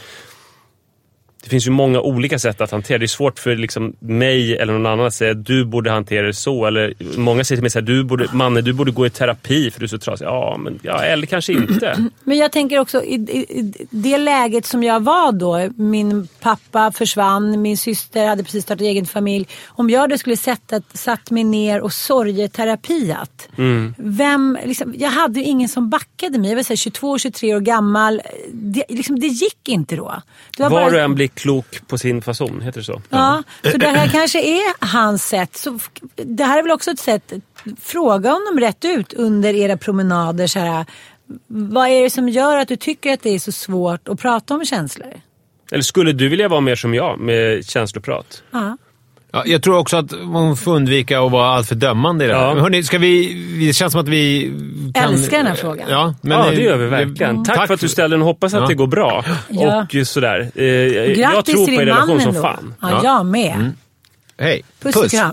det 1.47 1.51
finns 1.51 1.67
ju 1.67 1.71
många 1.71 2.01
olika 2.01 2.39
sätt 2.39 2.61
att 2.61 2.71
hantera 2.71 2.99
det. 2.99 3.05
är 3.05 3.07
svårt 3.07 3.39
för 3.39 3.57
liksom 3.57 3.93
mig 3.99 4.57
eller 4.57 4.73
någon 4.73 4.87
annan 4.87 5.07
att 5.07 5.15
säga 5.15 5.31
att 5.31 5.45
du 5.45 5.65
borde 5.65 5.91
hantera 5.91 6.27
det 6.27 6.35
så. 6.35 6.67
Eller 6.67 6.95
många 7.17 7.45
säger 7.45 7.57
till 7.57 7.63
mig 7.63 7.71
så 7.71 7.79
här, 7.79 7.87
du 7.87 8.05
borde, 8.05 8.29
Manne 8.33 8.61
du 8.61 8.73
borde 8.73 8.91
gå 8.91 9.07
i 9.07 9.11
terapi 9.11 9.71
för 9.71 9.81
du 9.81 9.85
är 9.87 9.89
så 9.89 9.99
trasig. 9.99 10.25
Ja, 10.25 10.57
men, 10.61 10.79
ja 10.83 11.03
eller 11.03 11.27
kanske 11.27 11.53
inte. 11.53 12.11
Men 12.25 12.39
jag 12.39 12.53
tänker 12.53 12.79
också 12.79 13.03
i, 13.03 13.15
i, 13.15 13.73
det 13.91 14.19
läget 14.19 14.67
som 14.67 14.83
jag 14.83 15.01
var 15.01 15.33
då. 15.33 15.71
Min 15.77 16.29
pappa 16.41 16.93
försvann, 16.93 17.63
min 17.63 17.77
syster 17.79 18.27
hade 18.27 18.45
precis 18.45 18.63
startat 18.65 18.83
egen 18.83 19.07
familj. 19.07 19.49
Om 19.67 19.91
jag 19.91 20.11
då 20.11 20.19
skulle 20.19 20.37
sätta, 20.37 20.81
satt 20.95 21.31
mig 21.31 21.45
ner 21.45 21.81
och 21.81 21.93
sorgeterapiat. 21.93 23.49
Vem, 23.97 24.59
liksom, 24.65 24.95
jag 24.99 25.11
hade 25.11 25.41
ju 25.41 25.47
ingen 25.47 25.69
som 25.69 25.91
backade 25.91 26.39
mig. 26.39 26.51
Jag 26.51 26.57
var 26.57 26.63
22-23 26.63 27.57
år 27.57 27.61
gammal. 27.61 28.23
Det, 28.53 28.85
liksom, 28.89 29.21
det 29.21 29.27
gick 29.27 29.69
inte 29.69 29.97
då. 29.97 30.23
Var 30.59 30.71
Var 30.71 30.71
bara- 30.71 30.91
du 30.91 31.01
än 31.01 31.15
blir 31.15 31.29
klok 31.37 31.81
på 31.87 31.99
sin 31.99 32.23
fason, 32.23 32.61
heter 32.61 32.81
det 32.81 32.85
så? 32.85 33.03
Ja, 33.11 33.43
så 33.63 33.77
det 33.77 33.89
här 33.89 34.09
kanske 34.09 34.41
är 34.41 34.87
hans 34.87 35.29
sätt. 35.29 35.57
Så 35.57 35.79
det 36.15 36.45
här 36.45 36.59
är 36.59 36.63
väl 36.63 36.73
också 36.73 36.91
ett 36.91 36.99
sätt, 36.99 37.33
fråga 37.81 38.31
honom 38.31 38.61
rätt 38.61 38.85
ut 38.85 39.13
under 39.13 39.55
era 39.55 39.77
promenader. 39.77 40.47
Så 40.47 40.59
här, 40.59 40.87
vad 41.47 41.89
är 41.89 42.03
det 42.03 42.11
som 42.11 42.29
gör 42.29 42.57
att 42.57 42.69
du 42.69 42.77
tycker 42.77 43.13
att 43.13 43.23
det 43.23 43.31
är 43.31 43.39
så 43.39 43.53
svårt 43.53 44.09
att 44.09 44.21
prata 44.21 44.55
om 44.55 44.65
känslor? 44.65 45.21
Eller 45.73 45.83
skulle 45.83 46.13
du 46.13 46.29
vilja 46.29 46.49
vara 46.49 46.61
mer 46.61 46.77
som 46.77 46.95
jag 46.95 47.21
med 47.21 47.67
känsloprat? 47.67 48.43
Ja. 48.51 48.77
Ja, 49.37 49.43
jag 49.47 49.63
tror 49.63 49.79
också 49.79 49.97
att 49.97 50.13
man 50.23 50.57
får 50.57 50.75
undvika 50.75 51.21
att 51.21 51.33
vara 51.33 51.49
alltför 51.49 51.75
dömande 51.75 52.25
i 52.25 52.29
det 52.29 52.35
här. 52.35 52.43
Ja. 52.43 52.55
Men 52.55 52.63
hörni, 52.63 52.83
ska 52.83 52.99
vi, 52.99 53.35
det 53.67 53.73
känns 53.73 53.93
som 53.93 54.01
att 54.01 54.09
vi 54.09 54.53
kan... 54.95 55.13
Älskar 55.15 55.37
den 55.39 55.47
här 55.47 55.55
frågan. 55.55 55.87
Ja, 55.91 56.15
men, 56.21 56.39
ja, 56.39 56.51
det 56.51 56.63
gör 56.63 56.77
vi 56.77 56.87
verkligen. 56.87 57.45
Tack, 57.45 57.67
för 57.67 57.75
att 57.75 57.81
du 57.81 57.89
ställde 57.89 58.17
den 58.17 58.23
hoppas 58.23 58.55
att 58.55 58.61
Ja. 58.61 58.67
det 58.67 58.75
går 58.75 58.87
bra. 58.87 59.25
Ja. 59.49 59.87
Och 60.01 60.07
sådär. 60.07 60.51
Eh, 60.55 60.65
jag 60.65 61.45
tror 61.45 61.67
på 61.67 61.73
er 61.73 61.87
relation 61.87 62.21
som 62.21 62.29
ändå. 62.29 62.43
fan. 62.43 62.75
Ja, 62.81 62.91
Ja. 62.91 63.01
jag 63.05 63.27
med. 63.27 63.73
Hej. 64.39 64.63
Puss, 64.83 64.97
och 64.97 65.11
kram. 65.11 65.33